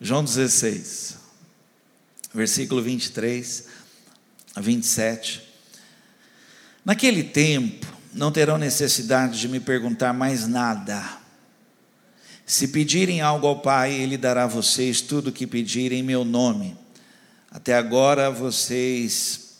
João 0.00 0.22
16, 0.22 1.16
versículo 2.32 2.80
23 2.80 3.64
a 4.54 4.60
27. 4.60 5.42
Naquele 6.84 7.24
tempo, 7.24 7.84
não 8.14 8.30
terão 8.30 8.56
necessidade 8.58 9.40
de 9.40 9.48
me 9.48 9.58
perguntar 9.58 10.12
mais 10.12 10.46
nada. 10.46 11.18
Se 12.46 12.68
pedirem 12.68 13.20
algo 13.20 13.48
ao 13.48 13.60
Pai, 13.60 13.92
Ele 13.92 14.16
dará 14.16 14.44
a 14.44 14.46
vocês 14.46 15.00
tudo 15.00 15.30
o 15.30 15.32
que 15.32 15.48
pedirem 15.48 15.98
em 15.98 16.04
meu 16.04 16.24
nome. 16.24 16.76
Até 17.50 17.74
agora 17.74 18.30
vocês 18.30 19.56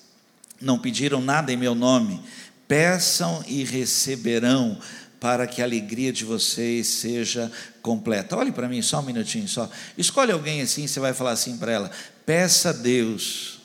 não 0.61 0.79
pediram 0.79 1.20
nada 1.20 1.52
em 1.52 1.57
meu 1.57 1.75
nome. 1.75 2.23
Peçam 2.68 3.45
e 3.48 3.64
receberão, 3.64 4.79
para 5.21 5.46
que 5.46 5.61
a 5.61 5.64
alegria 5.64 6.12
de 6.12 6.25
vocês 6.25 6.87
seja 6.87 7.50
completa. 7.82 8.37
Olhe 8.37 8.53
para 8.53 8.68
mim 8.68 8.80
só 8.82 9.00
um 9.00 9.03
minutinho 9.03 9.48
só. 9.48 9.68
Escolhe 9.96 10.32
alguém 10.32 10.62
assim, 10.62 10.87
você 10.87 11.00
vai 11.00 11.12
falar 11.12 11.32
assim 11.32 11.57
para 11.57 11.72
ela: 11.72 11.90
peça 12.25 12.71
a 12.71 12.72
Deus 12.72 13.59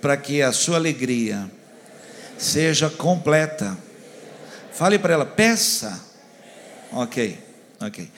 para 0.00 0.16
que 0.16 0.40
a 0.40 0.52
sua 0.52 0.76
alegria 0.76 1.50
seja 2.38 2.88
completa. 2.88 3.76
Fale 4.72 4.98
para 4.98 5.12
ela, 5.12 5.26
peça. 5.26 6.02
Ok, 6.92 7.38
ok. 7.78 8.10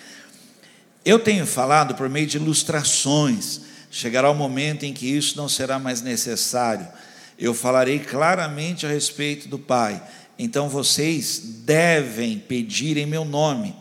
Eu 1.05 1.19
tenho 1.19 1.45
falado 1.45 1.95
por 1.97 2.09
meio 2.09 2.27
de 2.27 2.37
ilustrações. 2.37 3.63
Chegará 3.91 4.31
o 4.31 4.35
momento 4.35 4.85
em 4.85 4.95
que 4.95 5.07
isso 5.07 5.37
não 5.37 5.49
será 5.49 5.79
mais 5.79 6.01
necessário. 6.01 6.87
Eu 7.37 7.53
falarei 7.53 7.99
claramente 7.99 8.87
a 8.87 8.89
respeito 8.89 9.49
do 9.49 9.59
Pai 9.59 10.01
então 10.39 10.69
vocês 10.69 11.41
devem 11.65 12.39
pedir 12.39 12.97
em 12.97 13.07
meu 13.07 13.25
nome, 13.25 13.75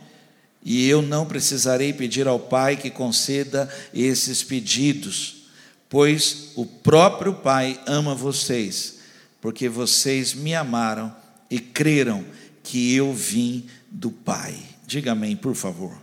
e 0.64 0.88
eu 0.88 1.02
não 1.02 1.26
precisarei 1.26 1.92
pedir 1.92 2.28
ao 2.28 2.40
Pai 2.40 2.78
que 2.78 2.90
conceda 2.90 3.68
esses 3.94 4.44
pedidos, 4.44 5.48
pois 5.90 6.52
o 6.56 6.66
próprio 6.66 7.34
Pai 7.34 7.80
ama 7.88 8.14
vocês, 8.14 9.00
porque 9.40 9.67
vocês 9.67 10.34
me 10.34 10.53
amaram 10.53 11.16
e 11.50 11.59
creram 11.59 12.23
que 12.64 12.94
eu 12.94 13.12
vim 13.12 13.66
do 13.90 14.12
Pai. 14.12 14.56
Diga 14.86 15.14
amém, 15.14 15.36
por 15.36 15.56
favor. 15.56 15.97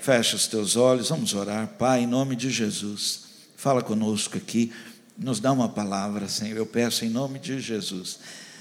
Fecha 0.00 0.36
os 0.36 0.46
teus 0.46 0.76
olhos, 0.76 1.08
vamos 1.08 1.34
orar. 1.34 1.66
Pai, 1.76 2.02
em 2.02 2.06
nome 2.06 2.36
de 2.36 2.50
Jesus, 2.50 3.24
fala 3.56 3.82
conosco 3.82 4.38
aqui, 4.38 4.72
nos 5.18 5.40
dá 5.40 5.50
uma 5.50 5.68
palavra, 5.68 6.28
Senhor. 6.28 6.56
Eu 6.56 6.66
peço 6.66 7.04
em 7.04 7.10
nome 7.10 7.40
de 7.40 7.58
Jesus 7.58 8.20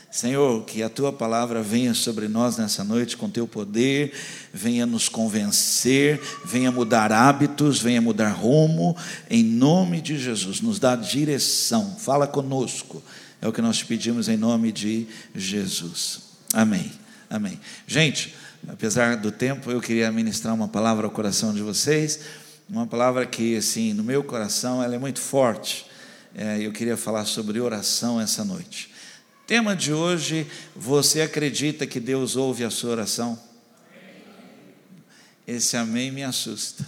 Senhor, 0.10 0.64
que 0.64 0.82
a 0.82 0.90
tua 0.90 1.12
palavra 1.12 1.62
venha 1.62 1.94
sobre 1.94 2.28
nós 2.28 2.58
nessa 2.58 2.84
noite 2.84 3.18
com 3.18 3.30
teu 3.30 3.48
poder, 3.48 4.14
venha 4.54 4.86
nos 4.86 5.10
convencer, 5.10 6.20
venha 6.46 6.72
mudar 6.72 7.12
hábitos, 7.12 7.82
venha 7.82 8.02
mudar 8.02 8.30
rumo, 8.30 8.96
em 9.30 9.44
nome 9.44 10.02
de 10.02 10.18
Jesus, 10.18 10.62
nos 10.62 10.80
dá 10.80 10.96
direção, 10.96 11.96
fala 12.00 12.26
conosco, 12.26 13.04
é 13.42 13.48
o 13.48 13.54
que 13.54 13.62
nós 13.62 13.78
te 13.78 13.86
pedimos 13.86 14.30
em 14.30 14.38
nome 14.38 14.72
de 14.72 15.08
Jesus. 15.36 16.22
Amém. 16.54 16.92
Amém. 17.30 17.60
Gente, 17.86 18.34
apesar 18.68 19.18
do 19.18 19.32
tempo, 19.32 19.70
eu 19.70 19.82
queria 19.82 20.12
ministrar 20.12 20.54
uma 20.54 20.68
palavra 20.68 21.06
ao 21.06 21.12
coração 21.12 21.54
de 21.54 21.62
vocês, 21.62 22.22
uma 22.70 22.88
palavra 22.88 23.26
que, 23.26 23.58
assim, 23.58 23.94
no 23.94 24.04
meu 24.04 24.24
coração, 24.24 24.82
ela 24.82 24.96
é 24.96 24.98
muito 24.98 25.20
forte. 25.20 25.86
É, 26.36 26.60
eu 26.62 26.72
queria 26.72 26.96
falar 26.96 27.26
sobre 27.26 27.60
oração 27.60 28.20
essa 28.20 28.44
noite. 28.44 28.97
Tema 29.48 29.74
de 29.74 29.94
hoje: 29.94 30.46
você 30.76 31.22
acredita 31.22 31.88
que 31.88 32.02
Deus 32.02 32.36
ouve 32.36 32.66
a 32.66 32.70
sua 32.70 32.92
oração? 32.92 33.40
Esse 35.48 35.78
amém 35.78 36.12
me 36.12 36.22
assusta. 36.22 36.86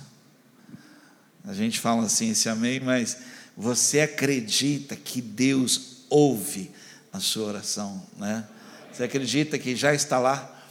A 1.45 1.53
gente 1.53 1.79
fala 1.79 2.05
assim, 2.05 2.31
esse 2.31 2.49
amém, 2.49 2.81
mas 2.81 3.17
você 3.55 4.01
acredita 4.01 4.93
que 4.97 5.21
Deus 5.21 6.03
ouve 6.09 6.69
a 7.13 7.21
sua 7.21 7.47
oração, 7.47 8.05
né? 8.17 8.45
Você 8.91 9.05
acredita 9.05 9.57
que 9.57 9.73
já 9.73 9.93
está 9.93 10.19
lá, 10.19 10.61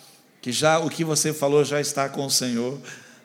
que 0.42 0.52
já 0.52 0.78
o 0.78 0.90
que 0.90 1.02
você 1.02 1.32
falou 1.32 1.64
já 1.64 1.80
está 1.80 2.06
com 2.06 2.26
o 2.26 2.30
Senhor, 2.30 2.78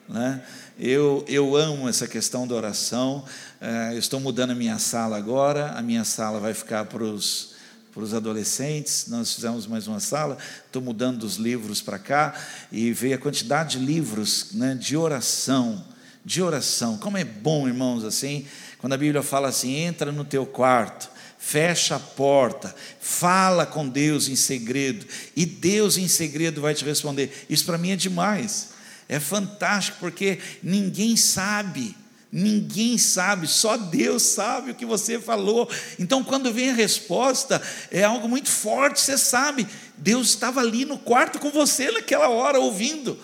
né? 0.08 0.42
Eu, 0.78 1.22
eu 1.28 1.54
amo 1.54 1.86
essa 1.86 2.08
questão 2.08 2.48
da 2.48 2.54
oração. 2.54 3.26
É, 3.60 3.94
estou 3.94 4.18
mudando 4.18 4.52
a 4.52 4.54
minha 4.54 4.78
sala 4.78 5.18
agora. 5.18 5.72
A 5.72 5.82
minha 5.82 6.02
sala 6.02 6.40
vai 6.40 6.54
ficar 6.54 6.86
para 6.86 7.04
os 7.04 7.53
para 7.94 8.02
os 8.02 8.12
adolescentes, 8.12 9.06
nós 9.06 9.32
fizemos 9.32 9.68
mais 9.68 9.86
uma 9.86 10.00
sala, 10.00 10.36
estou 10.66 10.82
mudando 10.82 11.22
os 11.22 11.36
livros 11.36 11.80
para 11.80 11.96
cá, 11.96 12.34
e 12.72 12.92
veio 12.92 13.14
a 13.14 13.18
quantidade 13.18 13.78
de 13.78 13.86
livros 13.86 14.48
né, 14.54 14.74
de 14.74 14.96
oração, 14.96 15.84
de 16.24 16.42
oração, 16.42 16.98
como 16.98 17.16
é 17.16 17.22
bom, 17.22 17.68
irmãos, 17.68 18.02
assim, 18.02 18.46
quando 18.78 18.94
a 18.94 18.96
Bíblia 18.96 19.22
fala 19.22 19.46
assim, 19.46 19.76
entra 19.76 20.10
no 20.10 20.24
teu 20.24 20.44
quarto, 20.44 21.08
fecha 21.38 21.94
a 21.94 22.00
porta, 22.00 22.74
fala 22.98 23.64
com 23.64 23.88
Deus 23.88 24.26
em 24.26 24.34
segredo, 24.34 25.06
e 25.36 25.46
Deus 25.46 25.96
em 25.96 26.08
segredo 26.08 26.60
vai 26.60 26.74
te 26.74 26.84
responder, 26.84 27.46
isso 27.48 27.64
para 27.64 27.78
mim 27.78 27.92
é 27.92 27.96
demais, 27.96 28.70
é 29.08 29.20
fantástico, 29.20 29.98
porque 30.00 30.40
ninguém 30.64 31.16
sabe, 31.16 31.94
Ninguém 32.36 32.98
sabe, 32.98 33.46
só 33.46 33.76
Deus 33.76 34.24
sabe 34.24 34.72
o 34.72 34.74
que 34.74 34.84
você 34.84 35.20
falou. 35.20 35.70
Então, 36.00 36.24
quando 36.24 36.52
vem 36.52 36.70
a 36.70 36.74
resposta, 36.74 37.62
é 37.92 38.02
algo 38.02 38.28
muito 38.28 38.48
forte, 38.48 38.98
você 38.98 39.16
sabe. 39.16 39.68
Deus 39.96 40.30
estava 40.30 40.58
ali 40.58 40.84
no 40.84 40.98
quarto 40.98 41.38
com 41.38 41.48
você 41.52 41.92
naquela 41.92 42.28
hora, 42.28 42.58
ouvindo. 42.58 43.16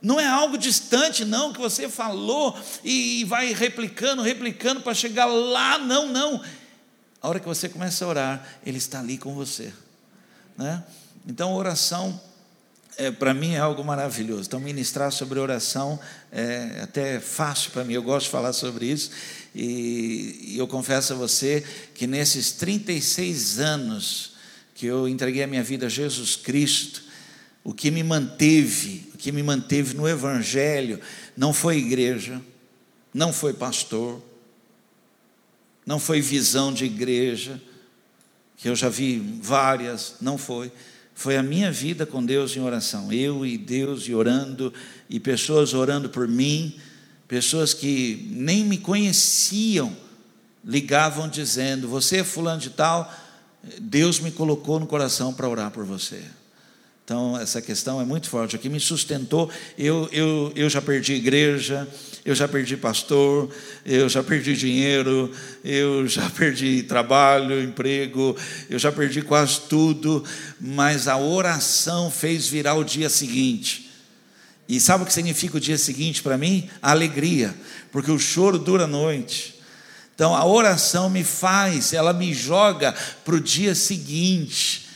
Não 0.00 0.18
é 0.18 0.26
algo 0.26 0.56
distante, 0.56 1.26
não, 1.26 1.52
que 1.52 1.60
você 1.60 1.90
falou 1.90 2.58
e 2.82 3.22
vai 3.24 3.52
replicando, 3.52 4.22
replicando 4.22 4.80
para 4.80 4.94
chegar 4.94 5.26
lá. 5.26 5.76
Não, 5.76 6.08
não. 6.08 6.40
A 7.20 7.28
hora 7.28 7.38
que 7.38 7.46
você 7.46 7.68
começa 7.68 8.02
a 8.02 8.08
orar, 8.08 8.48
Ele 8.64 8.78
está 8.78 9.00
ali 9.00 9.18
com 9.18 9.34
você. 9.34 9.74
Né? 10.56 10.82
Então, 11.26 11.52
oração 11.52 12.18
é, 12.96 13.10
para 13.10 13.32
mim 13.32 13.54
é 13.54 13.58
algo 13.58 13.82
maravilhoso. 13.84 14.42
Então, 14.46 14.60
ministrar 14.60 15.10
sobre 15.12 15.38
oração 15.38 15.98
é 16.30 16.80
até 16.82 17.20
fácil 17.20 17.70
para 17.70 17.84
mim, 17.84 17.94
eu 17.94 18.02
gosto 18.02 18.26
de 18.26 18.32
falar 18.32 18.52
sobre 18.52 18.86
isso. 18.86 19.10
E, 19.54 20.54
e 20.54 20.58
eu 20.58 20.66
confesso 20.66 21.12
a 21.12 21.16
você 21.16 21.64
que 21.94 22.06
nesses 22.06 22.52
36 22.52 23.58
anos 23.60 24.32
que 24.74 24.86
eu 24.86 25.08
entreguei 25.08 25.42
a 25.42 25.46
minha 25.46 25.62
vida 25.62 25.86
a 25.86 25.88
Jesus 25.88 26.36
Cristo, 26.36 27.02
o 27.62 27.72
que 27.72 27.90
me 27.90 28.02
manteve, 28.02 29.08
o 29.14 29.18
que 29.18 29.30
me 29.30 29.42
manteve 29.42 29.94
no 29.94 30.08
Evangelho, 30.08 31.00
não 31.36 31.52
foi 31.52 31.76
igreja, 31.78 32.40
não 33.14 33.32
foi 33.32 33.52
pastor, 33.52 34.20
não 35.86 35.98
foi 35.98 36.20
visão 36.20 36.72
de 36.72 36.84
igreja, 36.84 37.60
que 38.56 38.68
eu 38.68 38.74
já 38.74 38.88
vi 38.88 39.38
várias, 39.40 40.16
não 40.20 40.38
foi 40.38 40.72
foi 41.14 41.36
a 41.36 41.42
minha 41.42 41.70
vida 41.70 42.06
com 42.06 42.24
Deus 42.24 42.56
em 42.56 42.60
oração. 42.60 43.12
Eu 43.12 43.44
e 43.44 43.56
Deus 43.56 44.02
e 44.08 44.14
orando, 44.14 44.72
e 45.08 45.20
pessoas 45.20 45.74
orando 45.74 46.08
por 46.08 46.26
mim, 46.26 46.76
pessoas 47.28 47.72
que 47.74 48.28
nem 48.30 48.64
me 48.64 48.78
conheciam, 48.78 49.96
ligavam 50.64 51.28
dizendo: 51.28 51.88
Você 51.88 52.18
é 52.18 52.24
fulano 52.24 52.60
de 52.60 52.70
tal, 52.70 53.12
Deus 53.80 54.18
me 54.18 54.30
colocou 54.30 54.80
no 54.80 54.86
coração 54.86 55.32
para 55.32 55.48
orar 55.48 55.70
por 55.70 55.84
você. 55.84 56.22
Então, 57.12 57.38
essa 57.38 57.60
questão 57.60 58.00
é 58.00 58.06
muito 58.06 58.30
forte. 58.30 58.56
O 58.56 58.58
que 58.58 58.70
me 58.70 58.80
sustentou, 58.80 59.50
eu, 59.76 60.08
eu, 60.10 60.50
eu 60.56 60.70
já 60.70 60.80
perdi 60.80 61.12
igreja, 61.12 61.86
eu 62.24 62.34
já 62.34 62.48
perdi 62.48 62.74
pastor, 62.74 63.50
eu 63.84 64.08
já 64.08 64.22
perdi 64.22 64.56
dinheiro, 64.56 65.30
eu 65.62 66.08
já 66.08 66.26
perdi 66.32 66.82
trabalho, 66.82 67.62
emprego, 67.62 68.34
eu 68.70 68.78
já 68.78 68.90
perdi 68.90 69.20
quase 69.20 69.60
tudo, 69.68 70.24
mas 70.58 71.06
a 71.06 71.18
oração 71.18 72.10
fez 72.10 72.48
virar 72.48 72.76
o 72.76 72.82
dia 72.82 73.10
seguinte. 73.10 73.90
E 74.66 74.80
sabe 74.80 75.02
o 75.02 75.06
que 75.06 75.12
significa 75.12 75.58
o 75.58 75.60
dia 75.60 75.76
seguinte 75.76 76.22
para 76.22 76.38
mim? 76.38 76.66
A 76.80 76.92
alegria, 76.92 77.54
porque 77.90 78.10
o 78.10 78.18
choro 78.18 78.58
dura 78.58 78.84
a 78.84 78.88
noite. 78.88 79.60
Então 80.14 80.34
a 80.34 80.46
oração 80.46 81.10
me 81.10 81.24
faz, 81.24 81.92
ela 81.92 82.14
me 82.14 82.32
joga 82.32 82.94
para 83.22 83.34
o 83.34 83.40
dia 83.40 83.74
seguinte. 83.74 84.91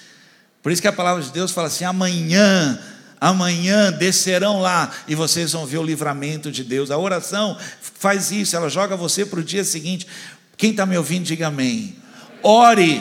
Por 0.67 0.73
isso 0.73 0.83
que 0.83 0.89
a 0.89 0.93
palavra 0.93 1.23
de 1.23 1.31
Deus 1.31 1.53
fala 1.53 1.69
assim: 1.69 1.85
amanhã, 1.85 2.77
amanhã 3.21 3.93
descerão 3.93 4.61
lá 4.61 4.91
e 5.07 5.15
vocês 5.15 5.53
vão 5.53 5.65
ver 5.65 5.79
o 5.79 5.83
livramento 5.85 6.51
de 6.51 6.65
Deus. 6.65 6.91
A 6.91 6.99
oração 6.99 7.57
faz 7.81 8.33
isso, 8.33 8.57
ela 8.57 8.69
joga 8.69 8.97
você 8.97 9.25
para 9.25 9.39
o 9.39 9.45
dia 9.45 9.63
seguinte. 9.63 10.09
Quem 10.57 10.73
está 10.73 10.85
me 10.85 10.99
ouvindo, 10.99 11.25
diga 11.25 11.47
amém. 11.47 11.95
Ore, 12.43 13.01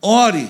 ore. 0.00 0.48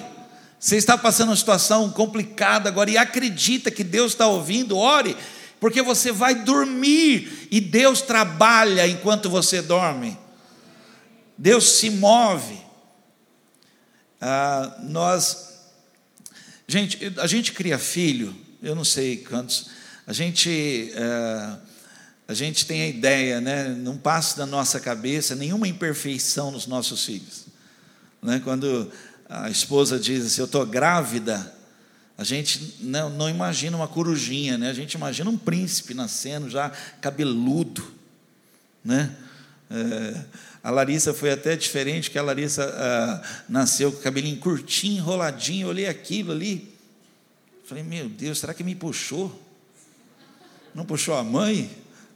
Você 0.61 0.77
está 0.77 0.97
passando 0.97 1.31
uma 1.31 1.37
situação 1.37 1.91
complicada 1.91 2.69
agora 2.69 2.89
e 2.89 2.97
acredita 2.97 3.69
que 3.69 3.83
Deus 3.83 4.13
está 4.13 4.29
ouvindo, 4.29 4.79
ore, 4.79 5.17
porque 5.59 5.83
você 5.83 6.13
vai 6.13 6.37
dormir 6.37 7.49
e 7.51 7.61
Deus 7.61 8.01
trabalha 8.01 8.87
enquanto 8.87 9.29
você 9.29 9.61
dorme. 9.61 10.17
Deus 11.37 11.69
se 11.81 11.91
move. 11.91 12.63
Ah, 14.21 14.77
nós 14.85 15.52
Gente, 16.73 17.13
a 17.19 17.27
gente 17.27 17.53
cria 17.53 17.79
filho, 17.79 18.35
eu 18.63 18.75
não 18.75 18.83
sei 18.83 19.19
quantos, 19.19 19.69
a 20.07 20.13
gente, 20.15 20.91
é, 20.95 21.57
a 22.27 22.33
gente 22.33 22.65
tem 22.65 22.81
a 22.81 22.89
ideia, 22.89 23.43
né? 23.43 23.69
não 23.69 23.99
passa 23.99 24.39
da 24.39 24.47
nossa 24.47 24.81
cabeça 24.81 25.35
nenhuma 25.35 25.69
imperfeição 25.69 26.51
nos 26.51 26.67
nossos 26.67 27.05
filhos. 27.05 27.45
Né? 28.23 28.41
Quando 28.43 28.91
a 29.29 29.51
esposa 29.51 30.01
diz 30.01 30.25
assim, 30.25 30.41
eu 30.41 30.47
estou 30.47 30.65
grávida, 30.65 31.55
a 32.17 32.25
gente 32.25 32.79
não, 32.81 33.11
não, 33.11 33.29
imagina 33.29 33.77
uma 33.77 33.87
corujinha, 33.87 34.57
né? 34.57 34.71
a 34.71 34.75
gente 34.75 34.95
imagina 34.95 35.29
um 35.29 35.37
príncipe 35.37 35.93
nascendo 35.93 36.49
já 36.49 36.71
cabeludo. 37.03 37.87
Né? 38.83 39.15
É, 39.71 40.25
a 40.63 40.71
Larissa 40.71 41.13
foi 41.13 41.33
até 41.33 41.57
diferente, 41.57 42.11
que 42.11 42.19
a 42.19 42.23
Larissa 42.23 42.65
ah, 42.65 43.23
nasceu 43.49 43.91
com 43.91 43.99
o 43.99 44.03
cabelinho 44.03 44.39
curtinho, 44.39 44.99
enroladinho, 44.99 45.65
eu 45.65 45.71
olhei 45.71 45.87
aquilo 45.87 46.31
ali, 46.31 46.73
falei, 47.65 47.83
meu 47.83 48.09
Deus, 48.09 48.39
será 48.39 48.55
que 48.55 48.63
me 48.63 48.75
puxou? 48.75 49.41
Não 50.75 50.85
puxou 50.85 51.17
a 51.17 51.25
mãe? 51.25 51.71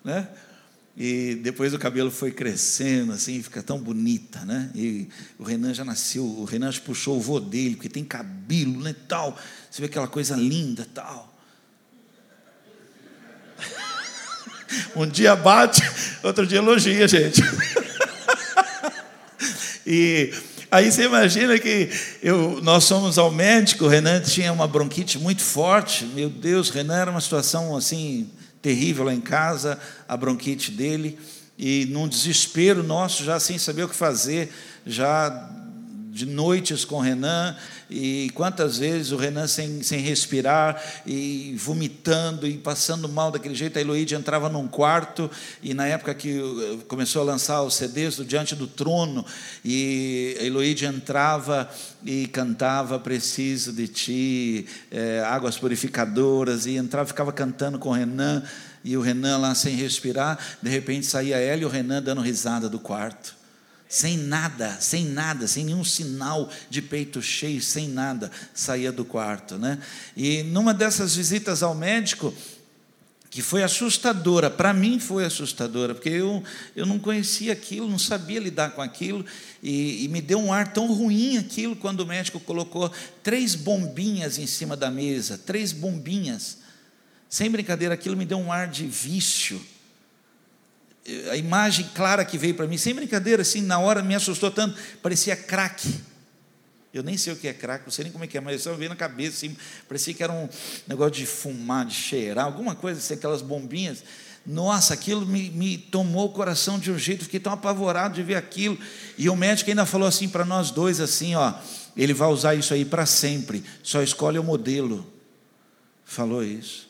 Né? 0.05 0.29
E 0.97 1.35
depois 1.43 1.75
o 1.75 1.79
cabelo 1.79 2.11
foi 2.11 2.31
crescendo, 2.31 3.13
assim, 3.13 3.43
fica 3.43 3.63
tão 3.63 3.79
bonita, 3.79 4.45
né? 4.47 4.71
E 4.75 5.09
o 5.39 5.45
Renan 5.45 5.75
já 5.75 5.85
nasceu, 5.85 6.25
o 6.25 6.45
Renan 6.45 6.73
já 6.73 6.81
puxou 6.81 7.19
o 7.19 7.21
vô 7.21 7.39
dele, 7.39 7.75
porque 7.75 7.91
tem 7.91 8.03
cabelo, 8.03 8.81
né, 8.81 8.95
tal. 9.07 9.39
Você 9.71 9.83
vê 9.83 9.87
aquela 9.87 10.09
coisa 10.09 10.37
linda, 10.37 10.87
tal. 10.95 11.35
Um 14.97 15.07
dia 15.07 15.37
bate, 15.37 15.81
outro 16.23 16.47
dia 16.47 16.59
elogia, 16.59 17.07
gente. 17.07 17.41
E 19.87 20.33
aí 20.69 20.91
você 20.91 21.05
imagina 21.05 21.57
que 21.61 21.89
eu, 22.21 22.61
nós 22.61 22.83
somos 22.83 23.19
ao 23.19 23.31
médico, 23.31 23.85
o 23.85 23.89
Renan 23.89 24.21
tinha 24.21 24.53
uma 24.53 24.67
bronquite 24.67 25.17
muito 25.17 25.43
forte. 25.43 26.05
Meu 26.07 26.29
Deus, 26.29 26.71
Renan 26.71 26.97
era 26.97 27.11
uma 27.11 27.21
situação 27.21 27.77
assim 27.77 28.29
terrível 28.61 29.05
lá 29.05 29.15
em 29.15 29.21
casa, 29.21 29.79
a 30.09 30.17
bronquite 30.17 30.73
dele, 30.73 31.17
e 31.57 31.87
num 31.87 32.09
desespero 32.09 32.83
nosso, 32.83 33.23
já 33.23 33.39
sem 33.39 33.59
saber 33.59 33.85
o 33.85 33.89
que 33.89 33.95
fazer, 33.95 34.53
já 34.85 35.31
de 36.17 36.25
noites 36.25 36.83
com 36.83 36.97
o 36.97 37.01
Renan, 37.01 37.55
e 37.91 38.31
quantas 38.35 38.79
vezes 38.79 39.13
o 39.13 39.19
Renan 39.19 39.47
sem, 39.47 39.83
sem 39.83 40.01
respirar, 40.01 40.83
e 41.07 41.55
vomitando, 41.59 42.47
e 42.47 42.57
passando 42.57 43.07
mal 43.07 43.31
daquele 43.31 43.55
jeito, 43.55 43.79
a 43.79 43.83
Eloíde 43.83 44.15
entrava 44.15 44.49
num 44.49 44.67
quarto, 44.67 45.31
e 45.63 45.75
na 45.75 45.87
época 45.87 46.15
que 46.15 46.41
começou 46.89 47.21
a 47.21 47.25
lançar 47.27 47.63
os 47.63 47.75
CDs 47.75 48.17
do 48.17 48.25
Diante 48.25 48.55
do 48.55 48.67
Trono, 48.67 49.27
e 49.63 50.39
a 50.41 50.45
Eloíde 50.45 50.87
entrava 50.87 51.69
e 52.03 52.27
cantava 52.29 52.99
Preciso 52.99 53.71
de 53.71 53.87
Ti, 53.87 54.67
é, 54.91 55.21
Águas 55.21 55.59
Purificadoras, 55.59 56.65
e 56.65 56.77
entrava, 56.77 57.07
ficava 57.07 57.31
cantando 57.31 57.79
com 57.79 57.91
o 57.91 57.93
Renan, 57.93 58.43
e 58.83 58.97
o 58.97 59.03
Renan 59.03 59.37
lá 59.37 59.55
sem 59.55 59.77
respirar, 59.77 60.39
de 60.63 60.71
repente 60.71 61.05
saía 61.05 61.37
ela 61.37 61.61
e 61.61 61.65
o 61.67 61.69
Renan 61.69 62.03
dando 62.03 62.23
risada 62.23 62.71
do 62.71 62.79
quarto 62.79 63.36
sem 63.89 64.17
nada, 64.17 64.77
sem 64.81 65.05
nada, 65.05 65.47
sem 65.47 65.65
nenhum 65.65 65.85
sinal 65.85 66.51
de 66.69 66.83
peito 66.83 67.23
cheio, 67.23 67.63
sem 67.63 67.89
nada, 67.89 68.31
saía 68.53 68.91
do 68.91 69.05
quarto, 69.05 69.57
né? 69.59 69.79
E 70.17 70.43
numa 70.43 70.75
dessas 70.75 71.15
visitas 71.15 71.63
ao 71.63 71.75
médico, 71.75 72.35
que 73.31 73.43
foi 73.43 73.63
assustadora, 73.63 74.49
para 74.51 74.73
mim 74.73 74.99
foi 74.99 75.25
assustadora, 75.25 75.95
porque 75.95 76.09
eu, 76.09 76.43
eu 76.75 76.87
não 76.87 76.99
conhecia 76.99 77.53
aquilo, 77.53 77.89
não 77.89 77.99
sabia 77.99 78.41
lidar 78.41 78.71
com 78.71 78.83
aquilo, 78.83 79.25
e, 79.63 80.05
e 80.05 80.09
me 80.09 80.21
deu 80.21 80.39
um 80.39 80.53
ar 80.53 80.73
tão 80.73 80.93
ruim 80.93 81.37
aquilo 81.37 81.77
quando 81.77 82.01
o 82.01 82.07
médico 82.07 82.41
colocou 82.41 82.91
três 83.23 83.55
bombinhas 83.55 84.39
em 84.39 84.47
cima 84.47 84.77
da 84.77 84.91
mesa, 84.91 85.39
três 85.39 85.71
bombinhas. 85.71 86.59
Sem 87.29 87.51
brincadeira, 87.51 87.95
aquilo 87.95 88.17
me 88.17 88.25
deu 88.25 88.39
um 88.39 88.51
ar 88.51 88.69
de 88.69 88.87
vício 88.87 89.61
a 91.31 91.37
imagem 91.37 91.89
clara 91.95 92.25
que 92.25 92.37
veio 92.37 92.55
para 92.55 92.67
mim, 92.67 92.77
sem 92.77 92.95
brincadeira, 92.95 93.43
assim, 93.43 93.61
na 93.61 93.79
hora 93.79 94.03
me 94.03 94.15
assustou 94.15 94.51
tanto, 94.51 94.77
parecia 95.03 95.37
crack. 95.37 95.89
Eu 96.93 97.03
nem 97.03 97.17
sei 97.17 97.33
o 97.33 97.37
que 97.37 97.47
é 97.47 97.53
crack, 97.53 97.85
não 97.85 97.93
sei 97.93 98.05
nem 98.05 98.13
como 98.13 98.25
é 98.25 98.27
que 98.27 98.39
é, 98.39 98.41
mas 98.41 98.63
só 98.63 98.73
vi 98.75 98.89
na 98.89 98.97
cabeça, 98.97 99.37
assim, 99.37 99.57
parecia 99.87 100.15
que 100.15 100.23
era 100.23 100.33
um 100.33 100.49
negócio 100.89 101.13
de 101.13 101.27
fumar, 101.27 101.85
de 101.85 101.95
cheirar, 101.95 102.47
alguma 102.47 102.75
coisa 102.75 102.99
assim, 102.99 103.15
aquelas 103.15 103.43
bombinhas. 103.43 104.03
Nossa, 104.47 104.95
aquilo 104.95 105.27
me, 105.27 105.51
me 105.51 105.77
tomou 105.77 106.27
o 106.27 106.33
coração 106.33 106.79
de 106.79 106.91
um 106.91 106.99
jeito, 106.99 107.25
fiquei 107.25 107.41
tão 107.41 107.53
apavorado 107.53 108.15
de 108.15 108.23
ver 108.23 108.37
aquilo. 108.37 108.79
E 109.19 109.29
o 109.29 109.37
médico 109.37 109.69
ainda 109.69 109.85
falou 109.85 110.07
assim 110.07 110.29
para 110.29 110.45
nós 110.45 110.71
dois, 110.71 111.01
assim, 111.01 111.35
ó, 111.35 111.55
ele 111.97 112.15
vai 112.15 112.29
usar 112.29 112.55
isso 112.55 112.73
aí 112.73 112.85
para 112.85 113.05
sempre, 113.07 113.63
só 113.83 114.03
escolhe 114.03 114.39
o 114.39 114.45
modelo. 114.45 115.13
Falou 116.05 116.43
isso. 116.45 116.86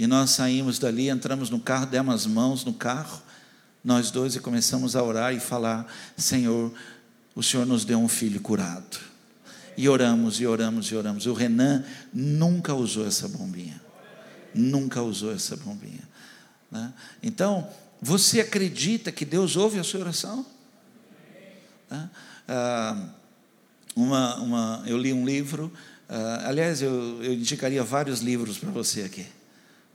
E 0.00 0.06
nós 0.06 0.30
saímos 0.30 0.78
dali, 0.78 1.10
entramos 1.10 1.50
no 1.50 1.60
carro, 1.60 1.84
demos 1.84 2.14
as 2.14 2.26
mãos 2.26 2.64
no 2.64 2.72
carro, 2.72 3.20
nós 3.84 4.10
dois, 4.10 4.34
e 4.34 4.40
começamos 4.40 4.96
a 4.96 5.02
orar 5.02 5.34
e 5.34 5.38
falar: 5.38 5.86
Senhor, 6.16 6.72
o 7.34 7.42
Senhor 7.42 7.66
nos 7.66 7.84
deu 7.84 7.98
um 7.98 8.08
filho 8.08 8.40
curado. 8.40 8.98
E 9.76 9.86
oramos, 9.90 10.40
e 10.40 10.46
oramos, 10.46 10.86
e 10.86 10.94
oramos. 10.96 11.26
O 11.26 11.34
Renan 11.34 11.84
nunca 12.14 12.72
usou 12.72 13.06
essa 13.06 13.28
bombinha. 13.28 13.78
Nunca 14.54 15.02
usou 15.02 15.34
essa 15.34 15.54
bombinha. 15.54 16.08
Né? 16.70 16.94
Então, 17.22 17.68
você 18.00 18.40
acredita 18.40 19.12
que 19.12 19.26
Deus 19.26 19.54
ouve 19.54 19.78
a 19.78 19.84
sua 19.84 20.00
oração? 20.00 20.46
Né? 21.90 22.10
Ah, 22.48 23.06
uma, 23.94 24.36
uma, 24.36 24.82
eu 24.86 24.96
li 24.96 25.12
um 25.12 25.26
livro, 25.26 25.70
ah, 26.08 26.44
aliás, 26.46 26.80
eu, 26.80 27.22
eu 27.22 27.34
indicaria 27.34 27.84
vários 27.84 28.20
livros 28.20 28.56
para 28.56 28.70
você 28.70 29.02
aqui 29.02 29.26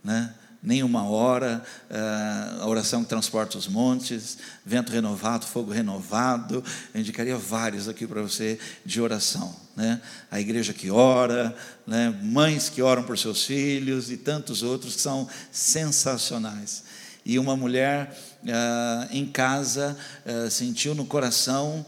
né? 0.05 0.33
nem 0.65 0.81
uma 0.81 1.03
hora, 1.03 1.63
uh, 1.91 2.63
a 2.63 2.67
oração 2.67 3.03
que 3.03 3.09
transporta 3.09 3.57
os 3.57 3.67
montes, 3.67 4.37
vento 4.65 4.91
renovado, 4.91 5.45
fogo 5.45 5.71
renovado. 5.71 6.63
Eu 6.93 6.99
indicaria 6.99 7.37
vários 7.37 7.87
aqui 7.87 8.07
para 8.07 8.21
você 8.21 8.59
de 8.83 8.99
oração. 8.99 9.55
Né? 9.75 10.01
A 10.31 10.39
igreja 10.39 10.73
que 10.73 10.89
ora, 10.89 11.55
né? 11.85 12.13
mães 12.23 12.67
que 12.67 12.81
oram 12.81 13.03
por 13.03 13.17
seus 13.17 13.45
filhos 13.45 14.09
e 14.09 14.17
tantos 14.17 14.63
outros 14.63 14.95
que 14.95 15.01
são 15.01 15.29
sensacionais. 15.51 16.83
E 17.23 17.37
uma 17.37 17.55
mulher 17.55 18.17
uh, 18.43 19.07
em 19.11 19.27
casa 19.27 19.95
uh, 20.25 20.49
sentiu 20.49 20.95
no 20.95 21.05
coração. 21.05 21.85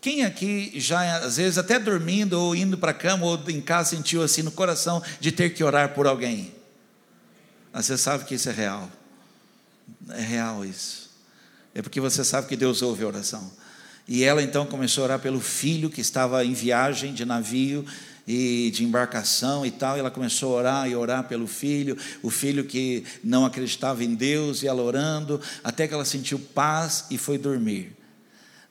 Quem 0.00 0.24
aqui 0.24 0.72
já, 0.76 1.18
às 1.18 1.36
vezes, 1.36 1.58
até 1.58 1.78
dormindo 1.78 2.32
ou 2.32 2.56
indo 2.56 2.78
para 2.78 2.90
a 2.90 2.94
cama 2.94 3.26
ou 3.26 3.38
em 3.48 3.60
casa, 3.60 3.90
sentiu 3.90 4.22
assim 4.22 4.42
no 4.42 4.50
coração 4.50 5.02
de 5.20 5.30
ter 5.30 5.50
que 5.50 5.62
orar 5.62 5.94
por 5.94 6.06
alguém? 6.06 6.61
Mas 7.72 7.86
você 7.86 7.96
sabe 7.96 8.24
que 8.24 8.34
isso 8.34 8.48
é 8.48 8.52
real. 8.52 8.90
É 10.10 10.20
real 10.20 10.64
isso. 10.64 11.10
É 11.74 11.80
porque 11.80 12.00
você 12.00 12.22
sabe 12.22 12.48
que 12.48 12.56
Deus 12.56 12.82
ouve 12.82 13.02
a 13.02 13.06
oração. 13.06 13.50
E 14.06 14.24
ela 14.24 14.42
então 14.42 14.66
começou 14.66 15.02
a 15.02 15.06
orar 15.06 15.18
pelo 15.20 15.40
filho 15.40 15.88
que 15.88 16.00
estava 16.00 16.44
em 16.44 16.52
viagem 16.52 17.14
de 17.14 17.24
navio 17.24 17.84
e 18.26 18.70
de 18.74 18.84
embarcação 18.84 19.64
e 19.64 19.70
tal. 19.70 19.96
E 19.96 20.00
ela 20.00 20.10
começou 20.10 20.54
a 20.54 20.58
orar 20.58 20.88
e 20.88 20.94
orar 20.94 21.24
pelo 21.24 21.46
filho, 21.46 21.96
o 22.22 22.28
filho 22.28 22.64
que 22.64 23.04
não 23.24 23.46
acreditava 23.46 24.04
em 24.04 24.14
Deus, 24.14 24.62
e 24.62 24.68
ela 24.68 24.82
orando, 24.82 25.40
até 25.64 25.88
que 25.88 25.94
ela 25.94 26.04
sentiu 26.04 26.38
paz 26.38 27.06
e 27.10 27.16
foi 27.16 27.38
dormir. 27.38 27.96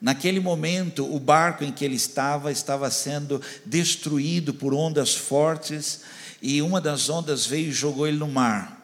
Naquele 0.00 0.40
momento, 0.40 1.04
o 1.12 1.18
barco 1.18 1.64
em 1.64 1.72
que 1.72 1.84
ele 1.84 1.94
estava 1.94 2.50
estava 2.50 2.90
sendo 2.90 3.40
destruído 3.64 4.52
por 4.52 4.74
ondas 4.74 5.14
fortes, 5.14 6.00
e 6.40 6.60
uma 6.60 6.80
das 6.80 7.08
ondas 7.08 7.46
veio 7.46 7.68
e 7.68 7.72
jogou 7.72 8.06
ele 8.06 8.18
no 8.18 8.28
mar. 8.28 8.81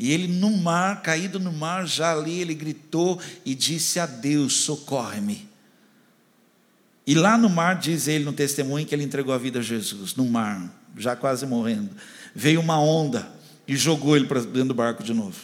E 0.00 0.12
ele 0.12 0.28
no 0.28 0.50
mar, 0.50 1.02
caído 1.02 1.38
no 1.38 1.52
mar, 1.52 1.86
já 1.86 2.12
ali 2.12 2.40
ele 2.40 2.54
gritou 2.54 3.20
e 3.44 3.54
disse 3.54 4.00
a 4.00 4.06
Deus: 4.06 4.54
socorre-me. 4.54 5.46
E 7.06 7.14
lá 7.14 7.36
no 7.36 7.50
mar, 7.50 7.78
diz 7.78 8.08
ele 8.08 8.24
no 8.24 8.32
testemunho, 8.32 8.86
que 8.86 8.94
ele 8.94 9.04
entregou 9.04 9.34
a 9.34 9.36
vida 9.36 9.58
a 9.58 9.62
Jesus, 9.62 10.14
no 10.14 10.24
mar, 10.24 10.72
já 10.96 11.14
quase 11.14 11.44
morrendo. 11.44 11.90
Veio 12.34 12.60
uma 12.60 12.80
onda 12.80 13.30
e 13.68 13.76
jogou 13.76 14.16
ele 14.16 14.24
para 14.26 14.40
dentro 14.40 14.68
do 14.68 14.74
barco 14.74 15.02
de 15.02 15.12
novo. 15.12 15.36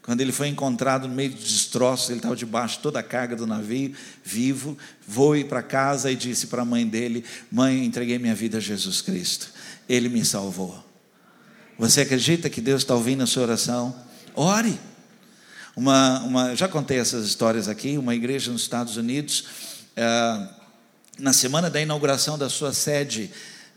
Quando 0.00 0.22
ele 0.22 0.32
foi 0.32 0.48
encontrado 0.48 1.06
no 1.06 1.14
meio 1.14 1.28
de 1.28 1.36
destroços, 1.36 2.08
ele 2.08 2.20
estava 2.20 2.34
debaixo 2.34 2.76
de 2.76 2.82
toda 2.82 3.00
a 3.00 3.02
carga 3.02 3.36
do 3.36 3.46
navio, 3.46 3.94
vivo, 4.24 4.78
voe 5.06 5.44
para 5.44 5.62
casa 5.62 6.10
e 6.10 6.16
disse 6.16 6.46
para 6.46 6.62
a 6.62 6.64
mãe 6.64 6.86
dele: 6.86 7.26
Mãe, 7.52 7.84
entreguei 7.84 8.18
minha 8.18 8.34
vida 8.34 8.56
a 8.56 8.60
Jesus 8.60 9.02
Cristo, 9.02 9.52
ele 9.86 10.08
me 10.08 10.24
salvou. 10.24 10.89
Você 11.80 12.02
acredita 12.02 12.50
que 12.50 12.60
Deus 12.60 12.82
está 12.82 12.94
ouvindo 12.94 13.22
a 13.22 13.26
sua 13.26 13.44
oração? 13.44 13.96
Ore. 14.34 14.78
Uma, 15.74 16.20
uma, 16.20 16.54
já 16.54 16.68
contei 16.68 16.98
essas 16.98 17.24
histórias 17.24 17.68
aqui. 17.68 17.96
Uma 17.96 18.14
igreja 18.14 18.52
nos 18.52 18.60
Estados 18.60 18.98
Unidos, 18.98 19.46
é, 19.96 20.48
na 21.18 21.32
semana 21.32 21.70
da 21.70 21.80
inauguração 21.80 22.36
da 22.36 22.50
sua 22.50 22.74
sede, 22.74 23.30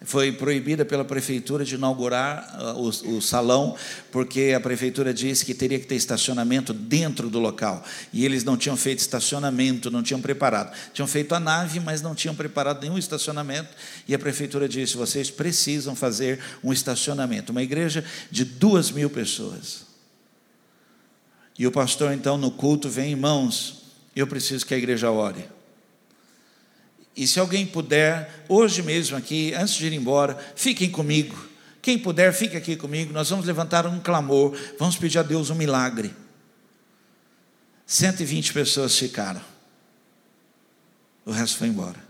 foi 0.03 0.31
proibida 0.31 0.83
pela 0.83 1.05
prefeitura 1.05 1.63
de 1.63 1.75
inaugurar 1.75 2.57
uh, 2.59 2.79
o, 2.79 3.17
o, 3.17 3.21
salão, 3.21 3.75
porque 4.11 4.53
a 4.55 4.59
prefeitura 4.59 5.13
disse 5.13 5.45
que 5.45 5.53
teria 5.53 5.79
que 5.79 5.85
ter 5.85 5.95
estacionamento 5.95 6.73
dentro 6.73 7.29
do 7.29 7.39
local. 7.39 7.83
E 8.11 8.25
eles 8.25 8.43
não 8.43 8.57
tinham 8.57 8.75
feito 8.75 8.99
estacionamento, 8.99 9.89
não 9.89 10.03
tinham 10.03 10.21
preparado. 10.21 10.75
Tinham 10.93 11.07
feito 11.07 11.33
a 11.33 11.39
nave, 11.39 11.79
mas 11.79 12.01
não 12.01 12.13
tinham 12.13 12.35
preparado 12.35 12.81
nenhum 12.81 12.97
estacionamento. 12.97 13.69
E 14.07 14.13
a 14.13 14.19
prefeitura 14.19 14.67
disse: 14.67 14.97
vocês 14.97 15.31
precisam 15.31 15.95
fazer 15.95 16.39
um 16.63 16.73
estacionamento. 16.73 17.51
Uma 17.51 17.63
igreja 17.63 18.03
de 18.29 18.43
duas 18.43 18.91
mil 18.91 19.09
pessoas. 19.09 19.93
E 21.57 21.65
o 21.67 21.71
pastor, 21.71 22.11
então, 22.13 22.37
no 22.37 22.51
culto, 22.51 22.89
vem, 22.89 23.11
irmãos, 23.11 23.83
eu 24.15 24.27
preciso 24.27 24.65
que 24.65 24.73
a 24.73 24.77
igreja 24.77 25.11
ore. 25.11 25.45
E 27.15 27.27
se 27.27 27.39
alguém 27.39 27.65
puder, 27.65 28.43
hoje 28.49 28.81
mesmo 28.81 29.15
aqui, 29.15 29.53
antes 29.53 29.75
de 29.75 29.85
ir 29.85 29.93
embora, 29.93 30.37
fiquem 30.55 30.89
comigo. 30.89 31.49
Quem 31.81 31.99
puder, 31.99 32.33
fique 32.33 32.57
aqui 32.57 32.75
comigo. 32.75 33.13
Nós 33.13 33.29
vamos 33.29 33.45
levantar 33.45 33.85
um 33.85 33.99
clamor, 33.99 34.57
vamos 34.79 34.95
pedir 34.95 35.19
a 35.19 35.23
Deus 35.23 35.49
um 35.49 35.55
milagre. 35.55 36.13
120 37.85 38.53
pessoas 38.53 38.97
ficaram. 38.97 39.41
O 41.25 41.31
resto 41.31 41.57
foi 41.57 41.67
embora. 41.67 42.01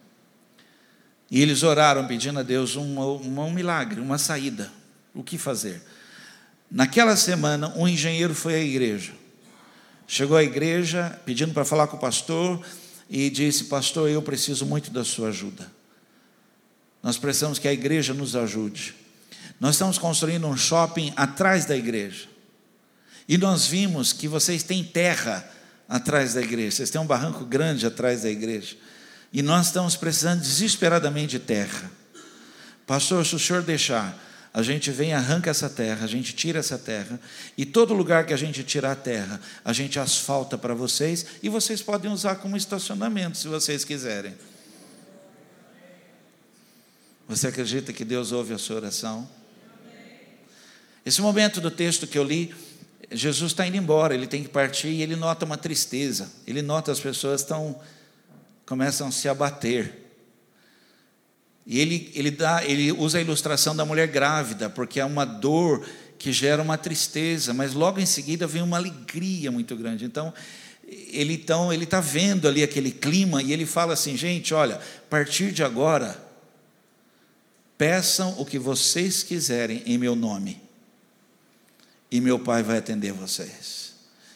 E 1.29 1.41
eles 1.41 1.63
oraram 1.63 2.07
pedindo 2.07 2.39
a 2.39 2.43
Deus 2.43 2.75
um, 2.75 2.99
um, 2.99 3.39
um 3.39 3.51
milagre, 3.51 3.99
uma 3.99 4.17
saída. 4.17 4.71
O 5.13 5.23
que 5.23 5.37
fazer? 5.37 5.81
Naquela 6.69 7.15
semana, 7.15 7.73
um 7.75 7.87
engenheiro 7.87 8.33
foi 8.33 8.55
à 8.55 8.59
igreja. 8.59 9.13
Chegou 10.07 10.37
à 10.37 10.43
igreja 10.43 11.19
pedindo 11.25 11.53
para 11.53 11.65
falar 11.65 11.87
com 11.87 11.97
o 11.97 11.99
pastor 11.99 12.63
e 13.09 13.29
disse: 13.29 13.65
Pastor, 13.65 14.09
eu 14.09 14.21
preciso 14.21 14.65
muito 14.65 14.91
da 14.91 15.03
sua 15.03 15.29
ajuda. 15.29 15.71
Nós 17.01 17.17
precisamos 17.17 17.59
que 17.59 17.67
a 17.67 17.73
igreja 17.73 18.13
nos 18.13 18.35
ajude. 18.35 18.95
Nós 19.59 19.75
estamos 19.75 19.97
construindo 19.97 20.47
um 20.47 20.55
shopping 20.55 21.13
atrás 21.15 21.65
da 21.65 21.75
igreja. 21.75 22.27
E 23.27 23.37
nós 23.37 23.67
vimos 23.67 24.13
que 24.13 24.27
vocês 24.27 24.63
têm 24.63 24.83
terra 24.83 25.49
atrás 25.87 26.33
da 26.33 26.41
igreja, 26.41 26.77
vocês 26.77 26.89
têm 26.89 26.99
um 26.99 27.05
barranco 27.05 27.45
grande 27.45 27.85
atrás 27.85 28.23
da 28.23 28.29
igreja. 28.29 28.75
E 29.31 29.41
nós 29.41 29.67
estamos 29.67 29.95
precisando 29.95 30.41
desesperadamente 30.41 31.31
de 31.31 31.39
terra. 31.39 31.91
Pastor, 32.85 33.25
se 33.25 33.35
o 33.35 33.39
senhor 33.39 33.61
deixar, 33.61 34.17
a 34.53 34.61
gente 34.61 34.91
vem, 34.91 35.13
arranca 35.13 35.49
essa 35.49 35.69
terra, 35.69 36.05
a 36.05 36.07
gente 36.07 36.33
tira 36.33 36.59
essa 36.59 36.77
terra, 36.77 37.19
e 37.57 37.65
todo 37.65 37.93
lugar 37.93 38.25
que 38.25 38.33
a 38.33 38.37
gente 38.37 38.63
tirar 38.63 38.91
a 38.91 38.95
terra, 38.95 39.41
a 39.65 39.73
gente 39.73 39.99
asfalta 39.99 40.57
para 40.57 40.75
vocês, 40.75 41.25
e 41.41 41.49
vocês 41.49 41.81
podem 41.81 42.11
usar 42.11 42.35
como 42.35 42.55
estacionamento, 42.55 43.37
se 43.37 43.47
vocês 43.47 43.83
quiserem. 43.83 44.35
Você 47.27 47.47
acredita 47.47 47.91
que 47.91 48.05
Deus 48.05 48.31
ouve 48.31 48.53
a 48.53 48.57
sua 48.57 48.75
oração? 48.75 49.27
Esse 51.05 51.21
momento 51.21 51.59
do 51.59 51.71
texto 51.71 52.05
que 52.05 52.17
eu 52.17 52.23
li, 52.23 52.53
Jesus 53.11 53.51
está 53.51 53.65
indo 53.65 53.77
embora, 53.77 54.13
ele 54.13 54.27
tem 54.27 54.43
que 54.43 54.49
partir 54.49 54.89
e 54.89 55.01
ele 55.01 55.15
nota 55.15 55.45
uma 55.45 55.57
tristeza. 55.57 56.31
Ele 56.45 56.61
nota 56.61 56.91
as 56.91 56.99
pessoas 56.99 57.41
estão 57.41 57.79
começam 58.65 59.07
a 59.07 59.11
se 59.11 59.27
abater. 59.27 60.02
E 61.65 61.79
ele, 61.79 62.11
ele, 62.13 62.31
dá, 62.31 62.63
ele 62.65 62.91
usa 62.91 63.17
a 63.17 63.21
ilustração 63.21 63.75
da 63.75 63.85
mulher 63.85 64.07
grávida, 64.07 64.69
porque 64.69 64.99
é 64.99 65.05
uma 65.05 65.25
dor 65.25 65.85
que 66.19 66.31
gera 66.31 66.61
uma 66.61 66.77
tristeza, 66.77 67.53
mas 67.53 67.73
logo 67.73 67.99
em 67.99 68.05
seguida 68.05 68.45
vem 68.45 68.61
uma 68.61 68.77
alegria 68.77 69.51
muito 69.51 69.75
grande. 69.75 70.05
Então, 70.05 70.33
ele 70.87 71.33
então 71.33 71.71
está 71.73 72.01
vendo 72.01 72.47
ali 72.47 72.63
aquele 72.63 72.91
clima 72.91 73.41
e 73.41 73.53
ele 73.53 73.65
fala 73.65 73.93
assim, 73.93 74.15
gente, 74.17 74.53
olha, 74.53 74.75
a 74.75 75.09
partir 75.09 75.51
de 75.51 75.63
agora, 75.63 76.21
peçam 77.77 78.35
o 78.39 78.45
que 78.45 78.59
vocês 78.59 79.23
quiserem 79.23 79.83
em 79.85 79.97
meu 79.97 80.15
nome, 80.15 80.61
e 82.11 82.21
meu 82.21 82.37
Pai 82.37 82.61
vai 82.61 82.77
atender 82.77 83.11
vocês. 83.11 83.93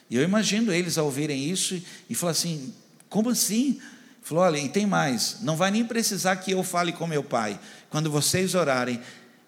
E 0.10 0.16
eu 0.16 0.24
imagino 0.24 0.74
eles 0.74 0.98
ouvirem 0.98 1.50
isso 1.50 1.80
e 2.10 2.16
falar 2.16 2.32
assim, 2.32 2.74
como 3.08 3.30
assim? 3.30 3.80
Falou: 4.28 4.44
olha, 4.44 4.58
e 4.58 4.68
tem 4.68 4.86
mais, 4.86 5.38
não 5.40 5.56
vai 5.56 5.72
nem 5.72 5.86
precisar 5.86 6.36
que 6.36 6.52
eu 6.52 6.62
fale 6.62 6.92
com 6.92 7.08
meu 7.08 7.24
pai. 7.24 7.58
Quando 7.90 8.12
vocês 8.12 8.56
orarem, 8.56 9.00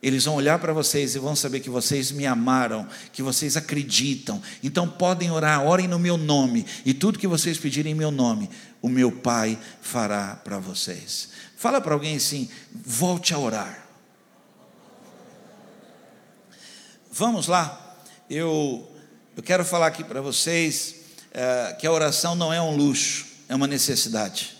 eles 0.01 0.23
vão 0.23 0.35
olhar 0.35 0.57
para 0.57 0.71
vocês 0.71 1.15
e 1.15 1.19
vão 1.19 1.35
saber 1.35 1.59
que 1.59 1.69
vocês 1.69 2.13
me 2.13 2.25
amaram, 2.25 2.87
que 3.11 3.21
vocês 3.21 3.57
acreditam. 3.57 4.41
Então 4.63 4.87
podem 4.87 5.31
orar, 5.31 5.65
orem 5.65 5.85
no 5.85 5.99
meu 5.99 6.15
nome, 6.15 6.65
e 6.85 6.93
tudo 6.93 7.19
que 7.19 7.27
vocês 7.27 7.57
pedirem 7.57 7.91
em 7.91 7.95
meu 7.95 8.09
nome, 8.09 8.49
o 8.81 8.87
meu 8.87 9.11
Pai 9.11 9.59
fará 9.81 10.39
para 10.45 10.59
vocês. 10.59 11.27
Fala 11.57 11.81
para 11.81 11.93
alguém 11.93 12.15
assim: 12.15 12.49
volte 12.73 13.33
a 13.33 13.37
orar. 13.37 13.85
Vamos 17.11 17.47
lá, 17.47 17.97
eu, 18.29 18.89
eu 19.35 19.43
quero 19.43 19.65
falar 19.65 19.87
aqui 19.87 20.05
para 20.05 20.21
vocês 20.21 20.95
é, 21.33 21.75
que 21.77 21.85
a 21.85 21.91
oração 21.91 22.33
não 22.33 22.53
é 22.53 22.61
um 22.61 22.77
luxo, 22.77 23.25
é 23.49 23.53
uma 23.53 23.67
necessidade 23.67 24.58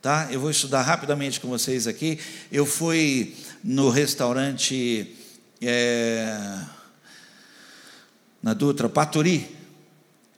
tá? 0.00 0.28
Eu 0.30 0.40
vou 0.40 0.50
estudar 0.50 0.82
rapidamente 0.82 1.40
com 1.40 1.48
vocês 1.48 1.86
aqui. 1.86 2.18
Eu 2.50 2.64
fui 2.64 3.34
no 3.62 3.90
restaurante 3.90 5.14
é, 5.60 6.60
na 8.42 8.54
Dutra, 8.54 8.88
Paturi, 8.88 9.56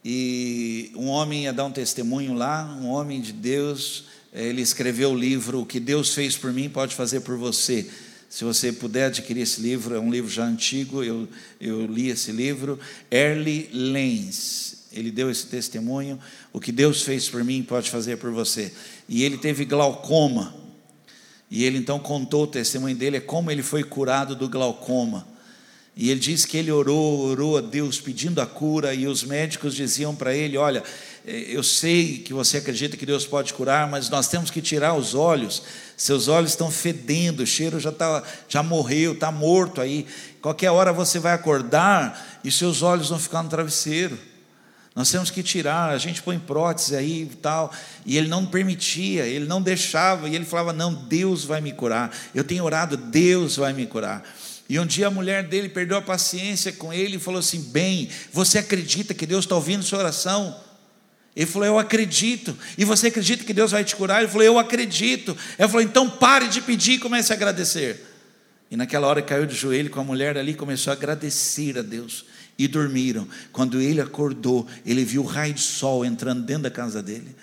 e 0.05 0.91
um 0.97 1.09
homem 1.09 1.45
ia 1.45 1.53
dar 1.53 1.67
um 1.67 1.73
testemunho 1.73 2.33
lá, 2.33 2.65
um 2.81 2.89
homem 2.89 3.21
de 3.21 3.33
Deus, 3.33 4.05
ele 4.33 4.63
escreveu 4.63 5.11
o 5.11 5.19
livro 5.19 5.61
O 5.61 5.67
que 5.67 5.81
Deus 5.81 6.15
fez 6.15 6.37
por 6.37 6.53
mim 6.53 6.69
pode 6.69 6.95
fazer 6.95 7.21
por 7.21 7.37
você. 7.37 7.89
Se 8.29 8.45
você 8.45 8.73
puder 8.73 9.07
adquirir 9.07 9.43
esse 9.43 9.61
livro, 9.61 9.95
é 9.95 9.99
um 9.99 10.11
livro 10.11 10.31
já 10.31 10.45
antigo, 10.45 11.03
eu, 11.03 11.29
eu 11.61 11.85
li 11.85 12.09
esse 12.09 12.31
livro. 12.31 12.79
Early 13.11 13.69
Lenz, 13.73 14.85
ele 14.93 15.11
deu 15.11 15.29
esse 15.29 15.47
testemunho. 15.47 16.19
O 16.53 16.61
que 16.61 16.71
Deus 16.71 17.03
fez 17.03 17.29
por 17.29 17.43
mim 17.43 17.63
pode 17.63 17.91
fazer 17.91 18.19
por 18.19 18.31
você. 18.31 18.73
E 19.11 19.25
ele 19.25 19.37
teve 19.37 19.65
glaucoma. 19.65 20.55
E 21.51 21.65
ele 21.65 21.79
então 21.79 21.99
contou 21.99 22.45
o 22.45 22.47
testemunho 22.47 22.95
dele, 22.95 23.17
é 23.17 23.21
como 23.21 23.51
ele 23.51 23.61
foi 23.61 23.83
curado 23.83 24.37
do 24.37 24.49
glaucoma. 24.49 25.27
E 25.97 26.09
ele 26.11 26.21
diz 26.21 26.45
que 26.45 26.57
ele 26.57 26.71
orou, 26.71 27.23
orou 27.23 27.59
a 27.59 27.61
Deus 27.61 28.01
pedindo 28.01 28.41
a 28.41 28.47
cura, 28.47 28.95
e 28.95 29.09
os 29.09 29.25
médicos 29.25 29.75
diziam 29.75 30.15
para 30.15 30.33
ele: 30.33 30.57
Olha, 30.57 30.85
eh, 31.27 31.47
eu 31.49 31.65
sei 31.65 32.19
que 32.19 32.33
você 32.33 32.59
acredita 32.59 32.97
que 32.97 33.05
Deus 33.05 33.27
pode 33.27 33.53
curar, 33.53 33.91
mas 33.91 34.09
nós 34.09 34.29
temos 34.29 34.49
que 34.49 34.63
tirar 34.63 34.95
os 34.95 35.13
olhos. 35.13 35.61
Seus 35.97 36.29
olhos 36.29 36.53
estão 36.53 36.71
fedendo, 36.71 37.43
o 37.43 37.47
cheiro 37.47 37.81
já, 37.81 37.91
tá, 37.91 38.23
já 38.49 38.63
morreu, 38.63 39.15
está 39.15 39.33
morto 39.33 39.81
aí. 39.81 40.07
Qualquer 40.41 40.71
hora 40.71 40.93
você 40.93 41.19
vai 41.19 41.33
acordar 41.33 42.41
e 42.45 42.51
seus 42.53 42.81
olhos 42.81 43.09
vão 43.09 43.19
ficar 43.19 43.43
no 43.43 43.49
travesseiro. 43.49 44.17
Nós 44.95 45.11
temos 45.11 45.31
que 45.31 45.43
tirar, 45.43 45.91
a 45.91 45.99
gente 45.99 46.21
põe 46.21 46.39
prótese 46.39 46.97
aí 46.97 47.23
e 47.23 47.37
tal. 47.37 47.73
E 48.05 48.19
ele 48.19 48.29
não 48.29 48.45
permitia, 48.45 49.25
ele 49.25 49.47
não 49.47 49.63
deixava, 49.63 50.29
e 50.29 50.35
ele 50.35 50.45
falava: 50.45 50.73
Não, 50.73 50.93
Deus 50.93 51.45
vai 51.45 51.61
me 51.61 51.73
curar. 51.73 52.15
Eu 52.35 52.43
tenho 52.43 52.65
orado, 52.65 52.97
Deus 52.97 53.57
vai 53.57 53.73
me 53.73 53.87
curar. 53.87 54.23
E 54.69 54.79
um 54.79 54.87
dia 54.87 55.07
a 55.07 55.11
mulher 55.11 55.45
dele 55.45 55.69
perdeu 55.69 55.97
a 55.97 56.03
paciência 56.03 56.73
com 56.73 56.93
ele 56.93 57.17
e 57.17 57.21
falou 57.21 57.39
assim: 57.39 57.63
Bem, 57.71 58.09
você 58.33 58.59
acredita 58.59 59.15
que 59.15 59.27
Deus 59.27 59.45
está 59.45 59.55
ouvindo 59.55 59.85
sua 59.85 60.01
oração? 60.01 60.59
Ele 61.37 61.47
falou: 61.47 61.67
Eu 61.67 61.79
acredito. 61.79 62.57
E 62.77 62.85
você 62.85 63.07
acredita 63.07 63.45
que 63.45 63.53
Deus 63.53 63.71
vai 63.71 63.85
te 63.85 63.95
curar? 63.95 64.21
Ele 64.21 64.31
falou: 64.31 64.43
Eu 64.43 64.59
acredito. 64.59 65.37
Ela 65.57 65.69
falou: 65.69 65.83
Então 65.83 66.11
pare 66.11 66.49
de 66.49 66.61
pedir 66.61 66.95
e 66.95 66.99
comece 66.99 67.33
a 67.33 67.37
agradecer. 67.37 68.07
E 68.69 68.77
naquela 68.77 69.07
hora 69.07 69.23
caiu 69.23 69.47
de 69.47 69.55
joelho 69.55 69.91
com 69.91 70.01
a 70.01 70.05
mulher 70.05 70.37
ali, 70.37 70.55
começou 70.55 70.93
a 70.93 70.95
agradecer 70.95 71.79
a 71.79 71.83
Deus 71.83 72.25
e 72.59 72.69
dormiram. 72.69 73.27
Quando 73.53 73.81
ele 73.81 74.01
acordou, 74.01 74.67
ele 74.85 75.05
viu 75.05 75.23
o 75.23 75.27
raio 75.27 75.55
de 75.55 75.63
sol 75.63 76.05
entrando 76.05 76.43
dentro 76.43 76.65
da 76.65 76.71
casa 76.71 77.03
dele. 77.03 77.35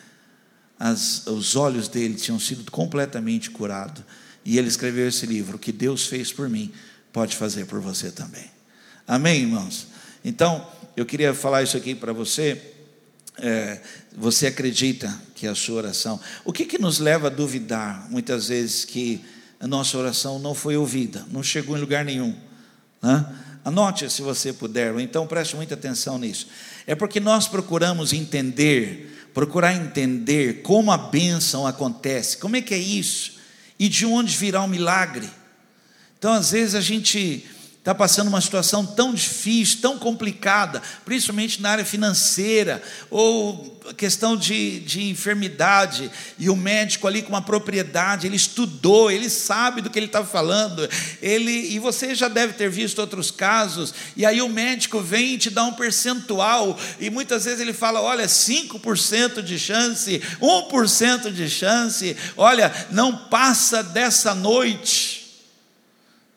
As, 0.79 1.25
os 1.25 1.55
olhos 1.55 1.87
dele 1.87 2.15
tinham 2.15 2.39
sido 2.39 2.69
completamente 2.71 3.49
curados. 3.49 4.03
E 4.45 4.57
ele 4.57 4.67
escreveu 4.67 5.07
esse 5.07 5.25
livro: 5.25 5.57
O 5.57 5.59
que 5.59 5.71
Deus 5.71 6.05
fez 6.05 6.31
por 6.31 6.47
mim, 6.49 6.71
pode 7.11 7.35
fazer 7.35 7.65
por 7.65 7.79
você 7.79 8.11
também. 8.11 8.49
Amém, 9.07 9.41
irmãos? 9.41 9.87
Então, 10.23 10.67
eu 10.95 11.05
queria 11.05 11.33
falar 11.33 11.63
isso 11.63 11.77
aqui 11.77 11.95
para 11.95 12.13
você. 12.13 12.73
É, 13.39 13.81
você 14.15 14.47
acredita 14.47 15.13
que 15.35 15.45
a 15.45 15.53
sua 15.53 15.75
oração. 15.75 16.19
O 16.43 16.51
que, 16.51 16.65
que 16.65 16.79
nos 16.79 16.99
leva 16.99 17.27
a 17.27 17.29
duvidar, 17.29 18.07
muitas 18.09 18.47
vezes, 18.47 18.83
que 18.83 19.23
a 19.59 19.67
nossa 19.67 19.97
oração 19.97 20.39
não 20.39 20.53
foi 20.53 20.75
ouvida, 20.75 21.25
não 21.31 21.43
chegou 21.43 21.77
em 21.77 21.81
lugar 21.81 22.03
nenhum? 22.03 22.35
Né? 23.01 23.25
Anote 23.67 24.09
se 24.09 24.21
você 24.21 24.53
puder, 24.53 24.93
ou 24.93 24.99
então 25.01 25.27
preste 25.27 25.57
muita 25.57 25.73
atenção 25.73 26.17
nisso. 26.17 26.47
É 26.85 26.95
porque 26.95 27.19
nós 27.19 27.49
procuramos 27.49 28.13
entender, 28.13 29.29
procurar 29.33 29.75
entender 29.75 30.61
como 30.61 30.89
a 30.89 30.97
bênção 30.97 31.67
acontece, 31.67 32.37
como 32.37 32.55
é 32.55 32.61
que 32.61 32.73
é 32.73 32.77
isso, 32.77 33.33
e 33.77 33.89
de 33.89 34.05
onde 34.05 34.37
virá 34.37 34.61
o 34.61 34.69
milagre. 34.69 35.29
Então, 36.17 36.31
às 36.31 36.51
vezes, 36.51 36.75
a 36.75 36.79
gente 36.79 37.45
está 37.87 37.95
passando 37.95 38.27
uma 38.27 38.41
situação 38.41 38.85
tão 38.85 39.13
difícil, 39.13 39.79
tão 39.79 39.97
complicada, 39.97 40.81
principalmente 41.05 41.61
na 41.61 41.69
área 41.69 41.85
financeira, 41.85 42.83
ou 43.09 43.79
questão 43.95 44.35
de, 44.35 44.81
de 44.81 45.07
enfermidade, 45.07 46.11
e 46.37 46.49
o 46.49 46.55
médico 46.57 47.07
ali 47.07 47.21
com 47.21 47.29
uma 47.29 47.41
propriedade, 47.41 48.27
ele 48.27 48.35
estudou, 48.35 49.09
ele 49.09 49.29
sabe 49.29 49.79
do 49.79 49.89
que 49.89 49.97
ele 49.97 50.07
está 50.07 50.21
falando, 50.21 50.85
ele, 51.21 51.49
e 51.49 51.79
você 51.79 52.13
já 52.13 52.27
deve 52.27 52.51
ter 52.51 52.69
visto 52.69 52.99
outros 52.99 53.31
casos, 53.31 53.93
e 54.17 54.25
aí 54.25 54.41
o 54.41 54.49
médico 54.49 54.99
vem 54.99 55.35
e 55.35 55.37
te 55.37 55.49
dá 55.49 55.63
um 55.63 55.71
percentual, 55.71 56.77
e 56.99 57.09
muitas 57.09 57.45
vezes 57.45 57.61
ele 57.61 57.71
fala: 57.71 58.01
olha, 58.01 58.25
5% 58.25 59.41
de 59.41 59.57
chance, 59.57 60.21
1% 60.41 61.31
de 61.31 61.49
chance, 61.49 62.17
olha, 62.35 62.69
não 62.91 63.15
passa 63.29 63.81
dessa 63.81 64.35
noite. 64.35 65.25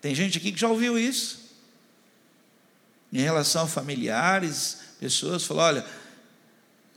Tem 0.00 0.14
gente 0.14 0.38
aqui 0.38 0.52
que 0.52 0.60
já 0.60 0.68
ouviu 0.68 0.96
isso 0.96 1.39
em 3.12 3.22
relação 3.22 3.64
a 3.64 3.68
familiares, 3.68 4.78
pessoas, 4.98 5.44
falou: 5.44 5.62
olha, 5.64 5.86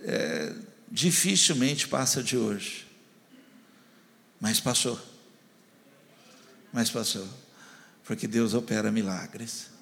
é, 0.02 0.54
dificilmente 0.92 1.88
passa 1.88 2.22
de 2.22 2.38
hoje. 2.38 2.86
Mas 4.40 4.60
passou. 4.60 5.00
Mas 6.72 6.90
passou. 6.90 7.28
Porque 8.04 8.28
Deus 8.28 8.54
opera 8.54 8.92
milagres. 8.92 9.74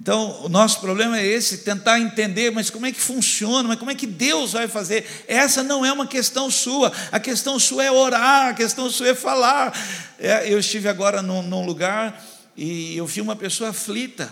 Então, 0.00 0.44
o 0.44 0.48
nosso 0.48 0.80
problema 0.80 1.18
é 1.18 1.26
esse, 1.26 1.58
tentar 1.58 1.98
entender, 1.98 2.50
mas 2.50 2.68
como 2.68 2.84
é 2.84 2.92
que 2.92 3.00
funciona, 3.00 3.66
mas 3.66 3.78
como 3.78 3.90
é 3.90 3.94
que 3.94 4.06
Deus 4.06 4.52
vai 4.52 4.68
fazer? 4.68 5.24
Essa 5.26 5.62
não 5.62 5.86
é 5.86 5.92
uma 5.92 6.06
questão 6.06 6.50
sua, 6.50 6.92
a 7.10 7.18
questão 7.18 7.58
sua 7.58 7.84
é 7.84 7.90
orar, 7.90 8.48
a 8.48 8.54
questão 8.54 8.90
sua 8.90 9.08
é 9.08 9.14
falar. 9.14 9.72
É, 10.18 10.52
eu 10.52 10.58
estive 10.58 10.88
agora 10.88 11.22
num, 11.22 11.42
num 11.42 11.64
lugar 11.64 12.22
e 12.54 12.96
eu 12.96 13.06
vi 13.06 13.22
uma 13.22 13.34
pessoa 13.34 13.70
aflita, 13.70 14.30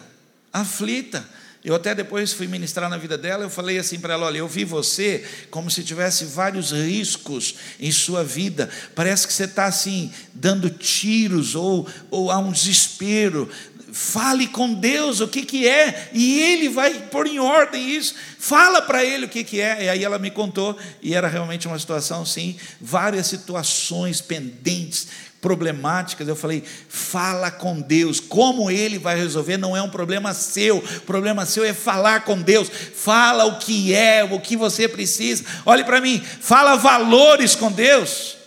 aflita. 0.54 1.28
Eu 1.64 1.74
até 1.74 1.94
depois 1.94 2.30
fui 2.34 2.46
ministrar 2.46 2.90
na 2.90 2.98
vida 2.98 3.16
dela, 3.16 3.42
eu 3.42 3.48
falei 3.48 3.78
assim 3.78 3.98
para 3.98 4.12
ela: 4.12 4.26
olha, 4.26 4.36
eu 4.36 4.46
vi 4.46 4.64
você 4.64 5.24
como 5.50 5.70
se 5.70 5.82
tivesse 5.82 6.26
vários 6.26 6.72
riscos 6.72 7.54
em 7.80 7.90
sua 7.90 8.22
vida. 8.22 8.68
Parece 8.94 9.26
que 9.26 9.32
você 9.32 9.44
está 9.44 9.64
assim, 9.64 10.12
dando 10.34 10.68
tiros, 10.68 11.54
ou, 11.54 11.88
ou 12.10 12.30
há 12.30 12.38
um 12.38 12.52
desespero. 12.52 13.50
Fale 13.96 14.48
com 14.48 14.74
Deus 14.74 15.20
o 15.20 15.28
que, 15.28 15.42
que 15.42 15.68
é, 15.68 16.10
e 16.12 16.40
Ele 16.40 16.68
vai 16.68 16.94
pôr 16.94 17.28
em 17.28 17.38
ordem 17.38 17.94
isso. 17.94 18.16
Fala 18.40 18.82
para 18.82 19.04
Ele 19.04 19.26
o 19.26 19.28
que, 19.28 19.44
que 19.44 19.60
é. 19.60 19.84
E 19.84 19.88
aí 19.88 20.02
ela 20.02 20.18
me 20.18 20.32
contou, 20.32 20.76
e 21.00 21.14
era 21.14 21.28
realmente 21.28 21.68
uma 21.68 21.78
situação, 21.78 22.26
sim, 22.26 22.56
várias 22.80 23.28
situações 23.28 24.20
pendentes 24.20 25.06
problemáticas, 25.40 26.26
eu 26.26 26.34
falei, 26.34 26.64
fala 26.88 27.52
com 27.52 27.80
Deus, 27.80 28.18
como 28.18 28.68
Ele 28.68 28.98
vai 28.98 29.16
resolver? 29.16 29.58
Não 29.58 29.76
é 29.76 29.82
um 29.82 29.90
problema 29.90 30.34
seu, 30.34 30.78
o 30.78 31.00
problema 31.02 31.46
seu 31.46 31.62
é 31.62 31.72
falar 31.72 32.24
com 32.24 32.42
Deus, 32.42 32.68
fala 32.68 33.44
o 33.44 33.60
que 33.60 33.94
é, 33.94 34.24
o 34.24 34.40
que 34.40 34.56
você 34.56 34.88
precisa, 34.88 35.44
olhe 35.64 35.84
para 35.84 36.00
mim, 36.00 36.20
fala 36.40 36.74
valores 36.74 37.54
com 37.54 37.70
Deus, 37.70 38.38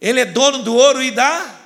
Ele 0.00 0.20
é 0.20 0.26
dono 0.26 0.62
do 0.62 0.76
ouro 0.76 1.02
e 1.02 1.10
da, 1.10 1.59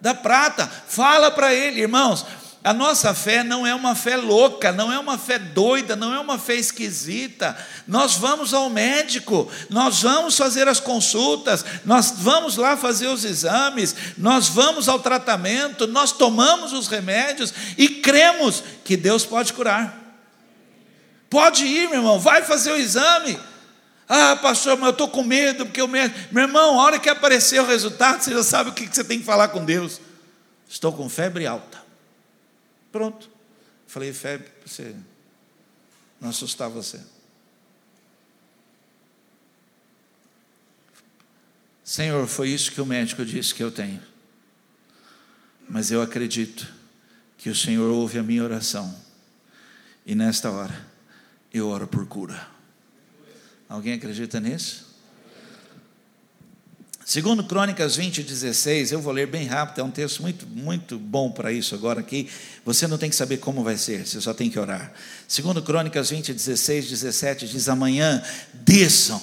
da 0.00 0.14
prata, 0.14 0.70
fala 0.86 1.30
para 1.30 1.52
Ele, 1.52 1.80
irmãos, 1.80 2.24
a 2.62 2.74
nossa 2.74 3.14
fé 3.14 3.44
não 3.44 3.66
é 3.66 3.74
uma 3.74 3.94
fé 3.94 4.16
louca, 4.16 4.72
não 4.72 4.92
é 4.92 4.98
uma 4.98 5.16
fé 5.16 5.38
doida, 5.38 5.94
não 5.94 6.12
é 6.12 6.18
uma 6.18 6.38
fé 6.38 6.56
esquisita. 6.56 7.56
Nós 7.86 8.16
vamos 8.16 8.52
ao 8.52 8.68
médico, 8.68 9.50
nós 9.70 10.02
vamos 10.02 10.36
fazer 10.36 10.66
as 10.66 10.80
consultas, 10.80 11.64
nós 11.84 12.12
vamos 12.18 12.56
lá 12.56 12.76
fazer 12.76 13.06
os 13.06 13.24
exames, 13.24 13.94
nós 14.18 14.48
vamos 14.48 14.88
ao 14.88 14.98
tratamento, 14.98 15.86
nós 15.86 16.10
tomamos 16.10 16.72
os 16.72 16.88
remédios 16.88 17.54
e 17.78 17.88
cremos 17.88 18.62
que 18.84 18.96
Deus 18.96 19.24
pode 19.24 19.52
curar. 19.52 19.96
Pode 21.30 21.64
ir, 21.64 21.88
meu 21.88 22.00
irmão, 22.00 22.18
vai 22.18 22.42
fazer 22.42 22.72
o 22.72 22.76
exame. 22.76 23.38
Ah, 24.08 24.36
pastor, 24.36 24.76
mas 24.76 24.86
eu 24.86 24.92
estou 24.92 25.08
com 25.08 25.22
medo, 25.22 25.66
porque 25.66 25.82
o 25.82 25.88
médico. 25.88 26.34
Meu 26.34 26.44
irmão, 26.44 26.80
a 26.80 26.84
hora 26.84 26.98
que 26.98 27.10
aparecer 27.10 27.60
o 27.60 27.66
resultado, 27.66 28.22
você 28.22 28.32
já 28.32 28.42
sabe 28.42 28.70
o 28.70 28.72
que 28.72 28.86
você 28.86 29.04
tem 29.04 29.18
que 29.18 29.24
falar 29.24 29.48
com 29.48 29.64
Deus. 29.64 30.00
Estou 30.66 30.92
com 30.92 31.08
febre 31.10 31.46
alta. 31.46 31.82
Pronto. 32.90 33.30
Falei, 33.86 34.12
febre, 34.12 34.48
para 34.48 34.68
você 34.68 34.94
não 36.20 36.30
assustar 36.30 36.70
você. 36.70 37.00
Senhor, 41.84 42.26
foi 42.26 42.50
isso 42.50 42.72
que 42.72 42.80
o 42.80 42.86
médico 42.86 43.24
disse 43.24 43.54
que 43.54 43.62
eu 43.62 43.70
tenho. 43.70 44.02
Mas 45.68 45.90
eu 45.90 46.00
acredito 46.00 46.66
que 47.36 47.48
o 47.50 47.54
Senhor 47.54 47.90
ouve 47.90 48.18
a 48.18 48.22
minha 48.22 48.42
oração. 48.42 48.94
E 50.04 50.14
nesta 50.14 50.50
hora, 50.50 50.86
eu 51.52 51.68
oro 51.68 51.86
por 51.86 52.06
cura. 52.06 52.57
Alguém 53.68 53.92
acredita 53.92 54.40
nisso? 54.40 54.88
Segundo 57.04 57.42
Crônicas 57.44 57.96
20, 57.96 58.22
16, 58.22 58.92
eu 58.92 59.00
vou 59.00 59.12
ler 59.12 59.26
bem 59.26 59.46
rápido, 59.46 59.80
é 59.80 59.84
um 59.84 59.90
texto 59.90 60.20
muito, 60.20 60.46
muito 60.46 60.98
bom 60.98 61.30
para 61.30 61.50
isso 61.50 61.74
agora 61.74 62.00
aqui. 62.00 62.28
Você 62.64 62.86
não 62.86 62.98
tem 62.98 63.08
que 63.08 63.16
saber 63.16 63.38
como 63.38 63.64
vai 63.64 63.76
ser, 63.76 64.06
você 64.06 64.20
só 64.20 64.34
tem 64.34 64.50
que 64.50 64.58
orar. 64.58 64.92
Segundo 65.26 65.62
Crônicas 65.62 66.10
20, 66.10 66.34
16, 66.34 66.88
17, 66.88 67.48
diz, 67.48 67.68
amanhã 67.68 68.22
desçam, 68.52 69.20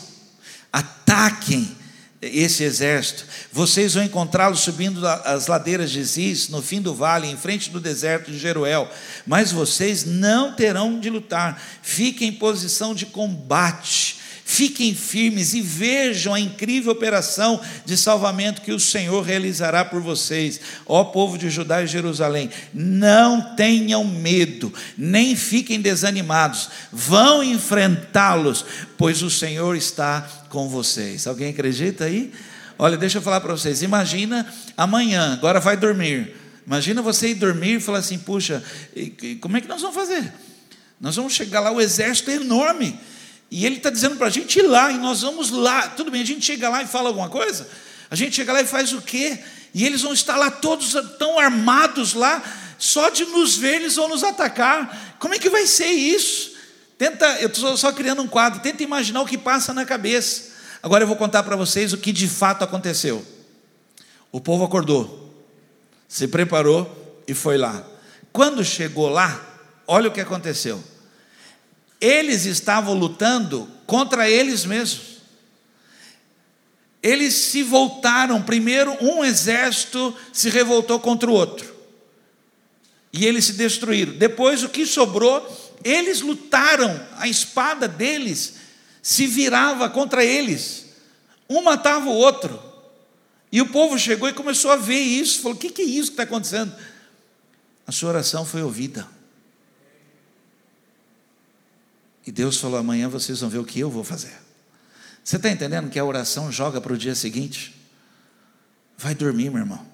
ataquem 0.73 1.75
esse 2.21 2.63
exército. 2.63 3.25
Vocês 3.51 3.93
vão 3.93 4.03
encontrá-lo 4.03 4.55
subindo 4.55 5.05
as 5.07 5.47
ladeiras 5.47 5.91
de 5.91 6.03
Ziz, 6.03 6.49
no 6.49 6.61
fim 6.61 6.81
do 6.81 6.93
vale, 6.93 7.27
em 7.27 7.37
frente 7.37 7.69
do 7.69 7.79
deserto 7.79 8.31
de 8.31 8.37
Jeruel. 8.37 8.89
Mas 9.25 9.51
vocês 9.51 10.05
não 10.05 10.55
terão 10.55 10.99
de 10.99 11.09
lutar. 11.09 11.61
Fiquem 11.81 12.29
em 12.29 12.33
posição 12.33 12.95
de 12.95 13.05
combate 13.05 14.14
Fiquem 14.47 14.93
firmes 14.93 15.55
e 15.55 15.61
vejam 15.61 16.31
a 16.31 16.39
incrível 16.39 16.91
operação 16.91 17.59
de 17.83 17.97
salvamento 17.97 18.61
que 18.61 18.71
o 18.71 18.79
Senhor 18.79 19.23
realizará 19.23 19.83
por 19.83 19.99
vocês, 19.99 20.61
ó 20.85 21.03
povo 21.03 21.35
de 21.35 21.49
Judá 21.49 21.81
e 21.81 21.87
Jerusalém. 21.87 22.51
Não 22.71 23.55
tenham 23.55 24.03
medo, 24.05 24.71
nem 24.95 25.35
fiquem 25.35 25.81
desanimados, 25.81 26.69
vão 26.91 27.43
enfrentá-los, 27.43 28.63
pois 28.99 29.23
o 29.23 29.31
Senhor 29.31 29.75
está 29.75 30.21
com 30.49 30.69
vocês. 30.69 31.25
Alguém 31.25 31.49
acredita 31.49 32.05
aí? 32.05 32.31
Olha, 32.77 32.97
deixa 32.97 33.17
eu 33.17 33.23
falar 33.23 33.41
para 33.41 33.51
vocês. 33.51 33.81
Imagina 33.81 34.47
amanhã, 34.77 35.33
agora 35.33 35.59
vai 35.59 35.75
dormir. 35.75 36.35
Imagina 36.67 37.01
você 37.01 37.29
ir 37.29 37.35
dormir 37.35 37.77
e 37.77 37.79
falar 37.79 37.97
assim: 37.97 38.19
puxa, 38.19 38.63
como 39.41 39.57
é 39.57 39.61
que 39.61 39.67
nós 39.67 39.81
vamos 39.81 39.95
fazer? 39.95 40.31
Nós 41.01 41.15
vamos 41.15 41.33
chegar 41.33 41.61
lá, 41.61 41.71
o 41.71 41.81
exército 41.81 42.29
é 42.29 42.35
enorme. 42.35 42.95
E 43.49 43.65
ele 43.65 43.77
está 43.77 43.89
dizendo 43.89 44.15
para 44.17 44.27
a 44.27 44.29
gente 44.29 44.59
ir 44.59 44.63
lá, 44.63 44.91
e 44.91 44.97
nós 44.97 45.21
vamos 45.21 45.51
lá. 45.51 45.89
Tudo 45.89 46.11
bem, 46.11 46.21
a 46.21 46.25
gente 46.25 46.45
chega 46.45 46.69
lá 46.69 46.83
e 46.83 46.87
fala 46.87 47.09
alguma 47.09 47.29
coisa? 47.29 47.67
A 48.09 48.15
gente 48.15 48.35
chega 48.35 48.51
lá 48.51 48.61
e 48.61 48.67
faz 48.67 48.93
o 48.93 49.01
quê? 49.01 49.39
E 49.73 49.85
eles 49.85 50.01
vão 50.01 50.13
estar 50.13 50.35
lá 50.35 50.49
todos 50.49 50.93
tão 51.17 51.39
armados 51.39 52.13
lá, 52.13 52.41
só 52.77 53.09
de 53.09 53.25
nos 53.25 53.55
ver 53.55 53.75
eles 53.75 53.95
vão 53.95 54.09
nos 54.09 54.23
atacar. 54.23 55.15
Como 55.19 55.33
é 55.33 55.39
que 55.39 55.49
vai 55.49 55.65
ser 55.65 55.87
isso? 55.87 56.55
Tenta, 56.97 57.25
eu 57.41 57.47
estou 57.47 57.75
só 57.75 57.91
criando 57.91 58.21
um 58.21 58.27
quadro, 58.27 58.61
tenta 58.61 58.83
imaginar 58.83 59.21
o 59.21 59.25
que 59.25 59.37
passa 59.37 59.73
na 59.73 59.85
cabeça. 59.85 60.53
Agora 60.81 61.03
eu 61.03 61.07
vou 61.07 61.17
contar 61.17 61.43
para 61.43 61.55
vocês 61.55 61.93
o 61.93 61.97
que 61.97 62.11
de 62.11 62.27
fato 62.27 62.63
aconteceu. 62.63 63.25
O 64.31 64.39
povo 64.39 64.63
acordou, 64.63 65.33
se 66.07 66.27
preparou 66.27 67.23
e 67.27 67.33
foi 67.33 67.57
lá. 67.57 67.85
Quando 68.31 68.63
chegou 68.63 69.09
lá, 69.09 69.41
olha 69.87 70.09
o 70.09 70.11
que 70.11 70.21
aconteceu 70.21 70.81
eles 72.05 72.45
estavam 72.45 72.93
lutando 72.93 73.67
contra 73.87 74.29
eles 74.29 74.63
mesmos. 74.63 75.15
Eles 77.01 77.33
se 77.33 77.63
voltaram, 77.63 78.43
primeiro 78.43 78.95
um 79.03 79.25
exército 79.25 80.15
se 80.31 80.51
revoltou 80.51 80.99
contra 80.99 81.27
o 81.27 81.33
outro. 81.33 81.73
E 83.11 83.25
eles 83.25 83.45
se 83.45 83.53
destruíram. 83.53 84.13
Depois 84.13 84.63
o 84.63 84.69
que 84.69 84.85
sobrou, 84.85 85.75
eles 85.83 86.21
lutaram, 86.21 87.07
a 87.17 87.27
espada 87.27 87.87
deles 87.87 88.53
se 89.01 89.25
virava 89.25 89.89
contra 89.89 90.23
eles. 90.23 90.85
Um 91.49 91.63
matava 91.63 92.07
o 92.07 92.13
outro. 92.13 92.61
E 93.51 93.61
o 93.61 93.69
povo 93.69 93.97
chegou 93.97 94.29
e 94.29 94.33
começou 94.33 94.69
a 94.69 94.75
ver 94.75 94.99
isso, 94.99 95.41
falou: 95.41 95.55
"O 95.55 95.59
que 95.59 95.81
é 95.81 95.85
isso 95.85 96.11
que 96.11 96.13
está 96.13 96.23
acontecendo?" 96.23 96.75
A 97.87 97.91
sua 97.91 98.09
oração 98.09 98.45
foi 98.45 98.61
ouvida. 98.61 99.14
E 102.25 102.31
Deus 102.31 102.57
falou: 102.57 102.79
amanhã 102.79 103.07
vocês 103.07 103.39
vão 103.39 103.49
ver 103.49 103.59
o 103.59 103.65
que 103.65 103.79
eu 103.79 103.89
vou 103.89 104.03
fazer. 104.03 104.35
Você 105.23 105.37
está 105.37 105.49
entendendo 105.49 105.89
que 105.89 105.99
a 105.99 106.05
oração 106.05 106.51
joga 106.51 106.79
para 106.79 106.93
o 106.93 106.97
dia 106.97 107.15
seguinte? 107.15 107.75
Vai 108.97 109.13
dormir, 109.13 109.49
meu 109.49 109.59
irmão, 109.59 109.85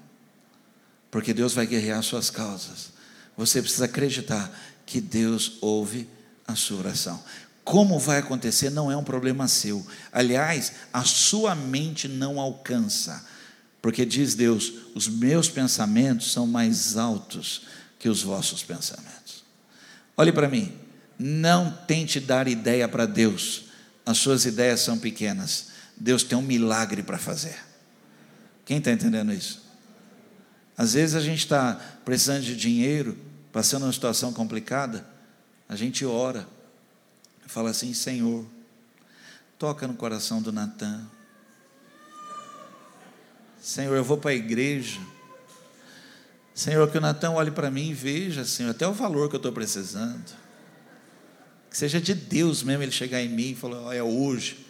porque 1.10 1.34
Deus 1.34 1.54
vai 1.54 1.65
guerrear 1.65 2.04
suas 2.04 2.30
causas. 2.30 2.91
Você 3.36 3.62
precisa 3.62 3.86
acreditar 3.86 4.52
que 4.86 5.02
Deus 5.02 5.54
ouve 5.62 6.08
a 6.48 6.56
sua 6.56 6.80
oração. 6.80 7.22
Como 7.63 7.98
vai 8.00 8.17
acontecer 8.17 8.70
não 8.70 8.91
é 8.91 8.98
um 8.98 9.04
problema 9.04 9.48
seu. 9.48 9.86
Aliás, 10.12 10.74
a 10.91 11.04
sua 11.04 11.56
mente 11.56 12.08
não 12.08 12.39
alcança, 12.39 13.26
porque 13.82 14.06
diz 14.06 14.36
Deus: 14.36 14.74
os 14.94 15.08
meus 15.08 15.50
pensamentos 15.50 16.32
são 16.32 16.46
mais 16.46 16.98
altos 16.98 17.67
que 17.98 18.10
os 18.10 18.22
vossos 18.22 18.63
pensamentos. 18.63 19.44
Olhe 20.17 20.32
para 20.32 20.50
mim, 20.50 20.78
não 21.22 21.72
tente 21.72 22.20
dar 22.20 22.48
ideia 22.48 22.88
para 22.88 23.06
Deus, 23.06 23.66
as 24.06 24.18
suas 24.18 24.46
ideias 24.46 24.80
são 24.80 24.98
pequenas. 24.98 25.68
Deus 25.96 26.24
tem 26.24 26.38
um 26.38 26.42
milagre 26.42 27.04
para 27.04 27.20
fazer. 27.20 27.56
Quem 28.66 28.80
está 28.80 28.92
entendendo 28.92 29.32
isso? 29.32 29.62
Às 30.76 30.94
vezes 30.94 31.16
a 31.16 31.22
gente 31.22 31.40
está 31.40 31.76
precisando 32.04 32.42
de 32.42 32.56
dinheiro, 32.56 33.18
passando 33.52 33.84
uma 33.84 33.94
situação 33.94 34.34
complicada, 34.34 35.06
a 35.70 35.76
gente 35.76 36.04
ora, 36.06 36.48
fala 37.46 37.70
assim: 37.70 37.94
Senhor, 37.94 38.46
toca 39.60 39.88
no 39.88 39.94
coração 39.94 40.42
do 40.42 40.52
Natan. 40.52 41.06
Senhor, 43.62 43.96
eu 43.96 44.04
vou 44.04 44.18
para 44.18 44.32
a 44.32 44.34
igreja. 44.36 45.00
Senhor, 46.56 46.90
que 46.90 46.98
o 46.98 47.02
Natan 47.02 47.32
olhe 47.32 47.52
para 47.52 47.70
mim 47.70 47.90
e 47.90 47.94
veja, 47.94 48.44
Senhor, 48.44 48.72
até 48.72 48.88
o 48.88 48.94
valor 48.94 49.30
que 49.30 49.36
eu 49.36 49.38
estou 49.40 49.52
precisando. 49.52 50.40
Que 51.72 51.78
seja 51.78 52.02
de 52.02 52.14
Deus 52.14 52.62
mesmo 52.62 52.84
ele 52.84 52.92
chegar 52.92 53.22
em 53.22 53.30
mim 53.30 53.52
e 53.52 53.56
falar: 53.56 53.88
oh, 53.88 53.92
é 53.94 54.04
hoje. 54.04 54.66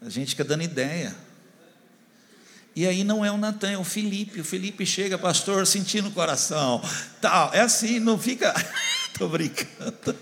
A 0.00 0.08
gente 0.08 0.30
fica 0.30 0.44
dando 0.44 0.62
ideia. 0.62 1.14
E 2.76 2.86
aí 2.86 3.02
não 3.02 3.24
é 3.24 3.32
o 3.32 3.36
Natan, 3.36 3.72
é 3.72 3.76
o 3.76 3.82
Felipe. 3.82 4.40
O 4.40 4.44
Felipe 4.44 4.86
chega, 4.86 5.18
pastor, 5.18 5.66
sentindo 5.66 6.08
o 6.08 6.12
coração. 6.12 6.80
Tal. 7.20 7.52
É 7.52 7.60
assim, 7.60 7.98
não 7.98 8.16
fica. 8.16 8.54
Estou 9.12 9.28
brincando. 9.28 10.16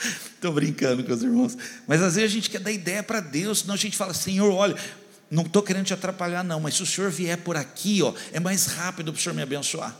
Estou 0.34 0.52
brincando 0.52 1.04
com 1.04 1.12
os 1.12 1.22
irmãos. 1.22 1.58
Mas 1.86 2.00
às 2.00 2.14
vezes 2.14 2.30
a 2.30 2.34
gente 2.34 2.48
quer 2.48 2.60
dar 2.60 2.72
ideia 2.72 3.02
para 3.02 3.20
Deus, 3.20 3.58
senão 3.60 3.74
a 3.74 3.76
gente 3.76 3.98
fala, 3.98 4.14
Senhor, 4.14 4.50
olha, 4.50 4.76
não 5.30 5.42
estou 5.42 5.62
querendo 5.62 5.84
te 5.84 5.92
atrapalhar, 5.92 6.42
não, 6.42 6.58
mas 6.58 6.74
se 6.74 6.82
o 6.82 6.86
Senhor 6.86 7.10
vier 7.10 7.36
por 7.36 7.56
aqui, 7.56 8.02
ó, 8.02 8.14
é 8.32 8.40
mais 8.40 8.66
rápido 8.66 9.12
para 9.12 9.18
o 9.18 9.22
Senhor 9.22 9.34
me 9.34 9.42
abençoar. 9.42 9.94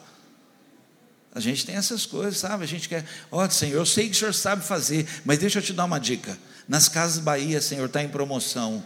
A 1.35 1.41
gente 1.41 1.67
tem 1.67 1.77
essas 1.77 2.07
coisas, 2.07 2.39
sabe? 2.39 2.65
A 2.65 2.67
gente 2.67 2.89
quer, 2.89 3.05
ó, 3.31 3.45
oh, 3.45 3.51
Senhor, 3.51 3.77
eu 3.77 3.87
sei 3.87 4.07
que 4.09 4.17
o 4.17 4.19
Senhor 4.19 4.35
sabe 4.35 4.65
fazer, 4.65 5.07
mas 5.25 5.39
deixa 5.39 5.59
eu 5.59 5.63
te 5.63 5.73
dar 5.73 5.85
uma 5.85 5.99
dica. 5.99 6.39
Nas 6.67 6.89
casas 6.89 7.19
Bahia, 7.19 7.61
Senhor, 7.61 7.87
está 7.87 8.03
em 8.03 8.09
promoção. 8.09 8.85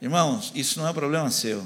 Irmãos, 0.00 0.50
isso 0.54 0.80
não 0.80 0.88
é 0.88 0.92
problema 0.92 1.30
seu. 1.30 1.64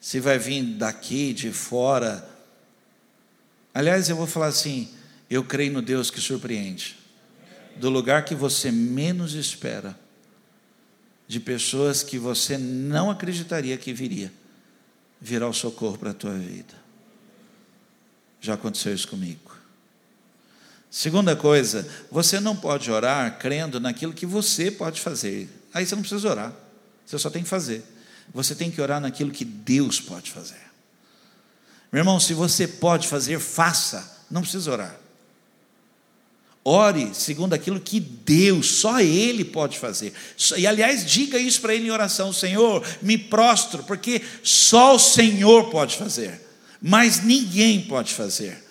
Se 0.00 0.20
vai 0.20 0.38
vir 0.38 0.62
daqui, 0.62 1.34
de 1.34 1.52
fora. 1.52 2.26
Aliás, 3.74 4.08
eu 4.08 4.16
vou 4.16 4.26
falar 4.26 4.46
assim: 4.46 4.88
eu 5.28 5.44
creio 5.44 5.72
no 5.72 5.82
Deus 5.82 6.10
que 6.10 6.20
surpreende. 6.20 6.98
Do 7.76 7.90
lugar 7.90 8.24
que 8.24 8.34
você 8.34 8.72
menos 8.72 9.34
espera, 9.34 9.98
de 11.26 11.38
pessoas 11.38 12.02
que 12.02 12.18
você 12.18 12.56
não 12.56 13.10
acreditaria 13.10 13.76
que 13.76 13.92
viria, 13.92 14.32
virá 15.20 15.48
o 15.48 15.52
socorro 15.52 15.98
para 15.98 16.10
a 16.10 16.14
tua 16.14 16.34
vida. 16.34 16.74
Já 18.40 18.54
aconteceu 18.54 18.94
isso 18.94 19.08
comigo. 19.08 19.56
Segunda 20.90 21.36
coisa, 21.36 21.86
você 22.10 22.40
não 22.40 22.56
pode 22.56 22.90
orar 22.90 23.38
crendo 23.38 23.78
naquilo 23.78 24.12
que 24.12 24.24
você 24.24 24.70
pode 24.70 25.00
fazer. 25.00 25.48
Aí 25.74 25.84
você 25.84 25.94
não 25.94 26.02
precisa 26.02 26.28
orar. 26.28 26.52
Você 27.04 27.18
só 27.18 27.28
tem 27.28 27.42
que 27.42 27.48
fazer. 27.48 27.84
Você 28.32 28.54
tem 28.54 28.70
que 28.70 28.80
orar 28.80 29.00
naquilo 29.00 29.30
que 29.30 29.44
Deus 29.44 30.00
pode 30.00 30.30
fazer. 30.30 30.68
Meu 31.92 32.00
irmão, 32.00 32.20
se 32.20 32.34
você 32.34 32.66
pode 32.66 33.08
fazer, 33.08 33.38
faça. 33.38 34.24
Não 34.30 34.42
precisa 34.42 34.70
orar. 34.70 34.98
Ore 36.68 37.14
segundo 37.14 37.54
aquilo 37.54 37.80
que 37.80 37.98
Deus, 37.98 38.66
só 38.72 39.00
Ele 39.00 39.42
pode 39.42 39.78
fazer. 39.78 40.12
E 40.58 40.66
aliás, 40.66 41.06
diga 41.06 41.38
isso 41.38 41.62
para 41.62 41.74
Ele 41.74 41.86
em 41.86 41.90
oração: 41.90 42.30
Senhor, 42.30 42.86
me 43.00 43.16
prostro, 43.16 43.82
porque 43.84 44.20
só 44.42 44.96
o 44.96 44.98
Senhor 44.98 45.70
pode 45.70 45.96
fazer, 45.96 46.38
mas 46.82 47.24
ninguém 47.24 47.80
pode 47.80 48.12
fazer. 48.12 48.62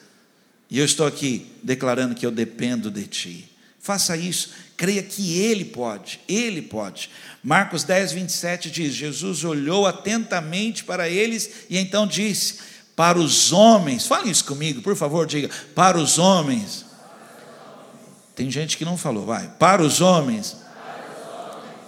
E 0.69 0.77
eu 0.77 0.85
estou 0.85 1.07
aqui 1.07 1.47
declarando 1.63 2.13
que 2.13 2.25
eu 2.25 2.29
dependo 2.29 2.91
de 2.91 3.07
Ti. 3.07 3.49
Faça 3.79 4.15
isso, 4.15 4.51
creia 4.75 5.01
que 5.01 5.39
Ele 5.39 5.65
pode, 5.65 6.19
Ele 6.27 6.61
pode. 6.61 7.09
Marcos 7.43 7.83
10, 7.83 8.11
27 8.11 8.69
diz: 8.69 8.93
Jesus 8.93 9.43
olhou 9.43 9.87
atentamente 9.87 10.83
para 10.83 11.09
eles 11.09 11.49
e 11.67 11.79
então 11.79 12.05
disse: 12.05 12.59
Para 12.95 13.17
os 13.17 13.51
homens, 13.51 14.05
fale 14.05 14.29
isso 14.29 14.45
comigo, 14.45 14.83
por 14.83 14.95
favor, 14.95 15.25
diga: 15.25 15.49
Para 15.73 15.97
os 15.97 16.19
homens. 16.19 16.86
Tem 18.37 18.51
gente 18.51 18.77
que 18.77 18.85
não 18.85 18.95
falou, 18.95 19.25
vai. 19.25 19.47
Para 19.57 19.81
os 19.81 19.99
homens. 19.99 20.55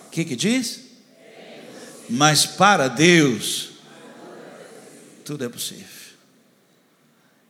O 0.08 0.10
que, 0.10 0.26
que 0.26 0.36
diz? 0.36 0.80
Mas 2.10 2.44
para 2.44 2.88
Deus, 2.88 3.70
tudo 5.24 5.46
é 5.46 5.50
possível. 5.50 5.86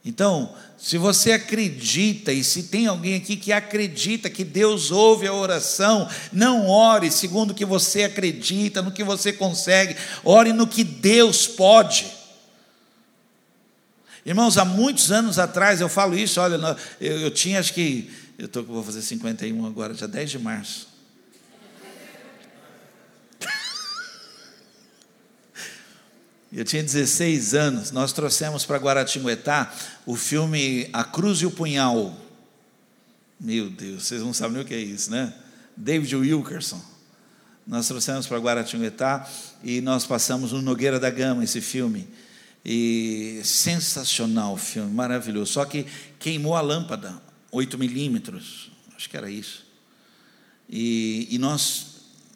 Então, 0.03 0.53
se 0.77 0.97
você 0.97 1.31
acredita, 1.31 2.33
e 2.33 2.43
se 2.43 2.63
tem 2.63 2.87
alguém 2.87 3.15
aqui 3.15 3.37
que 3.37 3.53
acredita 3.53 4.29
que 4.29 4.43
Deus 4.43 4.91
ouve 4.91 5.27
a 5.27 5.33
oração, 5.33 6.09
não 6.33 6.67
ore 6.67 7.09
segundo 7.09 7.51
o 7.51 7.55
que 7.55 7.63
você 7.63 8.03
acredita, 8.03 8.81
no 8.81 8.91
que 8.91 9.03
você 9.03 9.31
consegue, 9.31 9.95
ore 10.25 10.51
no 10.51 10.67
que 10.67 10.83
Deus 10.83 11.47
pode. 11.47 12.05
Irmãos, 14.25 14.57
há 14.57 14.65
muitos 14.65 15.09
anos 15.09 15.39
atrás, 15.39 15.79
eu 15.79 15.87
falo 15.87 16.17
isso, 16.17 16.41
olha, 16.41 16.77
eu, 16.99 17.21
eu 17.21 17.31
tinha 17.31 17.61
acho 17.61 17.73
que, 17.73 18.11
eu 18.39 18.47
tô, 18.47 18.63
vou 18.63 18.81
fazer 18.81 19.01
51 19.01 19.65
agora, 19.65 19.93
dia 19.93 20.07
10 20.07 20.31
de 20.31 20.39
março. 20.39 20.87
Eu 26.49 26.63
tinha 26.63 26.81
16 26.81 27.53
anos, 27.53 27.91
nós 27.91 28.13
trouxemos 28.13 28.65
para 28.65 28.77
Guaratinguetá 28.77 29.71
o 30.05 30.15
filme 30.15 30.89
A 30.93 31.03
Cruz 31.03 31.39
e 31.41 31.45
o 31.45 31.51
Punhal. 31.51 32.17
Meu 33.37 33.69
Deus, 33.69 34.07
vocês 34.07 34.21
não 34.21 34.33
sabem 34.33 34.53
nem 34.53 34.63
o 34.63 34.65
que 34.65 34.73
é 34.73 34.79
isso, 34.79 35.11
né? 35.11 35.33
David 35.75 36.15
Wilkerson. 36.15 36.81
Nós 37.67 37.87
trouxemos 37.89 38.25
para 38.25 38.37
Guaratinguetá 38.37 39.29
e 39.61 39.81
nós 39.81 40.05
passamos 40.05 40.53
no 40.53 40.61
Nogueira 40.61 40.97
da 40.97 41.09
Gama 41.09 41.43
esse 41.43 41.59
filme. 41.59 42.07
E 42.63 43.41
sensacional 43.43 44.53
o 44.53 44.57
filme, 44.57 44.93
maravilhoso. 44.93 45.51
Só 45.51 45.65
que 45.65 45.85
queimou 46.17 46.55
a 46.55 46.61
lâmpada, 46.61 47.21
8 47.51 47.77
milímetros, 47.77 48.71
acho 48.95 49.09
que 49.09 49.17
era 49.17 49.29
isso. 49.29 49.65
E, 50.69 51.27
e 51.31 51.37
nós, 51.37 51.85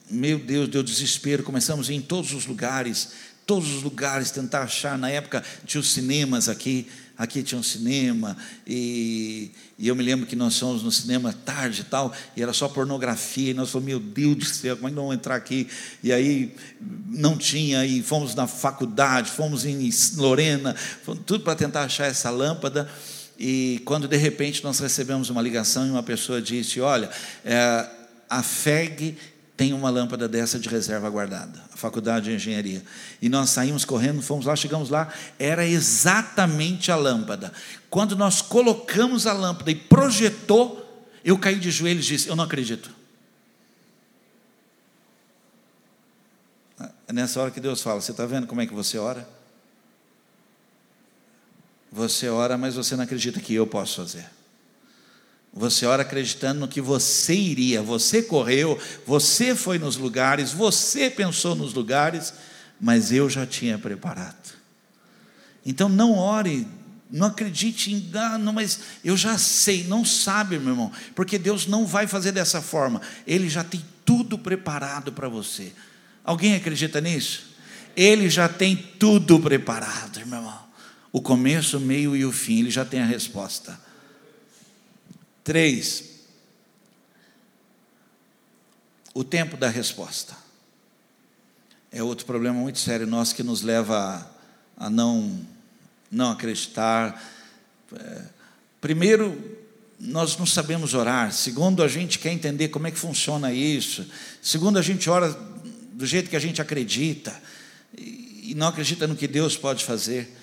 meu 0.09 0.39
Deus, 0.39 0.67
deu 0.67 0.81
desespero, 0.81 1.43
começamos 1.43 1.89
em 1.89 2.01
todos 2.01 2.33
os 2.33 2.45
lugares, 2.45 3.11
todos 3.45 3.69
os 3.71 3.83
lugares, 3.83 4.31
tentar 4.31 4.63
achar. 4.63 4.97
Na 4.97 5.09
época 5.09 5.43
tinha 5.65 5.79
os 5.79 5.91
cinemas 5.91 6.49
aqui, 6.49 6.87
aqui 7.15 7.43
tinha 7.43 7.59
um 7.59 7.63
cinema, 7.63 8.35
e, 8.65 9.51
e, 9.77 9.87
eu 9.87 9.95
me 9.95 10.01
lembro 10.01 10.25
que 10.25 10.35
nós 10.35 10.57
fomos 10.57 10.81
no 10.81 10.91
cinema 10.91 11.31
tarde 11.45 11.81
e 11.81 11.83
tal, 11.83 12.11
e 12.35 12.41
era 12.41 12.53
só 12.53 12.67
pornografia, 12.67 13.51
e 13.51 13.53
nós 13.53 13.69
falamos, 13.69 13.87
meu 13.87 13.99
Deus 13.99 14.35
do 14.35 14.45
céu, 14.45 14.75
como 14.75 14.87
é 14.87 14.89
que 14.89 14.95
não 14.95 15.03
vamos 15.03 15.17
entrar 15.17 15.35
aqui? 15.35 15.67
E 16.01 16.11
aí 16.11 16.55
não 17.07 17.37
tinha, 17.37 17.85
e 17.85 18.01
fomos 18.01 18.33
na 18.33 18.47
faculdade, 18.47 19.29
fomos 19.29 19.63
em 19.63 19.89
Lorena, 20.15 20.75
tudo 21.25 21.41
para 21.41 21.55
tentar 21.55 21.83
achar 21.83 22.05
essa 22.05 22.31
lâmpada. 22.31 22.89
E 23.37 23.81
quando 23.85 24.07
de 24.07 24.17
repente 24.17 24.63
nós 24.63 24.79
recebemos 24.79 25.29
uma 25.29 25.41
ligação 25.41 25.87
e 25.87 25.89
uma 25.89 26.03
pessoa 26.03 26.41
disse: 26.41 26.79
Olha, 26.79 27.09
é, 27.43 27.87
a 28.29 28.43
FEG 28.43 29.17
tem 29.55 29.73
uma 29.73 29.89
lâmpada 29.89 30.27
dessa 30.27 30.57
de 30.59 30.67
reserva 30.67 31.09
guardada, 31.09 31.61
a 31.71 31.77
faculdade 31.77 32.25
de 32.25 32.35
engenharia. 32.35 32.83
E 33.21 33.29
nós 33.29 33.51
saímos 33.51 33.85
correndo, 33.85 34.21
fomos 34.21 34.45
lá, 34.45 34.55
chegamos 34.55 34.89
lá, 34.89 35.11
era 35.37 35.65
exatamente 35.65 36.91
a 36.91 36.95
lâmpada. 36.95 37.51
Quando 37.89 38.15
nós 38.15 38.41
colocamos 38.41 39.27
a 39.27 39.33
lâmpada 39.33 39.69
e 39.71 39.75
projetou, 39.75 41.07
eu 41.23 41.37
caí 41.37 41.59
de 41.59 41.71
joelhos 41.71 42.05
e 42.05 42.09
disse: 42.09 42.27
Eu 42.27 42.35
não 42.35 42.43
acredito. 42.43 42.89
É 47.07 47.13
nessa 47.13 47.39
hora 47.41 47.51
que 47.51 47.59
Deus 47.59 47.81
fala: 47.81 48.01
Você 48.01 48.11
está 48.11 48.25
vendo 48.25 48.47
como 48.47 48.61
é 48.61 48.65
que 48.65 48.73
você 48.73 48.97
ora? 48.97 49.27
Você 51.93 52.27
ora, 52.27 52.57
mas 52.57 52.73
você 52.73 52.95
não 52.95 53.03
acredita 53.03 53.39
que 53.39 53.53
eu 53.53 53.67
posso 53.67 53.97
fazer. 53.97 54.25
Você 55.53 55.85
ora 55.85 56.01
acreditando 56.01 56.61
no 56.61 56.67
que 56.67 56.81
você 56.81 57.35
iria, 57.35 57.83
você 57.83 58.23
correu, 58.23 58.79
você 59.05 59.53
foi 59.53 59.77
nos 59.77 59.95
lugares, 59.95 60.51
você 60.51 61.07
pensou 61.07 61.53
nos 61.53 61.71
lugares, 61.71 62.33
mas 62.81 63.11
eu 63.11 63.29
já 63.29 63.45
tinha 63.45 63.77
preparado. 63.77 64.55
Então 65.63 65.87
não 65.87 66.17
ore, 66.17 66.67
não 67.11 67.27
acredite 67.27 67.93
em, 67.93 68.09
ah, 68.15 68.39
mas 68.39 68.79
eu 69.05 69.15
já 69.15 69.37
sei, 69.37 69.83
não 69.83 70.03
sabe, 70.03 70.57
meu 70.57 70.69
irmão, 70.69 70.91
porque 71.13 71.37
Deus 71.37 71.67
não 71.67 71.85
vai 71.85 72.07
fazer 72.07 72.31
dessa 72.31 72.59
forma, 72.59 73.03
Ele 73.27 73.47
já 73.47 73.63
tem 73.63 73.85
tudo 74.03 74.35
preparado 74.39 75.11
para 75.11 75.29
você. 75.29 75.71
Alguém 76.23 76.55
acredita 76.55 76.99
nisso? 76.99 77.53
Ele 77.95 78.31
já 78.31 78.49
tem 78.49 78.75
tudo 78.75 79.39
preparado, 79.39 80.25
meu 80.25 80.39
irmão. 80.39 80.72
O 81.13 81.21
começo, 81.21 81.77
o 81.77 81.79
meio 81.79 82.15
e 82.15 82.25
o 82.25 82.31
fim, 82.31 82.59
Ele 82.59 82.71
já 82.71 82.83
tem 82.83 82.99
a 82.99 83.05
resposta. 83.05 83.79
Três, 85.43 86.25
o 89.13 89.23
tempo 89.23 89.55
da 89.55 89.69
resposta. 89.69 90.35
É 91.91 92.01
outro 92.01 92.25
problema 92.25 92.59
muito 92.59 92.79
sério 92.79 93.05
nosso 93.05 93.35
que 93.35 93.43
nos 93.43 93.61
leva 93.61 94.27
a, 94.75 94.87
a 94.87 94.89
não, 94.89 95.39
não 96.09 96.31
acreditar. 96.31 97.23
É, 97.95 98.21
primeiro, 98.81 99.59
nós 99.99 100.35
não 100.35 100.47
sabemos 100.47 100.95
orar. 100.95 101.31
Segundo, 101.31 101.83
a 101.83 101.87
gente 101.87 102.17
quer 102.17 102.31
entender 102.31 102.69
como 102.69 102.87
é 102.87 102.91
que 102.91 102.97
funciona 102.97 103.53
isso. 103.53 104.03
Segundo, 104.41 104.79
a 104.79 104.81
gente 104.81 105.07
ora 105.07 105.29
do 105.91 106.07
jeito 106.07 106.27
que 106.27 106.35
a 106.35 106.39
gente 106.39 106.59
acredita 106.59 107.39
e 107.95 108.55
não 108.55 108.69
acredita 108.69 109.05
no 109.05 109.15
que 109.15 109.27
Deus 109.27 109.55
pode 109.55 109.85
fazer. 109.85 110.41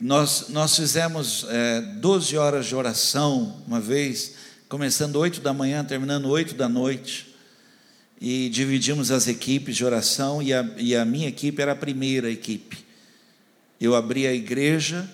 Nós, 0.00 0.48
nós 0.50 0.76
fizemos 0.76 1.46
é, 1.48 1.80
12 1.80 2.36
horas 2.36 2.66
de 2.66 2.74
oração 2.74 3.62
uma 3.66 3.80
vez, 3.80 4.34
começando 4.68 5.16
8 5.16 5.40
da 5.40 5.54
manhã, 5.54 5.82
terminando 5.82 6.28
8 6.28 6.54
da 6.54 6.68
noite, 6.68 7.34
e 8.20 8.50
dividimos 8.50 9.10
as 9.10 9.26
equipes 9.26 9.74
de 9.74 9.86
oração, 9.86 10.42
e 10.42 10.52
a, 10.52 10.62
e 10.76 10.94
a 10.94 11.02
minha 11.02 11.28
equipe 11.28 11.62
era 11.62 11.72
a 11.72 11.76
primeira 11.76 12.30
equipe. 12.30 12.84
Eu 13.80 13.94
abri 13.94 14.26
a 14.26 14.34
igreja 14.34 15.08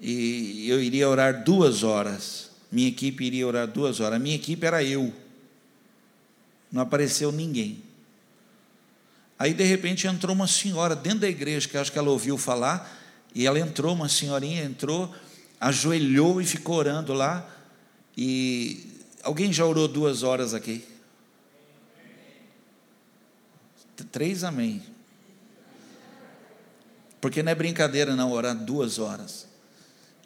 e 0.00 0.68
eu 0.68 0.82
iria 0.82 1.08
orar 1.08 1.44
duas 1.44 1.84
horas. 1.84 2.50
Minha 2.72 2.88
equipe 2.88 3.24
iria 3.24 3.46
orar 3.46 3.68
duas 3.68 4.00
horas. 4.00 4.16
A 4.16 4.18
minha 4.22 4.34
equipe 4.36 4.66
era 4.66 4.82
eu. 4.82 5.12
Não 6.72 6.82
apareceu 6.82 7.30
ninguém. 7.30 7.82
Aí, 9.38 9.54
de 9.54 9.64
repente, 9.64 10.08
entrou 10.08 10.34
uma 10.34 10.48
senhora 10.48 10.96
dentro 10.96 11.20
da 11.20 11.28
igreja, 11.28 11.68
que 11.68 11.76
acho 11.76 11.92
que 11.92 11.98
ela 11.98 12.10
ouviu 12.10 12.36
falar, 12.36 12.97
e 13.34 13.46
ela 13.46 13.58
entrou, 13.58 13.94
uma 13.94 14.08
senhorinha 14.08 14.64
entrou, 14.64 15.14
ajoelhou 15.60 16.40
e 16.40 16.46
ficou 16.46 16.76
orando 16.76 17.12
lá. 17.12 17.48
E 18.16 19.02
alguém 19.22 19.52
já 19.52 19.64
orou 19.64 19.86
duas 19.86 20.22
horas 20.22 20.54
aqui? 20.54 20.84
Três 24.10 24.44
amém. 24.44 24.82
Porque 27.20 27.42
não 27.42 27.52
é 27.52 27.54
brincadeira 27.54 28.14
não 28.14 28.32
orar 28.32 28.54
duas 28.54 28.98
horas. 28.98 29.46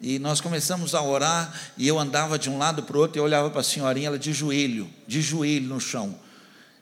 E 0.01 0.19
nós 0.19 0.41
começamos 0.41 0.93
a 0.93 1.01
orar, 1.01 1.53
e 1.77 1.87
eu 1.87 1.97
andava 1.97 2.37
de 2.37 2.49
um 2.49 2.57
lado 2.57 2.83
para 2.83 2.97
o 2.97 2.99
outro, 2.99 3.17
e 3.17 3.19
eu 3.19 3.23
olhava 3.23 3.49
para 3.49 3.61
a 3.61 3.63
senhorinha, 3.63 4.07
ela 4.07 4.19
de 4.19 4.33
joelho, 4.33 4.89
de 5.07 5.21
joelho 5.21 5.67
no 5.67 5.79
chão. 5.79 6.19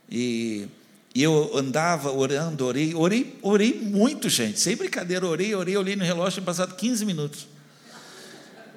E, 0.09 0.67
e 1.13 1.21
eu 1.21 1.51
andava 1.57 2.09
orando, 2.11 2.65
orei, 2.65 2.95
orei, 2.95 3.37
orei 3.41 3.73
muito, 3.73 4.29
gente, 4.29 4.59
sem 4.59 4.77
brincadeira, 4.77 5.25
orei, 5.25 5.53
orei, 5.53 5.75
olhei 5.75 5.95
no 5.95 6.05
relógio, 6.05 6.35
tinha 6.35 6.45
passado 6.45 6.75
15 6.75 7.05
minutos. 7.05 7.47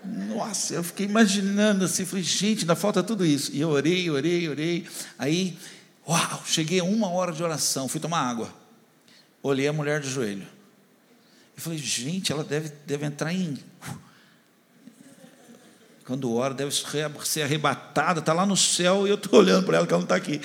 Nossa, 0.04 0.74
eu 0.74 0.82
fiquei 0.82 1.06
imaginando 1.06 1.84
assim, 1.84 2.04
falei, 2.04 2.24
gente, 2.24 2.60
ainda 2.60 2.74
falta 2.74 3.02
tudo 3.02 3.24
isso. 3.24 3.50
E 3.54 3.60
eu 3.60 3.70
orei, 3.70 4.10
orei, 4.10 4.48
orei. 4.48 4.86
Aí, 5.18 5.56
uau, 6.06 6.42
cheguei 6.44 6.80
a 6.80 6.84
uma 6.84 7.08
hora 7.08 7.32
de 7.32 7.42
oração, 7.42 7.88
fui 7.88 8.00
tomar 8.00 8.20
água. 8.20 8.52
Olhei 9.42 9.68
a 9.68 9.72
mulher 9.72 10.00
de 10.00 10.10
joelho. 10.10 10.46
E 11.56 11.60
falei, 11.60 11.78
gente, 11.78 12.32
ela 12.32 12.42
deve, 12.44 12.72
deve 12.84 13.06
entrar 13.06 13.32
em. 13.32 13.56
Quando 16.04 16.34
ora, 16.34 16.52
deve 16.52 16.70
ser 17.24 17.42
arrebatada, 17.42 18.20
está 18.20 18.32
lá 18.32 18.44
no 18.44 18.56
céu 18.56 19.06
e 19.06 19.10
eu 19.10 19.14
estou 19.14 19.38
olhando 19.38 19.64
para 19.64 19.78
ela 19.78 19.86
que 19.86 19.92
ela 19.92 20.00
não 20.00 20.04
está 20.04 20.16
aqui. 20.16 20.40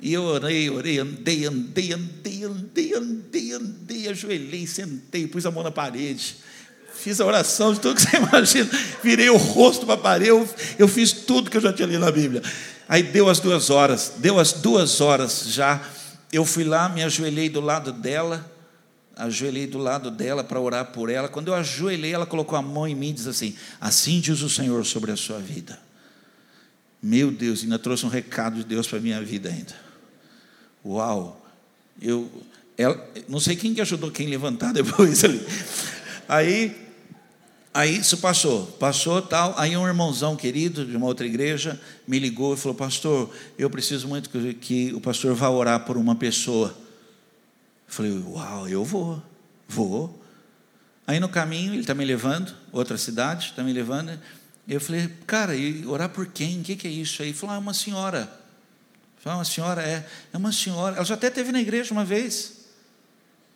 E 0.00 0.12
eu 0.12 0.22
orei, 0.22 0.70
orei, 0.70 0.98
andei, 0.98 1.44
andei, 1.44 1.92
andei, 1.92 2.44
andei, 2.44 2.94
andei, 2.94 3.52
andei, 3.52 4.08
ajoelhei, 4.08 4.66
sentei, 4.66 5.26
pus 5.26 5.44
a 5.44 5.50
mão 5.50 5.64
na 5.64 5.72
parede. 5.72 6.36
Fiz 6.94 7.20
a 7.20 7.26
oração 7.26 7.72
de 7.72 7.80
tudo 7.80 7.96
que 7.96 8.02
você 8.02 8.16
imagina. 8.18 8.70
Virei 9.02 9.30
o 9.30 9.36
rosto 9.36 9.86
para 9.86 9.94
a 9.94 9.98
parede. 9.98 10.30
Eu, 10.30 10.48
eu 10.78 10.88
fiz 10.88 11.12
tudo 11.12 11.50
que 11.50 11.56
eu 11.56 11.60
já 11.60 11.72
tinha 11.72 11.86
lido 11.86 12.00
na 12.00 12.10
Bíblia. 12.10 12.42
Aí 12.88 13.02
deu 13.02 13.28
as 13.28 13.40
duas 13.40 13.70
horas. 13.70 14.14
Deu 14.18 14.38
as 14.38 14.52
duas 14.52 15.00
horas 15.00 15.44
já. 15.48 15.80
Eu 16.32 16.44
fui 16.44 16.64
lá, 16.64 16.88
me 16.88 17.02
ajoelhei 17.02 17.48
do 17.48 17.60
lado 17.60 17.92
dela. 17.92 18.50
Ajoelhei 19.16 19.66
do 19.66 19.78
lado 19.78 20.10
dela 20.10 20.44
para 20.44 20.60
orar 20.60 20.86
por 20.86 21.10
ela. 21.10 21.28
Quando 21.28 21.48
eu 21.48 21.54
ajoelhei, 21.54 22.12
ela 22.12 22.26
colocou 22.26 22.56
a 22.56 22.62
mão 22.62 22.86
em 22.86 22.94
mim 22.94 23.10
e 23.10 23.14
disse 23.14 23.28
assim: 23.28 23.56
Assim 23.80 24.20
diz 24.20 24.42
o 24.42 24.48
Senhor 24.48 24.84
sobre 24.84 25.10
a 25.10 25.16
sua 25.16 25.38
vida. 25.38 25.78
Meu 27.02 27.30
Deus, 27.30 27.62
ainda 27.62 27.78
trouxe 27.78 28.06
um 28.06 28.08
recado 28.08 28.56
de 28.56 28.64
Deus 28.64 28.86
para 28.86 28.98
a 28.98 29.00
minha 29.00 29.20
vida 29.22 29.48
ainda. 29.48 29.87
Uau! 30.84 31.44
Eu, 32.00 32.30
ela, 32.76 33.08
não 33.28 33.40
sei 33.40 33.56
quem 33.56 33.74
que 33.74 33.80
ajudou 33.80 34.10
quem 34.10 34.28
levantar 34.28 34.72
depois 34.74 35.24
ali. 35.24 35.40
Aí, 36.28 36.76
aí 37.74 37.96
isso 37.96 38.18
passou, 38.18 38.66
passou 38.78 39.20
tal. 39.20 39.54
Aí 39.58 39.76
um 39.76 39.86
irmãozão 39.86 40.36
querido 40.36 40.84
de 40.84 40.96
uma 40.96 41.06
outra 41.06 41.26
igreja 41.26 41.80
me 42.06 42.18
ligou 42.18 42.54
e 42.54 42.56
falou: 42.56 42.76
Pastor, 42.76 43.30
eu 43.58 43.68
preciso 43.68 44.06
muito 44.06 44.30
que, 44.30 44.54
que 44.54 44.94
o 44.94 45.00
pastor 45.00 45.34
vá 45.34 45.50
orar 45.50 45.84
por 45.84 45.96
uma 45.96 46.14
pessoa. 46.14 46.68
Eu 47.88 47.94
falei: 47.94 48.12
Uau, 48.12 48.68
eu 48.68 48.84
vou, 48.84 49.22
vou. 49.66 50.18
Aí 51.08 51.18
no 51.18 51.28
caminho 51.28 51.72
ele 51.72 51.80
está 51.80 51.94
me 51.94 52.04
levando, 52.04 52.54
outra 52.70 52.98
cidade, 52.98 53.46
está 53.46 53.64
me 53.64 53.72
levando. 53.72 54.18
Eu 54.68 54.78
falei, 54.78 55.08
cara, 55.26 55.56
e 55.56 55.86
orar 55.86 56.10
por 56.10 56.26
quem? 56.26 56.60
O 56.60 56.62
que, 56.62 56.76
que 56.76 56.86
é 56.86 56.90
isso 56.90 57.22
aí? 57.22 57.28
Ele 57.28 57.36
falou, 57.36 57.56
ah, 57.56 57.58
uma 57.58 57.72
senhora. 57.72 58.30
Falei, 59.28 59.38
uma 59.38 59.44
senhora, 59.44 59.82
é, 59.82 60.06
é 60.32 60.36
uma 60.38 60.52
senhora. 60.52 60.96
Ela 60.96 61.04
já 61.04 61.14
até 61.14 61.28
teve 61.28 61.52
na 61.52 61.60
igreja 61.60 61.92
uma 61.92 62.04
vez. 62.04 62.64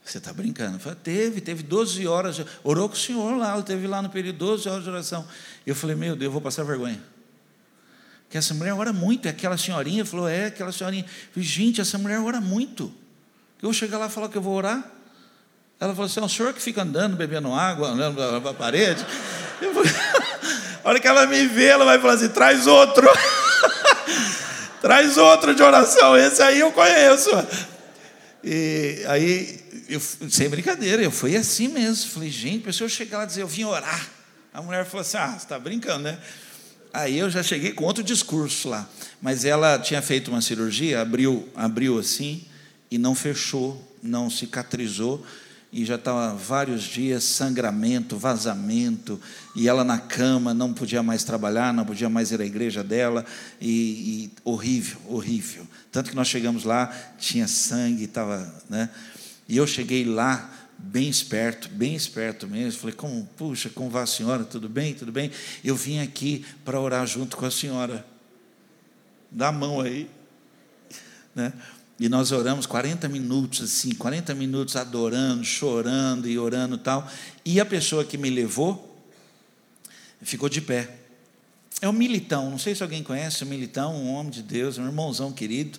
Você 0.05 0.19
está 0.19 0.31
brincando? 0.31 0.79
Falei, 0.79 0.99
teve, 1.03 1.41
teve 1.41 1.63
12 1.63 2.07
horas. 2.07 2.43
Orou 2.63 2.91
com 2.91 2.95
o 2.95 2.99
senhor 2.99 3.39
lá, 3.39 3.53
ela 3.53 3.63
teve 3.63 3.87
lá 3.87 4.03
no 4.03 4.11
período 4.11 4.37
12 4.37 4.69
horas 4.69 4.85
de 4.85 4.91
oração. 4.91 5.27
Eu 5.67 5.75
falei, 5.75 5.97
meu 5.97 6.15
Deus, 6.15 6.27
eu 6.27 6.33
vou 6.33 6.43
passar 6.43 6.63
vergonha. 6.65 7.03
Que 8.29 8.37
essa 8.37 8.53
mulher 8.53 8.75
ora 8.75 8.93
muito, 8.93 9.27
é 9.27 9.31
aquela 9.31 9.57
senhorinha, 9.57 10.05
falou, 10.05 10.29
é 10.29 10.47
aquela 10.47 10.73
senhorinha. 10.73 11.05
Eu 11.05 11.33
falei, 11.33 11.49
gente, 11.49 11.81
essa 11.81 11.97
mulher 11.97 12.21
ora 12.21 12.41
muito. 12.41 12.93
Eu 13.63 13.69
vou 13.69 13.73
chegar 13.73 13.97
lá 13.97 14.09
e 14.09 14.11
falar 14.11 14.29
que 14.29 14.37
eu 14.37 14.43
vou 14.43 14.55
orar. 14.55 14.87
Ela 15.81 15.95
falou 15.95 16.05
assim: 16.05 16.21
é 16.21 16.23
o 16.23 16.29
senhor 16.29 16.53
que 16.53 16.61
fica 16.61 16.83
andando, 16.83 17.17
bebendo 17.17 17.53
água, 17.53 17.89
andando 17.89 18.17
para 18.43 18.51
a 18.51 18.55
parede. 18.55 19.05
Eu 19.61 19.73
falei, 19.73 19.93
a 20.85 20.89
hora 20.89 21.01
que 21.01 21.09
ela 21.09 21.27
me 21.27 21.47
vê, 21.47 21.69
ela 21.69 21.87
vai 21.87 21.99
falar 21.99 22.15
assim: 22.15 22.29
traz 22.29 22.67
outro. 22.67 23.09
Traz 24.83 25.17
outro 25.17 25.55
de 25.55 25.63
oração, 25.63 26.17
esse 26.17 26.43
aí 26.43 26.59
eu 26.59 26.73
conheço. 26.73 27.31
E 28.43 29.05
aí, 29.07 29.61
eu, 29.89 30.01
sem 30.29 30.49
brincadeira, 30.49 31.01
eu 31.01 31.11
fui 31.13 31.37
assim 31.37 31.69
mesmo. 31.69 32.11
Falei, 32.11 32.31
gente, 32.31 32.63
a 32.63 32.65
pessoa 32.65 32.89
chegar 32.89 33.19
lá 33.19 33.25
e 33.25 33.27
dizer, 33.29 33.43
eu 33.43 33.47
vim 33.47 33.63
orar. 33.63 34.11
A 34.53 34.61
mulher 34.61 34.85
falou 34.85 35.03
assim: 35.03 35.17
ah, 35.19 35.29
você 35.29 35.37
está 35.37 35.57
brincando, 35.57 36.03
né? 36.03 36.19
Aí 36.93 37.17
eu 37.17 37.31
já 37.31 37.45
cheguei 37.45 37.73
com 37.73 37.85
outro 37.85 38.03
discurso 38.03 38.69
lá. 38.69 38.89
Mas 39.21 39.45
ela 39.45 39.79
tinha 39.79 40.03
feito 40.03 40.33
uma 40.33 40.43
cirurgia, 40.43 41.01
abriu, 41.01 41.49
abriu 41.55 41.97
assim 41.97 42.45
e 42.91 42.99
não 42.99 43.15
fechou, 43.15 43.81
não 44.03 44.29
cicatrizou 44.29 45.25
e 45.73 45.87
já 45.87 45.95
estava 45.95 46.35
vários 46.37 46.83
dias 46.83 47.25
sangramento, 47.25 48.19
vazamento, 48.19 49.19
e 49.57 49.67
ela 49.67 49.83
na 49.83 49.99
cama, 49.99 50.53
não 50.53 50.75
podia 50.75 51.03
mais 51.03 51.25
trabalhar, 51.25 51.73
não 51.73 51.87
podia 51.87 52.11
mais 52.11 52.31
ir 52.31 52.43
à 52.43 52.45
igreja 52.45 52.85
dela, 52.85 53.25
e, 53.59 53.71
e 53.71 54.31
horrível, 54.45 55.01
horrível. 55.07 55.67
Tanto 55.91 56.11
que 56.11 56.17
nós 56.17 56.29
chegamos 56.29 56.65
lá, 56.65 56.95
tinha 57.19 57.49
sangue, 57.49 58.05
estava, 58.05 58.55
né? 58.69 58.91
E 59.49 59.57
eu 59.57 59.67
cheguei 59.67 60.05
lá 60.05 60.51
bem 60.79 61.09
esperto, 61.09 61.69
bem 61.69 61.95
esperto 61.95 62.47
mesmo. 62.47 62.81
Falei, 62.81 62.95
como, 62.95 63.27
puxa, 63.37 63.71
como 63.71 63.89
vai 63.89 64.03
a 64.03 64.07
senhora? 64.07 64.45
Tudo 64.45 64.69
bem? 64.69 64.95
Tudo 64.95 65.13
bem? 65.13 65.31
Eu 65.65 65.77
vim 65.77 66.01
aqui 66.01 66.45
para 66.65 66.79
orar 66.79 67.07
junto 67.07 67.37
com 67.37 67.47
a 67.47 67.51
senhora. 67.51 68.05
Dá 69.31 69.49
a 69.49 69.53
mão 69.53 69.81
aí, 69.81 70.11
né? 71.35 71.53
E 72.03 72.09
nós 72.09 72.33
oramos 72.33 72.67
40 72.67 73.09
minutos, 73.09 73.63
assim, 73.63 73.95
40 73.95 74.35
minutos 74.35 74.75
adorando, 74.75 75.45
chorando 75.45 76.29
e 76.29 76.37
orando 76.37 76.77
tal. 76.77 77.09
E 77.45 77.61
a 77.61 77.65
pessoa 77.65 78.05
que 78.05 78.19
me 78.19 78.29
levou 78.29 79.01
ficou 80.21 80.49
de 80.49 80.61
pé. 80.61 80.97
É 81.81 81.89
o 81.89 81.93
Militão, 81.93 82.51
não 82.51 82.59
sei 82.59 82.75
se 82.75 82.83
alguém 82.83 83.05
conhece 83.05 83.45
o 83.45 83.47
Militão, 83.47 83.95
um 83.95 84.15
homem 84.15 84.33
de 84.33 84.43
Deus, 84.43 84.79
um 84.79 84.85
irmãozão 84.85 85.31
querido. 85.31 85.79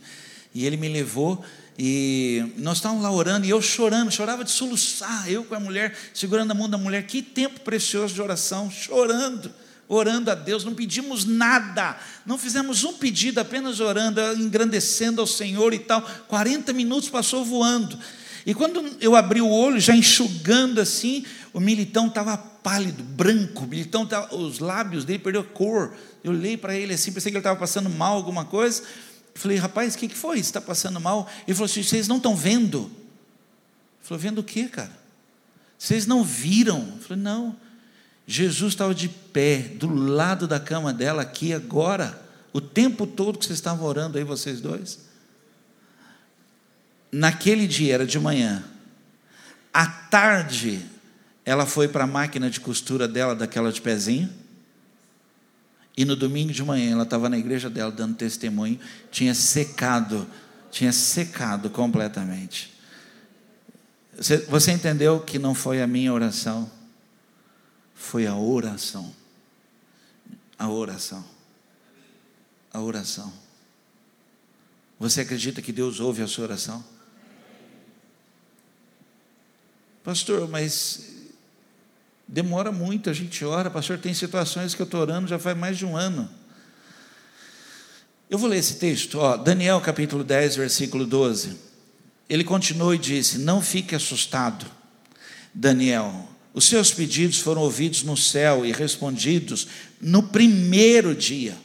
E 0.55 0.65
ele 0.65 0.77
me 0.77 0.87
levou 0.87 1.43
e 1.77 2.53
nós 2.55 2.77
estávamos 2.77 3.03
lá 3.03 3.11
orando 3.11 3.45
e 3.45 3.49
eu 3.49 3.61
chorando, 3.61 4.09
chorava 4.09 4.45
de 4.45 4.51
soluçar, 4.51 5.29
eu 5.29 5.43
com 5.43 5.55
a 5.55 5.59
mulher, 5.59 5.93
segurando 6.13 6.51
a 6.51 6.53
mão 6.53 6.69
da 6.69 6.77
mulher. 6.77 7.05
Que 7.05 7.21
tempo 7.21 7.59
precioso 7.59 8.13
de 8.13 8.21
oração, 8.21 8.71
chorando 8.71 9.53
orando 9.93 10.31
a 10.31 10.35
Deus, 10.35 10.63
não 10.63 10.73
pedimos 10.73 11.25
nada, 11.25 11.97
não 12.25 12.37
fizemos 12.37 12.83
um 12.83 12.93
pedido, 12.93 13.39
apenas 13.39 13.79
orando, 13.79 14.21
engrandecendo 14.39 15.21
ao 15.21 15.27
Senhor 15.27 15.73
e 15.73 15.79
tal. 15.79 16.01
40 16.27 16.73
minutos 16.73 17.09
passou 17.09 17.43
voando. 17.43 17.97
E 18.45 18.53
quando 18.53 18.97
eu 18.99 19.15
abri 19.15 19.41
o 19.41 19.49
olho, 19.49 19.79
já 19.79 19.95
enxugando 19.95 20.81
assim, 20.81 21.25
o 21.53 21.59
militão 21.59 22.07
estava 22.07 22.37
pálido, 22.37 23.03
branco, 23.03 23.63
o 23.63 23.67
militão 23.67 24.05
tava, 24.05 24.35
os 24.35 24.59
lábios 24.59 25.05
dele 25.05 25.19
perdeu 25.19 25.41
a 25.41 25.45
cor. 25.45 25.95
Eu 26.23 26.31
olhei 26.31 26.57
para 26.57 26.75
ele 26.75 26.93
assim, 26.93 27.11
pensei 27.11 27.31
que 27.31 27.37
ele 27.37 27.41
estava 27.41 27.59
passando 27.59 27.89
mal, 27.89 28.15
alguma 28.15 28.43
coisa. 28.43 28.83
Falei, 29.35 29.57
rapaz, 29.57 29.95
o 29.95 29.97
que, 29.97 30.07
que 30.09 30.15
foi? 30.15 30.37
Você 30.37 30.41
está 30.41 30.61
passando 30.61 30.99
mal? 30.99 31.29
Ele 31.47 31.55
falou 31.55 31.65
assim: 31.65 31.83
vocês 31.83 32.07
não 32.07 32.17
estão 32.17 32.35
vendo? 32.35 32.79
Ele 32.79 34.01
falou, 34.01 34.21
vendo 34.21 34.39
o 34.39 34.43
que, 34.43 34.67
cara? 34.67 34.91
Vocês 35.77 36.05
não 36.05 36.23
viram? 36.23 36.93
Eu 36.95 37.01
falei, 37.01 37.23
não. 37.23 37.55
Jesus 38.25 38.73
estava 38.73 38.95
de 38.95 39.09
pé, 39.09 39.59
do 39.59 39.93
lado 39.93 40.47
da 40.47 40.59
cama 40.59 40.93
dela, 40.93 41.21
aqui 41.21 41.53
agora, 41.53 42.21
o 42.53 42.61
tempo 42.61 43.05
todo 43.05 43.37
que 43.37 43.45
vocês 43.45 43.59
estavam 43.59 43.85
orando 43.85 44.17
aí, 44.17 44.23
vocês 44.23 44.61
dois. 44.61 44.99
Naquele 47.11 47.67
dia, 47.67 47.93
era 47.93 48.05
de 48.05 48.19
manhã, 48.19 48.63
à 49.73 49.85
tarde, 49.85 50.83
ela 51.45 51.65
foi 51.65 51.87
para 51.87 52.05
a 52.05 52.07
máquina 52.07 52.49
de 52.49 52.59
costura 52.59 53.07
dela, 53.07 53.35
daquela 53.35 53.71
de 53.71 53.81
pezinho, 53.81 54.29
e 55.95 56.05
no 56.05 56.15
domingo 56.15 56.51
de 56.51 56.63
manhã, 56.63 56.91
ela 56.91 57.03
estava 57.03 57.29
na 57.29 57.37
igreja 57.37 57.69
dela 57.69 57.91
dando 57.91 58.15
testemunho, 58.15 58.79
tinha 59.11 59.35
secado, 59.35 60.27
tinha 60.71 60.91
secado 60.91 61.69
completamente. 61.69 62.73
Você, 64.17 64.71
entendeu 64.71 65.19
que 65.19 65.37
não 65.37 65.53
foi 65.53 65.81
a 65.81 65.87
minha 65.87 66.13
oração? 66.13 66.69
Foi 68.03 68.27
a 68.27 68.35
oração. 68.35 69.15
A 70.59 70.69
oração. 70.69 71.23
A 72.71 72.81
oração. 72.81 73.31
Você 74.99 75.21
acredita 75.21 75.61
que 75.61 75.71
Deus 75.71 75.99
ouve 75.99 76.21
a 76.21 76.27
sua 76.27 76.43
oração? 76.43 76.83
Pastor, 80.03 80.47
mas 80.49 81.13
Demora 82.27 82.71
muito, 82.71 83.09
a 83.09 83.13
gente 83.13 83.45
ora, 83.45 83.69
pastor, 83.69 83.99
tem 83.99 84.13
situações 84.13 84.73
que 84.73 84.81
eu 84.81 84.85
estou 84.85 85.01
orando 85.01 85.27
já 85.27 85.37
faz 85.37 85.55
mais 85.55 85.77
de 85.77 85.85
um 85.85 85.95
ano. 85.95 86.27
Eu 88.29 88.39
vou 88.39 88.49
ler 88.49 88.57
esse 88.57 88.75
texto, 88.75 89.19
ó, 89.19 89.37
Daniel 89.37 89.79
capítulo 89.81 90.23
10, 90.23 90.55
versículo 90.55 91.05
12. 91.05 91.57
Ele 92.27 92.43
continuou 92.43 92.95
e 92.95 92.97
disse: 92.97 93.37
Não 93.37 93.61
fique 93.61 93.93
assustado, 93.93 94.65
Daniel. 95.53 96.32
Os 96.53 96.65
seus 96.65 96.91
pedidos 96.91 97.39
foram 97.39 97.63
ouvidos 97.63 98.03
no 98.03 98.15
céu 98.15 98.65
e 98.65 98.71
respondidos 98.71 99.67
no 99.99 100.21
primeiro 100.21 101.15
dia. 101.15 101.57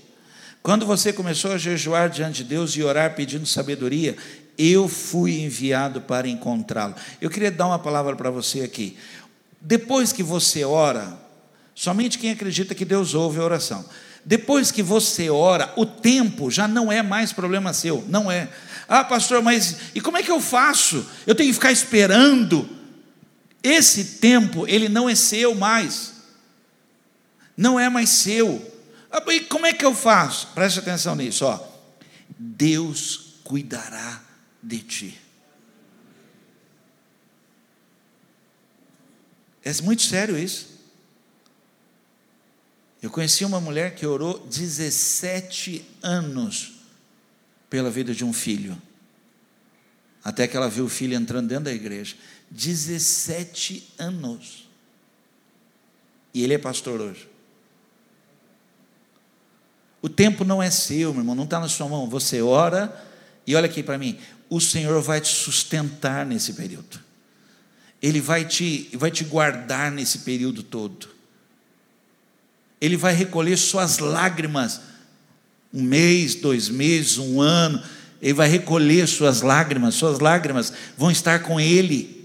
Quando 0.63 0.87
você 0.87 1.13
começou 1.13 1.53
a 1.53 1.59
jejuar 1.59 2.09
diante 2.09 2.43
de 2.43 2.45
Deus 2.45 2.75
e 2.75 2.83
orar 2.83 3.15
pedindo 3.15 3.47
sabedoria, 3.47 4.17
eu 4.57 4.89
fui 4.89 5.41
enviado 5.41 6.01
para 6.01 6.27
encontrá-lo. 6.27 6.95
Eu 7.21 7.31
queria 7.31 7.51
dar 7.51 7.67
uma 7.67 7.79
palavra 7.79 8.17
para 8.17 8.31
você 8.31 8.63
aqui. 8.63 8.97
Depois 9.61 10.13
que 10.13 10.23
você 10.23 10.65
ora, 10.65 11.19
somente 11.75 12.19
quem 12.19 12.31
acredita 12.31 12.75
que 12.75 12.85
Deus 12.85 13.15
ouve 13.15 13.39
a 13.39 13.45
oração. 13.45 13.85
Depois 14.25 14.71
que 14.71 14.83
você 14.83 15.31
ora, 15.31 15.73
o 15.77 15.87
tempo 15.87 16.51
já 16.51 16.67
não 16.67 16.91
é 16.91 17.03
mais 17.03 17.33
problema 17.33 17.73
seu, 17.73 18.05
não 18.09 18.31
é. 18.31 18.49
Ah, 18.89 19.05
pastor, 19.05 19.43
mas 19.43 19.77
e 19.95 20.01
como 20.01 20.17
é 20.17 20.23
que 20.23 20.31
eu 20.31 20.41
faço? 20.41 21.07
Eu 21.27 21.35
tenho 21.35 21.51
que 21.51 21.55
ficar 21.55 21.73
esperando. 21.73 22.78
Esse 23.63 24.05
tempo, 24.19 24.67
ele 24.67 24.89
não 24.89 25.09
é 25.09 25.15
seu 25.15 25.55
mais. 25.55 26.15
Não 27.57 27.79
é 27.79 27.89
mais 27.89 28.11
seu. 28.11 28.65
Ah, 29.11 29.23
e 29.33 29.41
como 29.41 29.67
é 29.67 29.73
que 29.73 29.85
eu 29.85 29.95
faço? 29.95 30.49
Preste 30.49 30.79
atenção 30.79 31.17
nisso, 31.17 31.45
ó. 31.45 31.61
Deus 32.39 33.35
cuidará 33.43 34.23
de 34.63 34.79
ti. 34.81 35.21
É 39.65 39.83
muito 39.83 40.03
sério 40.03 40.39
isso. 40.39 40.79
Eu 43.03 43.11
conheci 43.11 43.45
uma 43.45 43.61
mulher 43.61 43.95
que 43.95 44.07
orou 44.07 44.39
17 44.47 45.85
anos 46.03 46.73
pela 47.71 47.91
vida 47.91 48.15
de 48.15 48.25
um 48.25 48.33
filho. 48.33 48.81
Até 50.25 50.49
que 50.49 50.57
ela 50.57 50.69
viu 50.69 50.87
o 50.87 50.89
filho 50.89 51.15
entrando 51.15 51.49
dentro 51.49 51.65
da 51.65 51.73
igreja. 51.73 52.17
17 52.51 53.95
anos. 53.99 54.69
E 56.33 56.43
ele 56.43 56.55
é 56.55 56.59
pastor 56.59 57.01
hoje. 57.01 57.29
O 60.01 60.09
tempo 60.09 60.45
não 60.45 60.63
é 60.63 60.71
seu, 60.71 61.13
meu 61.13 61.23
irmão, 61.23 61.35
não 61.35 61.45
está 61.45 61.59
na 61.59 61.69
sua 61.69 61.89
mão. 61.89 62.09
Você 62.09 62.41
ora 62.41 63.05
e 63.47 63.57
olha 63.57 63.67
aqui 63.67 63.83
para 63.83 63.99
mim: 63.99 64.19
o 64.49 64.61
Senhor 64.61 65.01
vai 65.03 65.21
te 65.21 65.29
sustentar 65.29 66.25
nesse 66.25 66.53
período. 66.53 67.01
Ele 68.01 68.21
vai 68.21 68.45
te, 68.45 68.89
vai 68.95 69.11
te 69.11 69.25
guardar 69.25 69.91
nesse 69.91 70.21
período 70.21 70.63
todo. 70.63 71.09
Ele 72.81 72.97
vai 72.97 73.13
recolher 73.13 73.57
suas 73.57 73.99
lágrimas, 73.99 74.81
um 75.75 75.83
mês, 75.83 76.37
dois 76.37 76.69
meses, 76.69 77.19
um 77.19 77.41
ano. 77.41 77.83
Ele 78.23 78.35
vai 78.35 78.49
recolher 78.49 79.07
suas 79.09 79.43
lágrimas, 79.43 79.97
suas 79.97 80.21
lágrimas 80.21 80.73
vão 80.97 81.11
estar 81.11 81.41
com 81.41 81.61
Ele. 81.61 82.18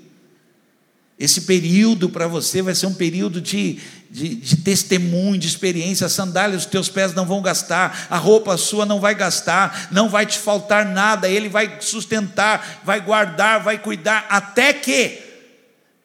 Esse 1.23 1.43
período 1.43 2.09
para 2.09 2.27
você 2.27 2.61
vai 2.61 2.75
ser 2.75 2.85
um 2.85 2.93
período 2.93 3.39
de, 3.39 3.79
de, 4.11 4.35
de, 4.35 4.57
testemunho, 4.57 5.39
de 5.39 5.47
experiência. 5.47 6.05
As 6.05 6.11
sandálias 6.11 6.63
dos 6.63 6.69
teus 6.69 6.89
pés 6.89 7.13
não 7.13 7.25
vão 7.25 7.41
gastar, 7.41 8.07
a 8.09 8.17
roupa 8.17 8.57
sua 8.57 8.85
não 8.85 8.99
vai 8.99 9.15
gastar, 9.15 9.87
não 9.89 10.09
vai 10.09 10.25
te 10.25 10.37
faltar 10.37 10.85
nada. 10.85 11.29
Ele 11.29 11.47
vai 11.47 11.79
sustentar, 11.79 12.81
vai 12.83 12.99
guardar, 12.99 13.63
vai 13.63 13.81
cuidar, 13.81 14.27
até 14.29 14.73
que 14.73 15.17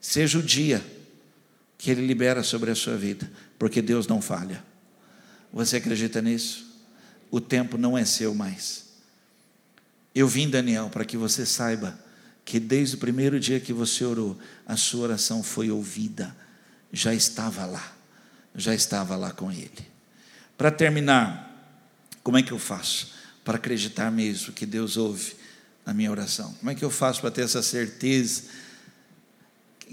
seja 0.01 0.39
o 0.39 0.43
dia 0.43 0.81
que 1.77 1.91
Ele 1.91 2.07
libera 2.07 2.45
sobre 2.45 2.71
a 2.71 2.75
sua 2.77 2.97
vida, 2.97 3.29
porque 3.59 3.83
Deus 3.83 4.07
não 4.07 4.23
falha. 4.23 4.63
Você 5.53 5.79
acredita 5.79 6.23
nisso? 6.23 6.65
O 7.29 7.41
tempo 7.41 7.77
não 7.77 7.99
é 7.99 8.05
seu 8.05 8.33
mais. 8.37 8.85
Eu 10.15 10.29
vim, 10.29 10.49
Daniel, 10.49 10.89
para 10.91 11.05
que 11.05 11.17
você 11.17 11.45
saiba 11.45 11.99
que 12.49 12.59
desde 12.59 12.95
o 12.95 12.99
primeiro 12.99 13.39
dia 13.39 13.61
que 13.61 13.75
você 13.75 14.03
orou, 14.07 14.35
a 14.67 14.75
sua 14.75 15.03
oração 15.03 15.43
foi 15.43 15.71
ouvida, 15.71 16.35
já 16.91 17.13
estava 17.13 17.67
lá, 17.67 17.93
já 18.55 18.75
estava 18.75 19.17
lá 19.17 19.33
com 19.33 19.53
Ele. 19.53 19.87
Para 20.57 20.71
terminar, 20.71 21.47
como 22.23 22.39
é 22.39 22.43
que 22.43 22.51
eu 22.51 22.59
faço 22.59 23.13
para 23.45 23.59
acreditar 23.59 24.11
mesmo 24.11 24.55
que 24.55 24.65
Deus 24.65 24.97
ouve 24.97 25.37
a 25.85 25.93
minha 25.93 26.11
oração? 26.11 26.55
Como 26.59 26.71
é 26.71 26.75
que 26.75 26.83
eu 26.83 26.89
faço 26.89 27.21
para 27.21 27.31
ter 27.31 27.43
essa 27.43 27.63
certeza? 27.63 28.45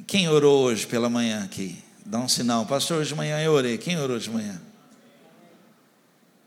Quem 0.07 0.29
orou 0.29 0.63
hoje 0.63 0.87
pela 0.87 1.09
manhã 1.09 1.43
aqui? 1.43 1.83
Dá 2.05 2.19
um 2.19 2.29
sinal. 2.29 2.65
Pastor, 2.65 3.01
hoje 3.01 3.09
de 3.09 3.15
manhã 3.15 3.37
eu 3.41 3.51
orei. 3.51 3.77
Quem 3.77 3.99
orou 3.99 4.17
de 4.17 4.29
manhã? 4.29 4.61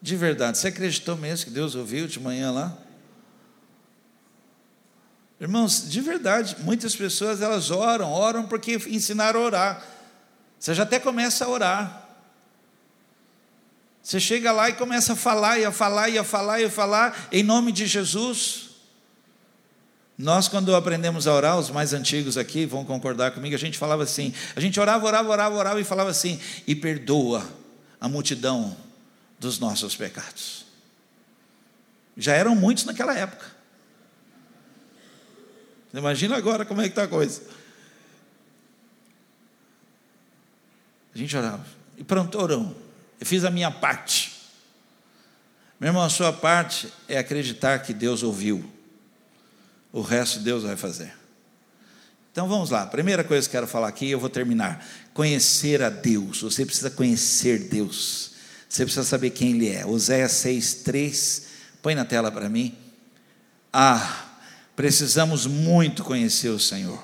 De 0.01 0.17
verdade, 0.17 0.57
você 0.57 0.69
acreditou 0.69 1.19
mesmo 1.19 1.45
que 1.45 1.51
Deus 1.51 1.75
ouviu 1.75 2.07
de 2.07 2.19
manhã 2.19 2.51
lá? 2.51 2.79
Irmãos, 5.41 5.89
de 5.89 6.01
verdade, 6.01 6.57
muitas 6.61 6.97
pessoas 6.97 7.41
elas 7.41 7.71
oram, 7.71 8.13
oram 8.13 8.47
porque 8.47 8.75
ensinaram 8.89 9.41
a 9.41 9.45
orar. 9.45 9.87
Você 10.59 10.75
já 10.75 10.83
até 10.83 10.99
começa 10.99 11.45
a 11.45 11.49
orar. 11.49 12.09
Você 14.03 14.19
chega 14.19 14.51
lá 14.51 14.69
e 14.69 14.73
começa 14.73 15.13
a 15.13 15.17
falar, 15.17 15.59
e 15.59 15.65
a 15.65 15.71
falar, 15.71 16.09
e 16.09 16.19
a 16.19 16.25
falar, 16.25 16.61
e 16.61 16.65
a 16.65 16.71
falar, 16.71 17.29
em 17.31 17.43
nome 17.43 17.71
de 17.71 17.87
Jesus. 17.87 18.71
Nós, 20.17 20.49
quando 20.49 20.75
aprendemos 20.75 21.29
a 21.29 21.33
orar, 21.33 21.59
os 21.59 21.71
mais 21.71 21.93
antigos 21.93 22.37
aqui 22.37 22.67
vão 22.67 22.85
concordar 22.85 23.31
comigo, 23.31 23.55
a 23.55 23.59
gente 23.59 23.79
falava 23.79 24.03
assim: 24.03 24.35
a 24.57 24.61
gente 24.61 24.81
orava, 24.81 25.07
orava, 25.07 25.29
orava, 25.29 25.55
orava 25.55 25.81
e 25.81 25.85
falava 25.85 26.11
assim, 26.11 26.41
e 26.67 26.75
perdoa 26.75 27.47
a 28.01 28.09
multidão 28.09 28.77
dos 29.39 29.61
nossos 29.61 29.95
pecados. 29.95 30.65
Já 32.17 32.33
eram 32.33 32.57
muitos 32.57 32.85
naquela 32.85 33.15
época. 33.17 33.58
Imagina 35.93 36.37
agora 36.37 36.65
como 36.65 36.81
é 36.81 36.85
que 36.85 36.91
está 36.91 37.05
a 37.05 37.09
coisa. 37.09 37.43
A 41.15 41.19
gente 41.19 41.37
orava. 41.37 41.67
E 41.97 42.05
pronto, 42.05 42.39
orou. 42.39 42.77
Eu 43.19 43.27
fiz 43.27 43.45
a 43.45 43.51
minha 43.51 43.71
parte. 43.71 44.33
Meu 45.81 45.89
irmão, 45.89 46.03
a 46.03 46.09
sua 46.09 46.33
parte 46.33 46.93
é 47.09 47.19
acreditar 47.19 47.79
que 47.81 47.93
Deus 47.93 48.23
ouviu. 48.23 48.65
O 49.93 50.01
resto 50.01 50.41
Deus 50.41 50.63
vai 50.63 50.77
fazer. 50.77 51.13
Então 52.31 52.49
vamos 52.49 52.71
lá. 52.71 52.87
Primeira 52.87 53.25
coisa 53.25 53.49
que 53.49 53.53
quero 53.53 53.67
falar 53.67 53.89
aqui, 53.89 54.11
eu 54.11 54.21
vou 54.21 54.29
terminar. 54.29 54.87
Conhecer 55.15 55.83
a 55.83 55.91
Deus. 55.91 56.43
Você 56.43 56.65
precisa 56.65 56.91
conhecer 56.91 57.69
Deus. 57.69 58.33
Você 58.69 58.85
precisa 58.85 59.05
saber 59.05 59.31
quem 59.31 59.53
Ele 59.53 59.69
é. 59.69 59.87
Oséias 59.87 60.33
6,3. 60.33 61.45
Põe 61.83 61.95
na 61.95 62.05
tela 62.05 62.31
para 62.31 62.49
mim. 62.49 62.77
Ah, 63.73 64.28
precisamos 64.79 65.45
muito 65.45 66.05
conhecer 66.05 66.51
o 66.51 66.61
Senhor. 66.61 67.03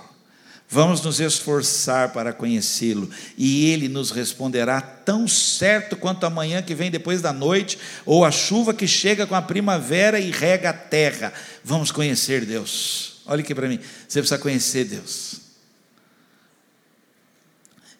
Vamos 0.71 1.01
nos 1.01 1.19
esforçar 1.19 2.13
para 2.13 2.33
conhecê-lo, 2.33 3.11
e 3.37 3.69
ele 3.69 3.89
nos 3.89 4.13
responderá 4.13 4.81
tão 4.81 5.27
certo 5.27 5.97
quanto 5.97 6.25
a 6.25 6.31
manhã 6.31 6.63
que 6.63 6.73
vem 6.73 6.89
depois 6.89 7.21
da 7.21 7.33
noite, 7.33 7.77
ou 8.07 8.25
a 8.25 8.31
chuva 8.31 8.73
que 8.73 8.87
chega 8.87 9.27
com 9.27 9.35
a 9.35 9.43
primavera 9.43 10.21
e 10.21 10.31
rega 10.31 10.71
a 10.71 10.73
terra. 10.73 11.33
Vamos 11.65 11.91
conhecer 11.91 12.47
Deus. 12.47 13.21
Olha 13.27 13.41
aqui 13.41 13.53
para 13.53 13.67
mim, 13.67 13.81
você 14.07 14.21
precisa 14.21 14.39
conhecer 14.39 14.85
Deus. 14.85 15.41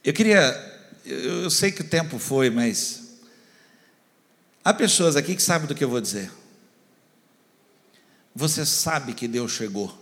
Eu 0.05 0.13
queria, 0.13 0.85
eu 1.05 1.51
sei 1.51 1.73
que 1.73 1.81
o 1.81 1.89
tempo 1.89 2.21
foi, 2.21 2.49
mas 2.49 3.19
há 4.65 4.73
pessoas 4.73 5.17
aqui 5.17 5.35
que 5.35 5.43
sabem 5.43 5.67
do 5.67 5.75
que 5.75 5.83
eu 5.83 5.91
vou 5.91 6.01
dizer. 6.01 6.31
Você 8.35 8.67
sabe 8.67 9.15
que 9.15 9.29
Deus 9.29 9.53
chegou. 9.53 9.97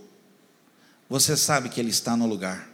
Você 1.09 1.37
sabe 1.37 1.68
que 1.68 1.79
Ele 1.79 1.90
está 1.90 2.17
no 2.17 2.27
lugar. 2.27 2.69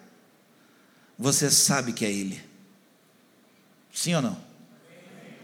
Você 1.19 1.51
sabe 1.51 1.93
que 1.93 2.05
é 2.05 2.13
Ele. 2.13 2.41
Sim 3.93 4.15
ou 4.15 4.23
não? 4.23 4.39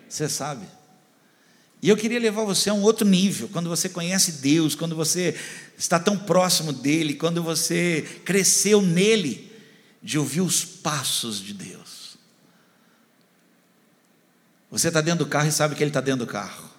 Você 0.08 0.28
sabe. 0.28 0.66
E 1.82 1.88
eu 1.88 1.96
queria 1.96 2.20
levar 2.20 2.44
você 2.44 2.70
a 2.70 2.74
um 2.74 2.82
outro 2.82 3.06
nível, 3.06 3.48
quando 3.48 3.68
você 3.68 3.88
conhece 3.88 4.32
Deus, 4.32 4.74
quando 4.74 4.96
você 4.96 5.38
está 5.76 5.98
tão 5.98 6.16
próximo 6.16 6.72
dEle, 6.72 7.14
quando 7.14 7.42
você 7.42 8.20
cresceu 8.24 8.80
nele, 8.80 9.52
de 10.02 10.18
ouvir 10.18 10.40
os 10.40 10.64
passos 10.64 11.40
de 11.40 11.52
Deus. 11.52 12.16
Você 14.70 14.88
está 14.88 15.00
dentro 15.00 15.24
do 15.24 15.30
carro 15.30 15.48
e 15.48 15.52
sabe 15.52 15.74
que 15.74 15.82
Ele 15.82 15.90
está 15.90 16.00
dentro 16.00 16.24
do 16.24 16.30
carro. 16.30 16.70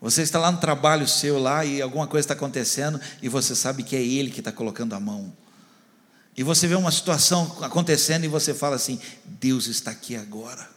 Você 0.00 0.22
está 0.22 0.38
lá 0.38 0.50
no 0.50 0.58
trabalho 0.58 1.06
seu 1.06 1.38
lá 1.38 1.64
e 1.64 1.82
alguma 1.82 2.06
coisa 2.06 2.24
está 2.24 2.34
acontecendo 2.34 2.98
e 3.20 3.28
você 3.28 3.54
sabe 3.54 3.82
que 3.82 3.94
é 3.94 4.02
Ele 4.02 4.30
que 4.30 4.40
está 4.40 4.50
colocando 4.50 4.94
a 4.94 5.00
mão. 5.00 5.32
E 6.36 6.42
você 6.42 6.66
vê 6.66 6.74
uma 6.74 6.90
situação 6.90 7.58
acontecendo 7.60 8.24
e 8.24 8.28
você 8.28 8.54
fala 8.54 8.76
assim: 8.76 8.98
Deus 9.24 9.66
está 9.66 9.90
aqui 9.90 10.16
agora. 10.16 10.68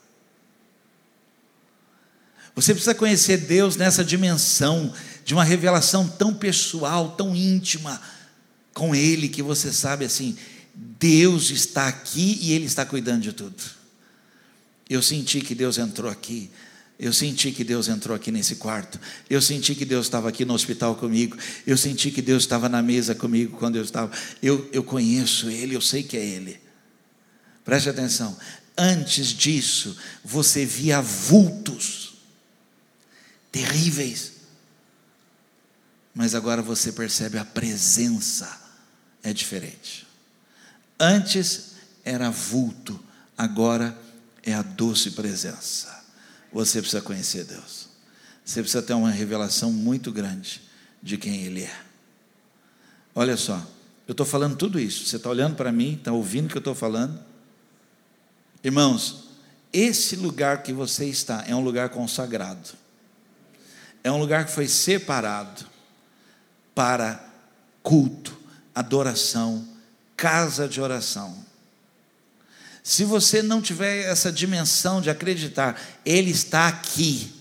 Você 2.56 2.74
precisa 2.74 2.94
conhecer 2.94 3.38
Deus 3.38 3.76
nessa 3.78 4.04
dimensão 4.04 4.94
de 5.24 5.34
uma 5.34 5.44
revelação 5.44 6.08
tão 6.08 6.34
pessoal, 6.34 7.12
tão 7.12 7.36
íntima 7.36 8.00
com 8.74 8.94
Ele, 8.94 9.30
que 9.30 9.42
você 9.42 9.72
sabe 9.72 10.04
assim: 10.04 10.38
Deus 10.74 11.50
está 11.50 11.88
aqui 11.88 12.40
e 12.42 12.52
Ele 12.52 12.66
está 12.66 12.86
cuidando 12.86 13.22
de 13.22 13.32
tudo. 13.32 13.64
Eu 14.90 15.02
senti 15.02 15.40
que 15.40 15.56
Deus 15.56 15.78
entrou 15.78 16.12
aqui. 16.12 16.52
Eu 17.00 17.12
senti 17.12 17.52
que 17.52 17.64
Deus 17.64 17.88
entrou 17.88 18.16
aqui 18.16 18.32
nesse 18.32 18.56
quarto. 18.56 19.00
Eu 19.30 19.42
senti 19.42 19.76
que 19.76 19.84
Deus 19.84 20.06
estava 20.06 20.30
aqui 20.30 20.46
no 20.46 20.54
hospital 20.54 20.96
comigo. 20.96 21.36
Eu 21.66 21.78
senti 21.78 22.12
que 22.12 22.22
Deus 22.22 22.44
estava 22.44 22.70
na 22.70 22.82
mesa 22.82 23.16
comigo 23.16 23.58
quando 23.58 23.76
eu 23.76 23.84
estava. 23.84 24.12
Eu, 24.42 24.70
eu 24.72 24.84
conheço 24.84 25.50
Ele, 25.50 25.76
eu 25.76 25.82
sei 25.82 26.04
que 26.04 26.16
é 26.16 26.24
Ele. 26.24 26.60
Preste 27.66 27.90
atenção. 27.90 28.38
Antes 28.78 29.28
disso, 29.28 29.98
você 30.24 30.66
via 30.66 31.02
vultos 31.02 32.14
terríveis. 33.52 34.34
Mas 36.14 36.36
agora 36.36 36.62
você 36.62 36.92
percebe 36.92 37.38
a 37.38 37.46
presença 37.46 38.62
é 39.24 39.34
diferente. 39.34 40.06
Antes 41.00 41.72
era 42.04 42.30
vulto, 42.30 43.00
agora 43.38 43.98
é 44.44 44.54
a 44.54 44.62
doce 44.62 45.12
presença. 45.12 46.03
Você 46.54 46.80
precisa 46.80 47.02
conhecer 47.02 47.46
Deus. 47.46 47.90
Você 48.46 48.62
precisa 48.62 48.84
ter 48.84 48.94
uma 48.94 49.10
revelação 49.10 49.72
muito 49.72 50.12
grande 50.12 50.62
de 51.02 51.18
quem 51.18 51.44
Ele 51.44 51.64
é. 51.64 51.82
Olha 53.16 53.36
só, 53.36 53.56
eu 54.08 54.12
estou 54.12 54.26
falando 54.26 54.56
tudo 54.56 54.80
isso. 54.80 55.06
Você 55.06 55.16
está 55.16 55.30
olhando 55.30 55.56
para 55.56 55.72
mim, 55.72 55.96
está 55.96 56.12
ouvindo 56.12 56.46
o 56.46 56.50
que 56.50 56.58
eu 56.58 56.60
estou 56.60 56.76
falando? 56.76 57.20
Irmãos, 58.64 59.30
esse 59.72 60.16
lugar 60.16 60.62
que 60.62 60.72
você 60.72 61.06
está 61.06 61.44
é 61.48 61.56
um 61.56 61.64
lugar 61.64 61.90
consagrado. 61.90 62.70
É 64.04 64.12
um 64.12 64.20
lugar 64.20 64.46
que 64.46 64.52
foi 64.52 64.68
separado 64.68 65.66
para 66.76 67.24
culto, 67.82 68.38
adoração, 68.76 69.68
casa 70.16 70.68
de 70.68 70.80
oração. 70.80 71.44
Se 72.84 73.06
você 73.06 73.42
não 73.42 73.62
tiver 73.62 74.04
essa 74.12 74.30
dimensão 74.30 75.00
de 75.00 75.10
acreditar, 75.10 75.82
Ele 76.06 76.32
está 76.32 76.68
aqui. 76.68 77.32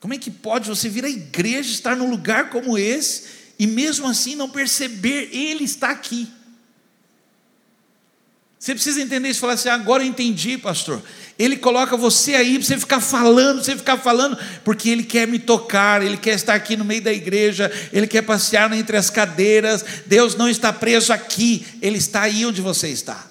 Como 0.00 0.12
é 0.12 0.18
que 0.18 0.30
pode 0.30 0.68
você 0.68 0.88
vir 0.88 1.04
à 1.04 1.08
igreja, 1.08 1.70
estar 1.70 1.96
num 1.96 2.10
lugar 2.10 2.50
como 2.50 2.76
esse, 2.76 3.24
e 3.58 3.66
mesmo 3.66 4.08
assim 4.08 4.34
não 4.34 4.50
perceber, 4.50 5.30
Ele 5.32 5.64
está 5.64 5.90
aqui? 5.90 6.28
Você 8.66 8.74
precisa 8.74 9.00
entender 9.00 9.28
isso 9.28 9.38
e 9.38 9.40
falar 9.42 9.52
assim: 9.52 9.68
agora 9.68 10.02
eu 10.02 10.08
entendi, 10.08 10.58
pastor. 10.58 11.00
Ele 11.38 11.56
coloca 11.56 11.96
você 11.96 12.34
aí 12.34 12.58
para 12.58 12.66
você 12.66 12.76
ficar 12.76 13.00
falando, 13.00 13.62
você 13.62 13.76
ficar 13.76 13.96
falando, 13.96 14.36
porque 14.64 14.88
Ele 14.88 15.04
quer 15.04 15.24
me 15.28 15.38
tocar, 15.38 16.02
Ele 16.02 16.16
quer 16.16 16.34
estar 16.34 16.54
aqui 16.54 16.76
no 16.76 16.84
meio 16.84 17.00
da 17.00 17.12
igreja, 17.12 17.70
Ele 17.92 18.08
quer 18.08 18.22
passear 18.22 18.72
entre 18.72 18.96
as 18.96 19.08
cadeiras. 19.08 19.84
Deus 20.06 20.34
não 20.34 20.48
está 20.48 20.72
preso 20.72 21.12
aqui, 21.12 21.64
Ele 21.80 21.96
está 21.96 22.22
aí 22.22 22.44
onde 22.44 22.60
você 22.60 22.88
está. 22.88 23.24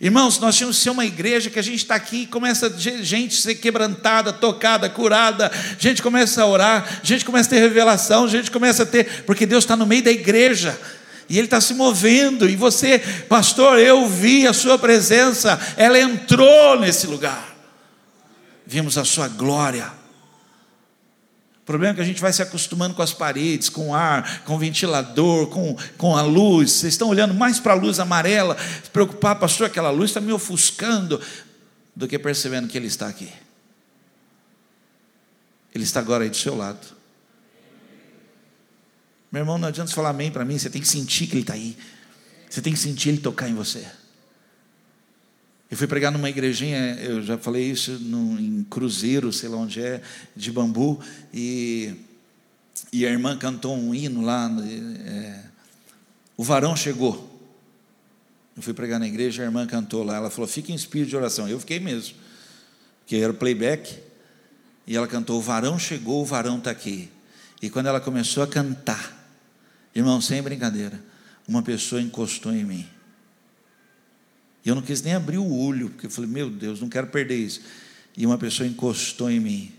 Irmãos, 0.00 0.38
nós 0.38 0.56
tínhamos 0.56 0.78
que 0.78 0.82
ser 0.82 0.90
uma 0.90 1.04
igreja 1.04 1.50
que 1.50 1.58
a 1.58 1.62
gente 1.62 1.82
está 1.82 1.96
aqui 1.96 2.22
e 2.22 2.26
começa 2.26 2.74
gente 2.78 3.36
a 3.36 3.42
ser 3.42 3.56
quebrantada, 3.56 4.32
tocada, 4.32 4.88
curada, 4.88 5.52
gente 5.78 6.02
começa 6.02 6.42
a 6.42 6.46
orar, 6.46 7.00
gente 7.02 7.26
começa 7.26 7.50
a 7.50 7.50
ter 7.50 7.60
revelação, 7.60 8.26
gente 8.26 8.50
começa 8.50 8.84
a 8.84 8.86
ter, 8.86 9.24
porque 9.26 9.44
Deus 9.44 9.64
está 9.64 9.76
no 9.76 9.84
meio 9.84 10.02
da 10.02 10.10
igreja 10.10 10.78
e 11.28 11.38
Ele 11.38 11.46
está 11.46 11.60
se 11.60 11.74
movendo, 11.74 12.48
e 12.48 12.56
você, 12.56 12.98
pastor, 13.28 13.78
eu 13.78 14.08
vi 14.08 14.46
a 14.46 14.52
Sua 14.52 14.78
presença, 14.78 15.58
ela 15.76 15.98
entrou 15.98 16.78
nesse 16.78 17.06
lugar, 17.06 17.56
vimos 18.66 18.96
a 18.96 19.04
Sua 19.04 19.28
glória. 19.28 19.92
O 21.62 21.66
problema 21.66 21.92
é 21.92 21.96
que 21.96 22.00
a 22.00 22.04
gente 22.04 22.20
vai 22.20 22.32
se 22.32 22.40
acostumando 22.40 22.94
com 22.94 23.02
as 23.02 23.12
paredes, 23.12 23.68
com 23.68 23.88
o 23.88 23.94
ar, 23.94 24.44
com 24.44 24.54
o 24.54 24.58
ventilador, 24.58 25.48
com, 25.48 25.76
com 25.98 26.16
a 26.16 26.22
luz. 26.22 26.70
Vocês 26.70 26.94
estão 26.94 27.08
olhando 27.08 27.34
mais 27.34 27.58
para 27.58 27.72
a 27.72 27.76
luz 27.76 27.98
amarela, 27.98 28.56
se 28.84 28.88
preocupar, 28.90 29.34
pastor, 29.34 29.66
aquela 29.66 29.90
luz 29.90 30.10
está 30.10 30.20
me 30.20 30.32
ofuscando, 30.32 31.20
do 31.94 32.06
que 32.06 32.18
percebendo 32.18 32.68
que 32.68 32.78
Ele 32.78 32.86
está 32.86 33.08
aqui. 33.08 33.32
Ele 35.74 35.82
está 35.82 35.98
agora 36.00 36.24
aí 36.24 36.30
do 36.30 36.36
seu 36.36 36.56
lado. 36.56 36.95
Meu 39.30 39.42
irmão, 39.42 39.58
não 39.58 39.68
adianta 39.68 39.88
você 39.88 39.94
falar 39.94 40.10
amém 40.10 40.30
para 40.30 40.44
mim, 40.44 40.58
você 40.58 40.70
tem 40.70 40.80
que 40.80 40.88
sentir 40.88 41.26
que 41.26 41.34
Ele 41.34 41.40
está 41.42 41.54
aí. 41.54 41.76
Você 42.48 42.62
tem 42.62 42.72
que 42.72 42.78
sentir 42.78 43.10
Ele 43.10 43.18
tocar 43.18 43.48
em 43.48 43.54
você. 43.54 43.86
Eu 45.68 45.76
fui 45.76 45.88
pregar 45.88 46.12
numa 46.12 46.30
igrejinha, 46.30 46.94
eu 47.00 47.20
já 47.22 47.36
falei 47.36 47.68
isso 47.68 47.98
no, 47.98 48.38
em 48.38 48.64
Cruzeiro, 48.70 49.32
sei 49.32 49.48
lá 49.48 49.56
onde 49.56 49.80
é, 49.80 50.00
de 50.34 50.52
bambu, 50.52 51.00
e, 51.34 51.92
e 52.92 53.04
a 53.04 53.10
irmã 53.10 53.36
cantou 53.36 53.76
um 53.76 53.92
hino 53.92 54.20
lá. 54.22 54.48
É, 55.04 55.40
o 56.36 56.44
varão 56.44 56.76
chegou. 56.76 57.32
Eu 58.56 58.62
fui 58.62 58.72
pregar 58.72 59.00
na 59.00 59.08
igreja, 59.08 59.42
a 59.42 59.46
irmã 59.46 59.66
cantou 59.66 60.04
lá. 60.04 60.16
Ela 60.16 60.30
falou: 60.30 60.46
Fique 60.46 60.72
em 60.72 60.74
espírito 60.74 61.08
de 61.08 61.16
oração. 61.16 61.48
Eu 61.48 61.58
fiquei 61.58 61.80
mesmo, 61.80 62.14
porque 63.00 63.16
era 63.16 63.34
playback. 63.34 63.98
E 64.86 64.96
ela 64.96 65.08
cantou: 65.08 65.38
O 65.38 65.42
varão 65.42 65.78
chegou, 65.80 66.22
o 66.22 66.24
varão 66.24 66.58
está 66.58 66.70
aqui. 66.70 67.10
E 67.60 67.68
quando 67.68 67.86
ela 67.86 68.00
começou 68.00 68.42
a 68.42 68.46
cantar, 68.46 69.15
Irmão, 69.96 70.20
sem 70.20 70.42
brincadeira, 70.42 71.02
uma 71.48 71.62
pessoa 71.62 72.02
encostou 72.02 72.52
em 72.52 72.62
mim. 72.62 72.86
E 74.62 74.68
eu 74.68 74.74
não 74.74 74.82
quis 74.82 75.00
nem 75.00 75.14
abrir 75.14 75.38
o 75.38 75.56
olho, 75.56 75.88
porque 75.88 76.04
eu 76.04 76.10
falei, 76.10 76.28
meu 76.28 76.50
Deus, 76.50 76.82
não 76.82 76.88
quero 76.90 77.06
perder 77.06 77.36
isso. 77.36 77.62
E 78.14 78.26
uma 78.26 78.36
pessoa 78.36 78.68
encostou 78.68 79.30
em 79.30 79.40
mim. 79.40 79.72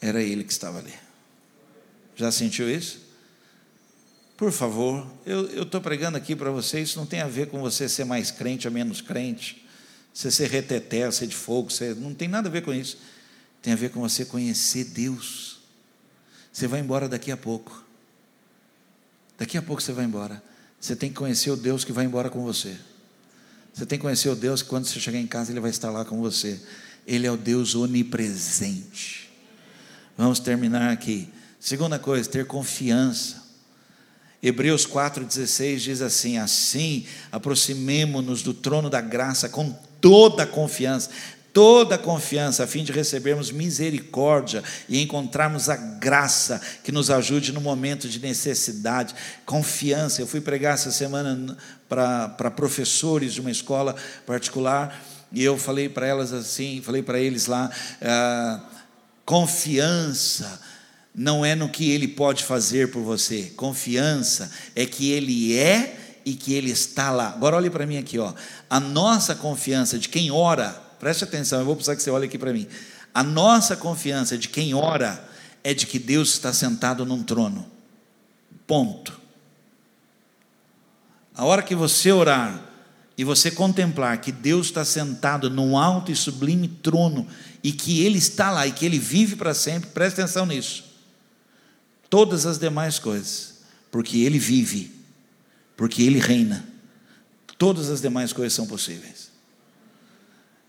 Era 0.00 0.22
ele 0.22 0.44
que 0.44 0.52
estava 0.52 0.78
ali. 0.78 0.94
Já 2.14 2.30
sentiu 2.30 2.70
isso? 2.70 3.00
Por 4.36 4.52
favor, 4.52 5.04
eu 5.24 5.64
estou 5.64 5.80
pregando 5.80 6.16
aqui 6.16 6.36
para 6.36 6.52
vocês, 6.52 6.90
isso 6.90 6.98
não 6.98 7.06
tem 7.06 7.20
a 7.20 7.26
ver 7.26 7.48
com 7.48 7.58
você 7.58 7.88
ser 7.88 8.04
mais 8.04 8.30
crente 8.30 8.68
ou 8.68 8.72
menos 8.72 9.00
crente, 9.00 9.66
você 10.14 10.30
ser 10.30 10.50
reteté, 10.50 11.10
ser 11.10 11.26
de 11.26 11.34
fogo, 11.34 11.70
você, 11.70 11.94
não 11.94 12.14
tem 12.14 12.28
nada 12.28 12.48
a 12.48 12.52
ver 12.52 12.62
com 12.62 12.72
isso. 12.72 12.98
Tem 13.60 13.72
a 13.72 13.76
ver 13.76 13.90
com 13.90 13.98
você 13.98 14.24
conhecer 14.24 14.84
Deus. 14.84 15.55
Você 16.56 16.66
vai 16.66 16.80
embora 16.80 17.06
daqui 17.06 17.30
a 17.30 17.36
pouco. 17.36 17.84
Daqui 19.36 19.58
a 19.58 19.62
pouco 19.62 19.82
você 19.82 19.92
vai 19.92 20.06
embora. 20.06 20.42
Você 20.80 20.96
tem 20.96 21.10
que 21.10 21.14
conhecer 21.14 21.50
o 21.50 21.56
Deus 21.56 21.84
que 21.84 21.92
vai 21.92 22.06
embora 22.06 22.30
com 22.30 22.42
você. 22.42 22.74
Você 23.74 23.84
tem 23.84 23.98
que 23.98 24.02
conhecer 24.02 24.30
o 24.30 24.34
Deus 24.34 24.62
que 24.62 24.68
quando 24.70 24.86
você 24.86 24.98
chegar 24.98 25.18
em 25.18 25.26
casa, 25.26 25.52
Ele 25.52 25.60
vai 25.60 25.68
estar 25.68 25.90
lá 25.90 26.02
com 26.02 26.18
você. 26.18 26.58
Ele 27.06 27.26
é 27.26 27.30
o 27.30 27.36
Deus 27.36 27.74
onipresente. 27.74 29.30
Vamos 30.16 30.40
terminar 30.40 30.90
aqui. 30.90 31.28
Segunda 31.60 31.98
coisa, 31.98 32.26
ter 32.26 32.46
confiança. 32.46 33.44
Hebreus 34.42 34.86
4,16 34.86 35.76
diz 35.76 36.00
assim: 36.00 36.38
Assim 36.38 37.06
aproximemo-nos 37.30 38.40
do 38.40 38.54
trono 38.54 38.88
da 38.88 39.02
graça 39.02 39.50
com 39.50 39.78
toda 40.00 40.44
a 40.44 40.46
confiança, 40.46 41.10
toda 41.56 41.94
a 41.94 41.98
confiança, 41.98 42.64
a 42.64 42.66
fim 42.66 42.84
de 42.84 42.92
recebermos 42.92 43.50
misericórdia 43.50 44.62
e 44.90 45.00
encontrarmos 45.00 45.70
a 45.70 45.76
graça 45.76 46.60
que 46.84 46.92
nos 46.92 47.10
ajude 47.10 47.50
no 47.50 47.62
momento 47.62 48.06
de 48.10 48.20
necessidade. 48.20 49.14
Confiança. 49.46 50.20
Eu 50.20 50.26
fui 50.26 50.42
pregar 50.42 50.74
essa 50.74 50.90
semana 50.90 51.56
para 51.88 52.50
professores 52.50 53.32
de 53.32 53.40
uma 53.40 53.50
escola 53.50 53.96
particular 54.26 55.02
e 55.32 55.42
eu 55.42 55.56
falei 55.56 55.88
para 55.88 56.06
elas 56.06 56.30
assim, 56.30 56.82
falei 56.84 57.02
para 57.02 57.18
eles 57.18 57.46
lá, 57.46 57.70
ah, 58.02 58.60
confiança 59.24 60.60
não 61.14 61.42
é 61.42 61.54
no 61.54 61.70
que 61.70 61.90
ele 61.90 62.06
pode 62.06 62.44
fazer 62.44 62.90
por 62.90 63.00
você, 63.00 63.44
confiança 63.56 64.52
é 64.74 64.84
que 64.84 65.10
ele 65.10 65.56
é 65.58 66.20
e 66.22 66.34
que 66.34 66.52
ele 66.52 66.70
está 66.70 67.10
lá. 67.10 67.28
Agora 67.28 67.56
olhe 67.56 67.70
para 67.70 67.86
mim 67.86 67.96
aqui, 67.96 68.18
ó. 68.18 68.34
A 68.68 68.78
nossa 68.78 69.34
confiança 69.34 69.98
de 69.98 70.10
quem 70.10 70.30
ora 70.30 70.84
Preste 70.98 71.24
atenção, 71.24 71.60
eu 71.60 71.64
vou 71.64 71.76
precisar 71.76 71.96
que 71.96 72.02
você 72.02 72.10
olhe 72.10 72.26
aqui 72.26 72.38
para 72.38 72.52
mim. 72.52 72.66
A 73.12 73.22
nossa 73.22 73.76
confiança 73.76 74.36
de 74.36 74.48
quem 74.48 74.74
ora 74.74 75.26
é 75.62 75.74
de 75.74 75.86
que 75.86 75.98
Deus 75.98 76.30
está 76.30 76.52
sentado 76.52 77.04
num 77.04 77.22
trono. 77.22 77.66
Ponto. 78.66 79.20
A 81.34 81.44
hora 81.44 81.62
que 81.62 81.74
você 81.74 82.12
orar 82.12 82.62
e 83.16 83.24
você 83.24 83.50
contemplar 83.50 84.20
que 84.20 84.30
Deus 84.30 84.66
está 84.66 84.84
sentado 84.84 85.48
num 85.48 85.76
alto 85.78 86.12
e 86.12 86.16
sublime 86.16 86.68
trono 86.68 87.26
e 87.62 87.72
que 87.72 88.04
Ele 88.04 88.18
está 88.18 88.50
lá 88.50 88.66
e 88.66 88.72
que 88.72 88.84
Ele 88.84 88.98
vive 88.98 89.36
para 89.36 89.54
sempre, 89.54 89.90
preste 89.90 90.20
atenção 90.20 90.46
nisso. 90.46 90.84
Todas 92.08 92.46
as 92.46 92.58
demais 92.58 92.98
coisas, 92.98 93.60
porque 93.90 94.18
Ele 94.18 94.38
vive, 94.38 94.94
porque 95.76 96.02
Ele 96.02 96.18
reina, 96.18 96.64
todas 97.58 97.90
as 97.90 98.00
demais 98.00 98.32
coisas 98.32 98.52
são 98.52 98.66
possíveis. 98.66 99.35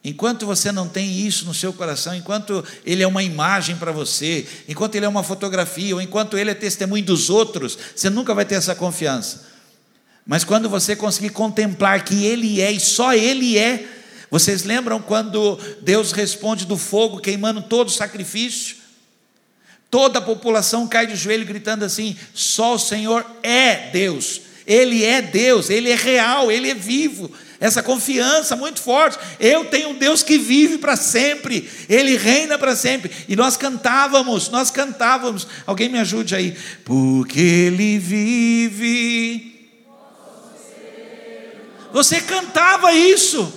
Enquanto 0.07 0.45
você 0.45 0.71
não 0.71 0.87
tem 0.87 1.19
isso 1.19 1.43
no 1.43 1.53
seu 1.53 1.73
coração, 1.73 2.15
enquanto 2.15 2.63
ele 2.85 3.03
é 3.03 3.07
uma 3.07 3.21
imagem 3.21 3.75
para 3.75 3.91
você, 3.91 4.47
enquanto 4.65 4.95
ele 4.95 5.05
é 5.05 5.09
uma 5.09 5.21
fotografia, 5.21 5.93
ou 5.93 6.01
enquanto 6.01 6.37
ele 6.37 6.49
é 6.49 6.53
testemunho 6.53 7.03
dos 7.03 7.29
outros, 7.29 7.77
você 7.93 8.09
nunca 8.09 8.33
vai 8.33 8.45
ter 8.45 8.55
essa 8.55 8.73
confiança. 8.73 9.45
Mas 10.25 10.45
quando 10.45 10.69
você 10.69 10.95
conseguir 10.95 11.31
contemplar 11.31 12.05
que 12.05 12.23
ele 12.23 12.61
é 12.61 12.71
e 12.71 12.79
só 12.79 13.13
ele 13.13 13.57
é, 13.57 13.85
vocês 14.31 14.63
lembram 14.63 15.01
quando 15.01 15.59
Deus 15.81 16.13
responde 16.13 16.65
do 16.65 16.77
fogo 16.77 17.19
queimando 17.19 17.61
todo 17.61 17.89
o 17.89 17.91
sacrifício? 17.91 18.77
Toda 19.91 20.19
a 20.19 20.21
população 20.21 20.87
cai 20.87 21.05
de 21.05 21.17
joelho 21.17 21.45
gritando 21.45 21.83
assim: 21.83 22.15
só 22.33 22.75
o 22.75 22.79
Senhor 22.79 23.25
é 23.43 23.89
Deus. 23.91 24.39
Ele 24.65 25.03
é 25.03 25.21
Deus, 25.21 25.69
Ele 25.69 25.89
é 25.91 25.95
real, 25.95 26.49
Ele 26.49 26.69
é 26.69 26.73
vivo. 26.73 27.29
Essa 27.59 27.81
confiança 27.81 28.55
muito 28.55 28.79
forte. 28.79 29.17
Eu 29.39 29.65
tenho 29.65 29.89
um 29.89 29.95
Deus 29.95 30.21
que 30.21 30.37
vive 30.37 30.77
para 30.77 30.95
sempre, 30.95 31.69
Ele 31.89 32.15
reina 32.15 32.57
para 32.57 32.75
sempre. 32.75 33.11
E 33.27 33.35
nós 33.35 33.57
cantávamos, 33.57 34.49
nós 34.49 34.69
cantávamos. 34.69 35.47
Alguém 35.65 35.89
me 35.89 35.97
ajude 35.97 36.35
aí. 36.35 36.55
Porque 36.85 37.39
Ele 37.39 37.97
vive. 37.97 39.57
Você 41.91 42.21
cantava 42.21 42.93
isso. 42.93 43.51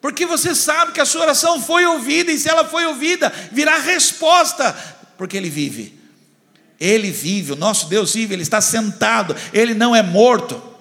Porque 0.00 0.26
você 0.26 0.54
sabe 0.54 0.92
que 0.92 1.00
a 1.00 1.06
sua 1.06 1.22
oração 1.22 1.62
foi 1.62 1.86
ouvida, 1.86 2.30
e 2.30 2.38
se 2.38 2.48
ela 2.48 2.64
foi 2.64 2.84
ouvida, 2.84 3.32
virá 3.50 3.78
resposta, 3.78 4.76
porque 5.16 5.36
Ele 5.36 5.48
vive. 5.48 5.98
Ele 6.78 7.10
vive, 7.10 7.52
o 7.52 7.56
nosso 7.56 7.88
Deus 7.88 8.12
vive, 8.12 8.34
Ele 8.34 8.42
está 8.42 8.60
sentado, 8.60 9.34
Ele 9.52 9.72
não 9.72 9.94
é 9.96 10.02
morto. 10.02 10.73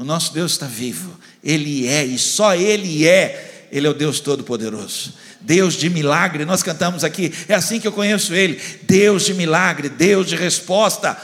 O 0.00 0.04
nosso 0.04 0.32
Deus 0.32 0.52
está 0.52 0.64
vivo, 0.64 1.14
Ele 1.44 1.86
é, 1.86 2.02
e 2.02 2.18
só 2.18 2.54
Ele 2.54 3.06
é, 3.06 3.68
Ele 3.70 3.86
é 3.86 3.90
o 3.90 3.92
Deus 3.92 4.18
Todo-Poderoso. 4.18 5.12
Deus 5.42 5.74
de 5.74 5.90
milagre, 5.90 6.46
nós 6.46 6.62
cantamos 6.62 7.04
aqui, 7.04 7.30
é 7.46 7.52
assim 7.52 7.78
que 7.78 7.86
eu 7.86 7.92
conheço 7.92 8.34
Ele: 8.34 8.58
Deus 8.84 9.26
de 9.26 9.34
milagre, 9.34 9.90
Deus 9.90 10.26
de 10.26 10.36
resposta, 10.36 11.20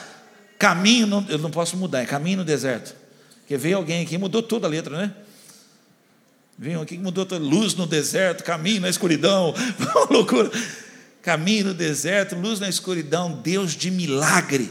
caminho, 0.59 1.07
no, 1.07 1.24
eu 1.31 1.39
não 1.39 1.51
posso 1.51 1.74
mudar, 1.74 2.03
é 2.03 2.05
caminho 2.05 2.37
no 2.37 2.45
deserto. 2.45 2.95
Porque 3.39 3.57
veio 3.57 3.79
alguém 3.79 4.03
aqui 4.03 4.18
mudou 4.18 4.43
toda 4.43 4.66
a 4.66 4.70
letra, 4.70 4.95
né? 4.95 5.12
Veio 6.59 6.83
aqui 6.83 6.99
que 6.99 7.03
mudou 7.03 7.24
toda 7.24 7.43
luz 7.43 7.74
no 7.74 7.87
deserto, 7.87 8.45
caminho 8.45 8.83
na 8.83 8.91
escuridão, 8.91 9.55
uma 9.81 10.07
loucura. 10.11 10.51
Caminho 11.22 11.68
no 11.68 11.74
deserto, 11.74 12.37
luz 12.37 12.61
na 12.61 12.68
escuridão, 12.68 13.41
Deus 13.43 13.72
de 13.72 13.91
milagre. 13.91 14.70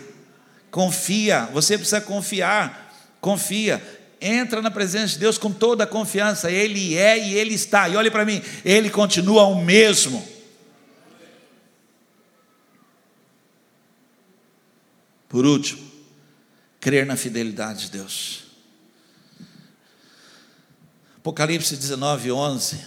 Confia, 0.69 1.49
você 1.51 1.75
precisa 1.75 2.01
confiar, 2.01 2.84
confia. 3.25 3.83
Entra 4.21 4.61
na 4.61 4.69
presença 4.69 5.13
de 5.13 5.19
Deus 5.19 5.39
com 5.39 5.51
toda 5.51 5.83
a 5.83 5.87
confiança, 5.87 6.51
Ele 6.51 6.95
é 6.95 7.17
e 7.17 7.33
Ele 7.33 7.55
está. 7.55 7.89
E 7.89 7.95
olhe 7.95 8.11
para 8.11 8.23
mim, 8.23 8.39
Ele 8.63 8.87
continua 8.87 9.43
o 9.47 9.65
mesmo. 9.65 10.25
Por 15.27 15.43
último, 15.43 15.83
crer 16.79 17.03
na 17.03 17.17
fidelidade 17.17 17.85
de 17.85 17.91
Deus. 17.91 18.43
Apocalipse 21.17 21.75
19, 21.75 22.31
11, 22.31 22.79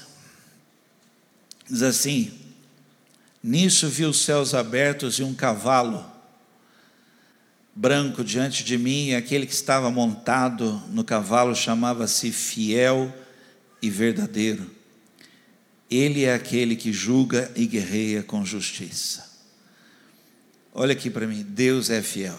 diz 1.69 1.83
assim: 1.83 2.33
Nisso 3.43 3.89
vi 3.89 4.05
os 4.05 4.25
céus 4.25 4.55
abertos 4.55 5.19
e 5.19 5.25
um 5.25 5.35
cavalo 5.35 6.18
branco 7.79 8.25
diante 8.25 8.65
de 8.65 8.77
mim, 8.77 9.11
e 9.11 9.15
aquele 9.15 9.47
que 9.47 9.53
estava 9.53 9.89
montado 9.89 10.83
no 10.89 11.05
cavalo 11.05 11.55
chamava-se 11.55 12.33
Fiel 12.33 13.15
e 13.81 13.89
Verdadeiro. 13.89 14.69
Ele 15.89 16.25
é 16.25 16.35
aquele 16.35 16.75
que 16.75 16.93
julga 16.93 17.53
e 17.55 17.67
guerreia 17.67 18.25
com 18.25 18.45
justiça. 18.45 19.31
Olha 20.75 20.93
aqui 20.93 21.09
para 21.09 21.25
mim, 21.25 21.47
Deus 21.49 21.89
é 21.89 22.03
fiel. 22.03 22.37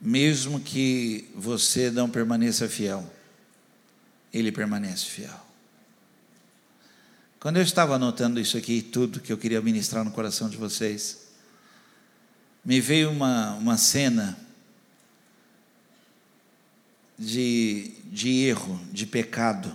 Mesmo 0.00 0.58
que 0.58 1.30
você 1.36 1.92
não 1.92 2.10
permaneça 2.10 2.68
fiel, 2.68 3.08
ele 4.34 4.50
permanece 4.50 5.04
fiel. 5.04 5.46
Quando 7.38 7.58
eu 7.58 7.62
estava 7.62 7.94
anotando 7.94 8.40
isso 8.40 8.58
aqui, 8.58 8.82
tudo 8.82 9.20
que 9.20 9.32
eu 9.32 9.38
queria 9.38 9.62
ministrar 9.62 10.04
no 10.04 10.10
coração 10.10 10.48
de 10.50 10.56
vocês, 10.56 11.27
me 12.68 12.82
veio 12.82 13.10
uma, 13.10 13.54
uma 13.54 13.78
cena 13.78 14.38
de, 17.18 17.94
de 18.04 18.44
erro, 18.44 18.78
de 18.92 19.06
pecado. 19.06 19.74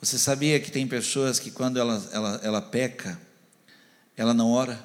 Você 0.00 0.18
sabia 0.18 0.58
que 0.58 0.68
tem 0.68 0.88
pessoas 0.88 1.38
que 1.38 1.52
quando 1.52 1.78
ela, 1.78 2.10
ela, 2.10 2.40
ela 2.42 2.60
peca, 2.60 3.20
ela 4.16 4.34
não 4.34 4.50
ora? 4.50 4.84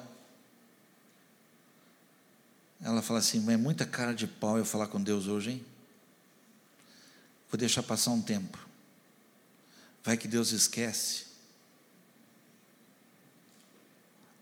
Ela 2.80 3.02
fala 3.02 3.18
assim, 3.18 3.44
é 3.50 3.56
muita 3.56 3.84
cara 3.84 4.14
de 4.14 4.28
pau 4.28 4.56
eu 4.56 4.64
falar 4.64 4.86
com 4.86 5.02
Deus 5.02 5.26
hoje, 5.26 5.50
hein? 5.50 5.66
Vou 7.50 7.58
deixar 7.58 7.82
passar 7.82 8.12
um 8.12 8.22
tempo. 8.22 8.64
Vai 10.04 10.16
que 10.16 10.28
Deus 10.28 10.52
esquece. 10.52 11.26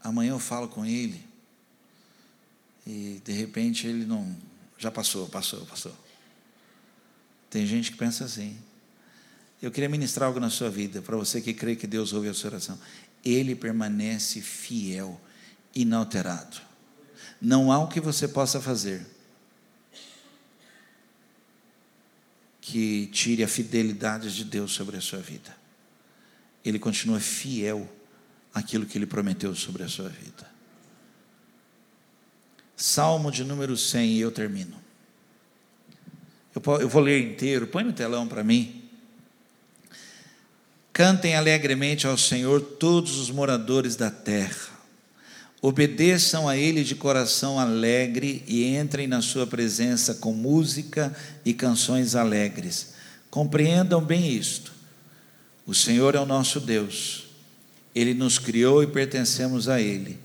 Amanhã 0.03 0.33
eu 0.33 0.39
falo 0.39 0.69
com 0.69 0.85
ele. 0.85 1.33
E 2.87 3.21
de 3.25 3.33
repente 3.33 3.87
ele 3.87 4.05
não. 4.05 4.37
Já 4.79 4.91
passou, 4.91 5.29
passou, 5.29 5.65
passou. 5.67 5.97
Tem 7.49 7.67
gente 7.67 7.93
que 7.93 7.99
pensa 7.99 8.25
assim. 8.25 8.59
Eu 9.63 9.71
queria 9.71 9.89
ministrar 9.89 10.27
algo 10.27 10.41
na 10.41 10.51
sua 10.51 10.69
vida, 10.69 11.01
para 11.01 11.17
você 11.17 11.41
que 11.41 11.55
crê 11.55 11.75
que 11.75 11.87
Deus 11.87 12.13
ouve 12.13 12.29
a 12.29 12.35
sua 12.35 12.51
oração. 12.51 12.79
Ele 13.25 13.55
permanece 13.55 14.41
fiel, 14.43 15.19
inalterado. 15.75 16.61
Não 17.41 17.73
há 17.73 17.79
o 17.79 17.89
que 17.89 18.01
você 18.01 18.29
possa 18.29 18.61
fazer 18.61 19.07
que 22.61 23.07
tire 23.09 23.45
a 23.45 23.49
fidelidade 23.49 24.35
de 24.35 24.43
Deus 24.43 24.73
sobre 24.73 24.97
a 24.97 25.01
sua 25.01 25.19
vida. 25.19 25.55
Ele 26.65 26.79
continua 26.79 27.21
fiel 27.21 27.87
àquilo 28.55 28.87
que 28.87 28.97
ele 28.97 29.07
prometeu 29.07 29.55
sobre 29.55 29.83
a 29.83 29.89
sua 29.89 30.09
vida. 30.09 30.54
Salmo 32.77 33.31
de 33.31 33.45
número 33.45 33.77
100, 33.77 34.13
e 34.13 34.21
eu 34.21 34.31
termino. 34.31 34.77
Eu, 36.55 36.89
vou 36.89 37.03
ler 37.03 37.21
inteiro, 37.21 37.67
põe 37.67 37.85
no 37.85 37.93
telão 37.93 38.27
para 38.27 38.45
mim. 38.45 38.83
Cantem 40.93 41.35
alegremente 41.35 42.07
ao 42.07 42.17
Senhor 42.17 42.61
todos 42.61 43.19
os 43.19 43.31
moradores 43.31 43.97
da 43.97 44.11
terra 44.11 44.75
Obedeçam 45.65 46.47
a 46.47 46.59
Ele 46.59 46.85
de 46.85 46.95
coração 46.95 47.59
alegre 47.59 48.45
e 48.47 48.77
entrem 48.77 49.07
na 49.07 49.23
Sua 49.23 49.47
presença 49.47 50.17
com 50.17 50.31
música 50.31 51.17
e 51.43 51.55
canções 51.55 52.15
alegres. 52.15 52.93
Compreendam 53.31 54.05
bem 54.05 54.31
isto. 54.31 54.75
O 55.67 55.75
Senhor 55.75 56.15
é 56.15 56.21
o 56.21 56.27
nosso 56.27 56.61
Deus. 56.61 57.29
Ele 57.95 58.13
nos 58.13 58.39
criou 58.39 58.83
e 58.83 58.87
pertencemos 58.87 59.67
a 59.67 59.81
Ele. 59.81 60.19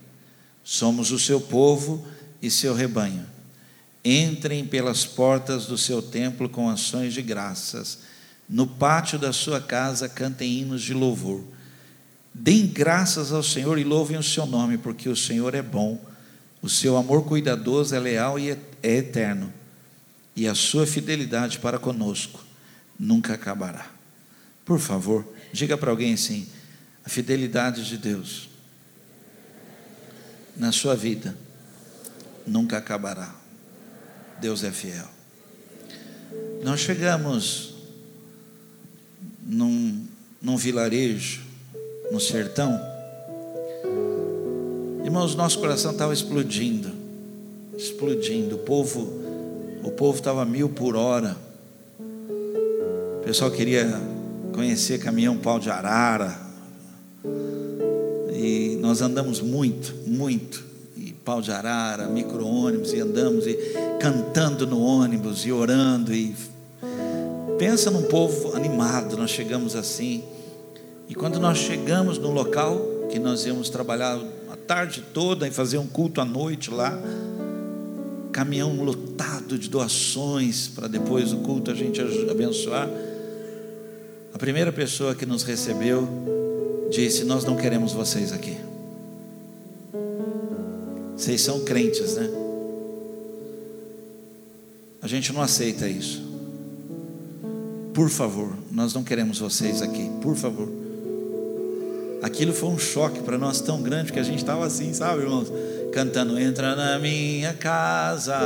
Somos 0.61 1.09
o 1.09 1.17
seu 1.17 1.39
povo 1.39 2.05
e 2.41 2.49
seu 2.49 2.73
rebanho. 2.73 3.25
Entrem 4.03 4.65
pelas 4.65 5.05
portas 5.05 5.65
do 5.65 5.77
seu 5.77 6.01
templo 6.01 6.47
com 6.47 6.69
ações 6.69 7.13
de 7.13 7.21
graças. 7.21 7.99
No 8.47 8.65
pátio 8.65 9.19
da 9.19 9.33
sua 9.33 9.59
casa 9.59 10.07
cantem 10.07 10.59
hinos 10.59 10.81
de 10.81 10.93
louvor. 10.93 11.43
Deem 12.33 12.67
graças 12.67 13.31
ao 13.31 13.43
Senhor 13.43 13.77
e 13.77 13.83
louvem 13.83 14.17
o 14.17 14.23
seu 14.23 14.45
nome, 14.45 14.77
porque 14.77 15.09
o 15.09 15.15
Senhor 15.15 15.53
é 15.53 15.61
bom, 15.61 16.03
o 16.61 16.69
seu 16.69 16.95
amor 16.95 17.25
cuidadoso 17.25 17.93
é 17.93 17.99
leal 17.99 18.39
e 18.39 18.51
é, 18.51 18.57
eterno, 18.83 19.51
e 20.35 20.47
a 20.47 20.55
sua 20.55 20.87
fidelidade 20.87 21.59
para 21.59 21.77
conosco 21.77 22.43
nunca 22.97 23.33
acabará. 23.33 23.91
Por 24.63 24.79
favor, 24.79 25.27
diga 25.51 25.77
para 25.77 25.91
alguém 25.91 26.13
assim: 26.13 26.47
a 27.03 27.09
fidelidade 27.09 27.85
de 27.85 27.97
Deus 27.97 28.47
na 30.55 30.71
sua 30.71 30.95
vida 30.95 31.35
nunca 32.45 32.77
acabará. 32.77 33.33
Deus 34.39 34.63
é 34.63 34.71
fiel. 34.71 35.07
Nós 36.63 36.79
chegamos 36.79 37.75
num, 39.45 40.05
num 40.41 40.57
vilarejo 40.57 41.41
no 42.11 42.19
sertão, 42.19 42.79
irmãos, 45.03 45.35
nosso 45.35 45.59
coração 45.59 45.91
estava 45.91 46.13
explodindo, 46.13 46.91
explodindo. 47.77 48.55
O 48.55 48.59
povo, 48.59 49.11
o 49.83 49.91
povo 49.91 50.17
estava 50.17 50.45
mil 50.45 50.69
por 50.69 50.95
hora. 50.95 51.35
O 53.19 53.23
pessoal 53.23 53.51
queria 53.51 53.85
conhecer 54.53 54.99
caminhão 54.99 55.37
pau 55.37 55.59
de 55.59 55.69
arara. 55.69 56.39
E 58.33 58.77
nós 58.81 59.01
andamos 59.01 59.41
muito, 59.41 59.93
muito. 60.07 60.68
Pau 61.23 61.41
de 61.41 61.51
arara, 61.51 62.07
micro-ônibus, 62.07 62.93
e 62.93 62.99
andamos 62.99 63.45
e 63.45 63.57
cantando 63.99 64.65
no 64.65 64.81
ônibus 64.81 65.45
e 65.45 65.51
orando. 65.51 66.13
E 66.13 66.35
pensa 67.57 67.91
num 67.91 68.03
povo 68.03 68.55
animado, 68.55 69.17
nós 69.17 69.29
chegamos 69.29 69.75
assim. 69.75 70.23
E 71.07 71.15
quando 71.15 71.39
nós 71.39 71.57
chegamos 71.57 72.17
no 72.17 72.31
local, 72.31 72.79
que 73.09 73.19
nós 73.19 73.45
íamos 73.45 73.69
trabalhar 73.69 74.19
a 74.49 74.55
tarde 74.55 75.03
toda 75.13 75.47
e 75.47 75.51
fazer 75.51 75.77
um 75.77 75.87
culto 75.87 76.21
à 76.21 76.25
noite 76.25 76.71
lá, 76.71 76.97
caminhão 78.31 78.83
lotado 78.83 79.57
de 79.57 79.69
doações 79.69 80.67
para 80.67 80.87
depois 80.87 81.31
do 81.31 81.37
culto 81.37 81.71
a 81.71 81.73
gente 81.73 81.99
abençoar. 82.29 82.87
A 84.33 84.37
primeira 84.37 84.71
pessoa 84.71 85.15
que 85.15 85.25
nos 85.25 85.43
recebeu 85.43 86.07
disse: 86.91 87.23
Nós 87.25 87.43
não 87.43 87.57
queremos 87.57 87.91
vocês 87.91 88.31
aqui. 88.31 88.68
Vocês 91.19 91.41
são 91.41 91.59
crentes, 91.65 92.15
né? 92.15 92.29
A 95.01 95.07
gente 95.07 95.33
não 95.33 95.41
aceita 95.41 95.85
isso. 95.85 96.23
Por 97.93 98.09
favor, 98.09 98.53
nós 98.71 98.93
não 98.93 99.03
queremos 99.03 99.37
vocês 99.37 99.81
aqui, 99.81 100.09
por 100.21 100.37
favor. 100.37 100.69
Aquilo 102.21 102.53
foi 102.53 102.69
um 102.69 102.79
choque 102.79 103.19
para 103.19 103.37
nós 103.37 103.59
tão 103.59 103.81
grande 103.81 104.13
que 104.13 104.19
a 104.19 104.23
gente 104.23 104.37
estava 104.37 104.65
assim, 104.65 104.93
sabe, 104.93 105.23
irmãos? 105.23 105.51
Cantando, 105.91 106.39
entra 106.39 106.73
na 106.73 106.97
minha 106.97 107.53
casa. 107.53 108.37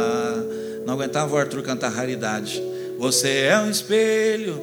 Não 0.83 0.95
aguentava 0.95 1.31
o 1.31 1.37
Arthur 1.37 1.61
cantar 1.61 1.89
raridade. 1.89 2.59
Você 2.97 3.29
é 3.41 3.59
um 3.59 3.69
espelho 3.69 4.59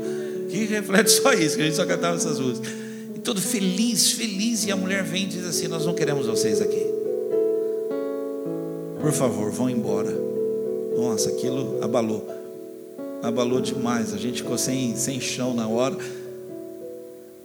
que 0.50 0.64
reflete 0.64 1.12
só 1.12 1.32
isso, 1.32 1.54
que 1.54 1.62
a 1.62 1.66
gente 1.66 1.76
só 1.76 1.86
cantava 1.86 2.16
essas 2.16 2.40
músicas. 2.40 2.72
E 3.14 3.20
todo 3.20 3.40
feliz, 3.40 4.10
feliz, 4.10 4.64
e 4.64 4.72
a 4.72 4.76
mulher 4.76 5.04
vem 5.04 5.24
e 5.24 5.26
diz 5.26 5.46
assim: 5.46 5.68
Nós 5.68 5.86
não 5.86 5.94
queremos 5.94 6.26
vocês 6.26 6.60
aqui. 6.60 6.79
Por 9.00 9.12
favor, 9.12 9.50
vão 9.50 9.70
embora. 9.70 10.10
Nossa, 10.96 11.30
aquilo 11.30 11.82
abalou. 11.82 12.28
Abalou 13.22 13.60
demais. 13.60 14.12
A 14.12 14.18
gente 14.18 14.42
ficou 14.42 14.58
sem, 14.58 14.96
sem 14.96 15.20
chão 15.20 15.54
na 15.54 15.66
hora. 15.66 15.96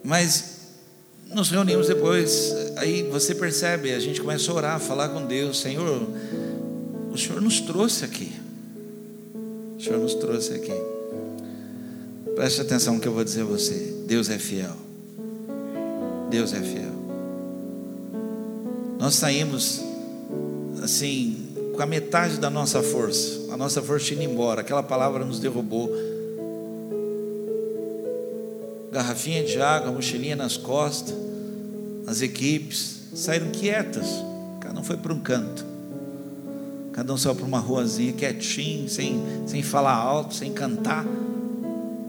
Mas 0.04 0.56
nos 1.34 1.50
reunimos 1.50 1.88
depois, 1.88 2.54
aí 2.78 3.04
você 3.04 3.34
percebe, 3.34 3.94
a 3.94 4.00
gente 4.00 4.22
começa 4.22 4.52
a 4.52 4.56
orar, 4.56 4.76
a 4.76 4.80
falar 4.80 5.10
com 5.10 5.26
Deus, 5.26 5.60
Senhor, 5.60 6.08
o 7.12 7.18
Senhor 7.18 7.42
nos 7.42 7.60
trouxe 7.62 8.06
aqui. 8.06 8.32
O 9.78 9.82
Senhor 9.82 10.00
nos 10.00 10.14
trouxe 10.14 10.54
aqui. 10.54 10.74
Preste 12.36 12.62
atenção 12.62 12.96
no 12.96 13.00
que 13.00 13.08
eu 13.08 13.14
vou 13.14 13.24
dizer 13.24 13.42
a 13.42 13.46
você. 13.46 13.96
Deus 14.06 14.30
é 14.30 14.38
fiel. 14.38 14.76
Deus 16.30 16.54
é 16.54 16.62
fiel. 16.62 16.94
Nós 19.00 19.16
saímos 19.16 19.82
assim, 20.84 21.35
com 21.76 21.84
a 21.84 21.86
metade 21.86 22.38
da 22.38 22.50
nossa 22.50 22.82
força. 22.82 23.54
A 23.54 23.58
nossa 23.58 23.82
força 23.82 24.14
indo 24.14 24.24
embora. 24.24 24.62
Aquela 24.62 24.84
palavra 24.84 25.24
nos 25.24 25.40
derrubou 25.40 25.92
garrafinha 28.96 29.44
de 29.44 29.60
água, 29.60 29.92
mochilinha 29.92 30.38
nas 30.38 30.56
costas, 30.56 31.14
as 32.08 32.22
equipes 32.22 33.02
saíram 33.14 33.50
quietas, 33.52 34.08
cada 34.62 34.80
um 34.80 34.84
foi 34.86 34.96
para 34.96 35.14
um 35.14 35.20
canto, 35.20 35.66
cada 36.94 37.14
um 37.14 37.18
saiu 37.18 37.36
para 37.36 37.46
uma 37.46 37.60
ruazinha 37.60 38.14
quietinho, 38.14 38.88
sem, 38.88 39.22
sem 39.46 39.62
falar 39.62 39.96
alto, 39.96 40.34
sem 40.34 40.54
cantar. 40.54 41.06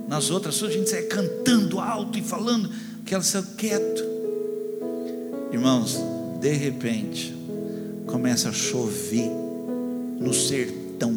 Nas 0.06 0.30
outras, 0.30 0.62
a 0.62 0.70
gente 0.70 0.88
saia 0.88 1.08
cantando 1.08 1.80
alto 1.80 2.16
e 2.16 2.22
falando, 2.22 2.70
que 3.04 3.20
saiu 3.20 3.44
quieto. 3.56 4.04
Irmãos, 5.50 5.98
de 6.40 6.52
repente, 6.52 7.34
começa 8.06 8.50
a 8.50 8.52
chover 8.52 9.45
no 10.18 10.32
sertão, 10.32 11.14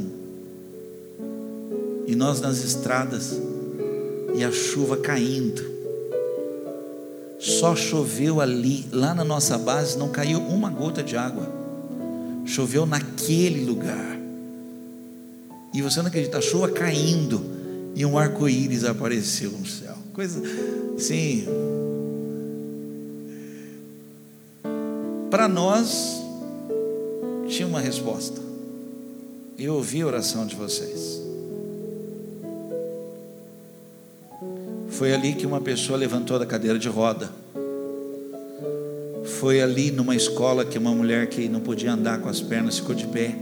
e 2.08 2.16
nós 2.16 2.42
nas 2.42 2.64
estradas, 2.64 3.40
e 4.36 4.44
a 4.44 4.52
chuva 4.52 4.98
caindo. 4.98 5.64
Só 7.40 7.76
choveu 7.76 8.42
ali, 8.42 8.86
lá 8.92 9.14
na 9.14 9.24
nossa 9.24 9.58
base, 9.58 9.98
não 9.98 10.10
caiu 10.10 10.40
uma 10.40 10.70
gota 10.70 11.02
de 11.02 11.16
água. 11.16 11.48
Choveu 12.46 12.86
naquele 12.86 13.64
lugar. 13.64 14.20
E 15.74 15.82
você 15.82 16.02
não 16.02 16.08
acredita, 16.08 16.40
a 16.40 16.42
chuva 16.42 16.70
caindo 16.70 17.42
e 17.96 18.06
um 18.06 18.18
arco-íris 18.18 18.84
apareceu 18.84 19.52
no 19.52 19.66
céu. 19.66 19.96
Coisa 20.14 20.42
assim. 20.98 21.46
Para 25.30 25.48
nós, 25.48 26.22
tinha 27.48 27.68
uma 27.68 27.80
resposta. 27.80 28.49
Eu 29.60 29.74
ouvi 29.74 30.02
a 30.02 30.08
oração 30.08 30.48
de 30.48 30.56
vocês. 30.56 31.22
Foi 34.88 35.14
ali 35.14 35.34
que 35.34 35.46
uma 35.46 35.60
pessoa 35.60 36.00
levantou 36.00 36.40
da 36.40 36.46
cadeira 36.46 36.80
de 36.80 36.88
roda. 36.88 37.30
Foi 39.38 39.62
ali 39.62 39.92
numa 39.92 40.16
escola 40.16 40.64
que 40.64 40.78
uma 40.78 40.92
mulher 40.92 41.28
que 41.28 41.50
não 41.50 41.60
podia 41.60 41.92
andar 41.92 42.22
com 42.22 42.30
as 42.30 42.40
pernas 42.40 42.80
ficou 42.80 42.96
de 42.96 43.06
pé. 43.08 43.36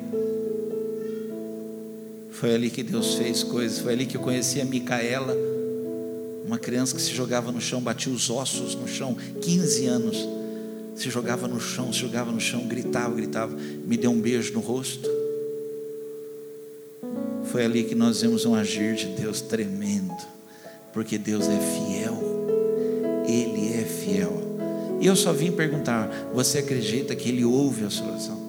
Foi 2.32 2.56
ali 2.56 2.72
que 2.72 2.82
Deus 2.82 3.14
fez 3.14 3.44
coisas. 3.44 3.78
Foi 3.78 3.94
ali 3.94 4.08
que 4.08 4.18
eu 4.18 4.22
conheci 4.22 4.60
a 4.60 4.66
Micaela, 4.66 5.38
uma 6.44 6.58
criança 6.58 6.96
que 6.96 7.02
se 7.02 7.14
jogava 7.14 7.52
no 7.52 7.62
chão, 7.62 7.80
batia 7.80 8.12
os 8.12 8.28
ossos 8.32 8.74
no 8.74 8.88
chão, 8.88 9.16
15 9.40 9.86
anos. 9.86 10.28
Se 10.96 11.12
jogava 11.12 11.48
no 11.48 11.62
chão, 11.62 11.94
se 11.94 12.00
jogava 12.00 12.32
no 12.32 12.40
chão, 12.40 12.66
gritava, 12.68 13.14
gritava, 13.14 13.56
me 13.86 13.96
deu 13.96 14.10
um 14.10 14.20
beijo 14.20 14.52
no 14.54 14.62
rosto. 14.62 15.17
Foi 17.52 17.66
ali 17.66 17.84
que 17.84 17.96
nós 17.96 18.22
vimos 18.22 18.46
um 18.46 18.56
agir 18.56 18.96
de 18.96 19.08
Deus 19.08 19.42
tremendo 19.42 20.38
porque 20.98 21.20
Deus 21.20 21.46
é 21.48 21.60
fiel. 21.60 22.18
Ele 23.28 23.80
é 23.80 23.84
fiel. 23.84 24.42
E 25.00 25.06
eu 25.06 25.16
só 25.16 25.32
vim 25.32 25.52
perguntar: 25.52 26.10
você 26.34 26.58
acredita 26.58 27.16
que 27.16 27.30
Ele 27.30 27.46
ouve 27.46 27.86
a 27.86 27.90
sua 27.92 28.08
oração? 28.08 28.42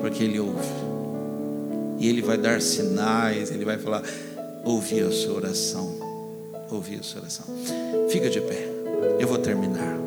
Porque 0.00 0.22
Ele 0.22 0.38
ouve. 0.38 0.68
E 1.98 2.08
Ele 2.08 2.22
vai 2.22 2.38
dar 2.38 2.62
sinais, 2.62 3.50
Ele 3.50 3.64
vai 3.64 3.76
falar: 3.76 4.04
ouvi 4.64 5.00
a 5.00 5.10
sua 5.10 5.34
oração. 5.34 5.98
Ouvi 6.70 6.94
a 6.94 7.02
sua 7.02 7.22
oração. 7.22 7.44
Fica 8.08 8.30
de 8.30 8.40
pé. 8.40 8.68
Eu 9.18 9.26
vou 9.26 9.38
terminar. 9.38 10.01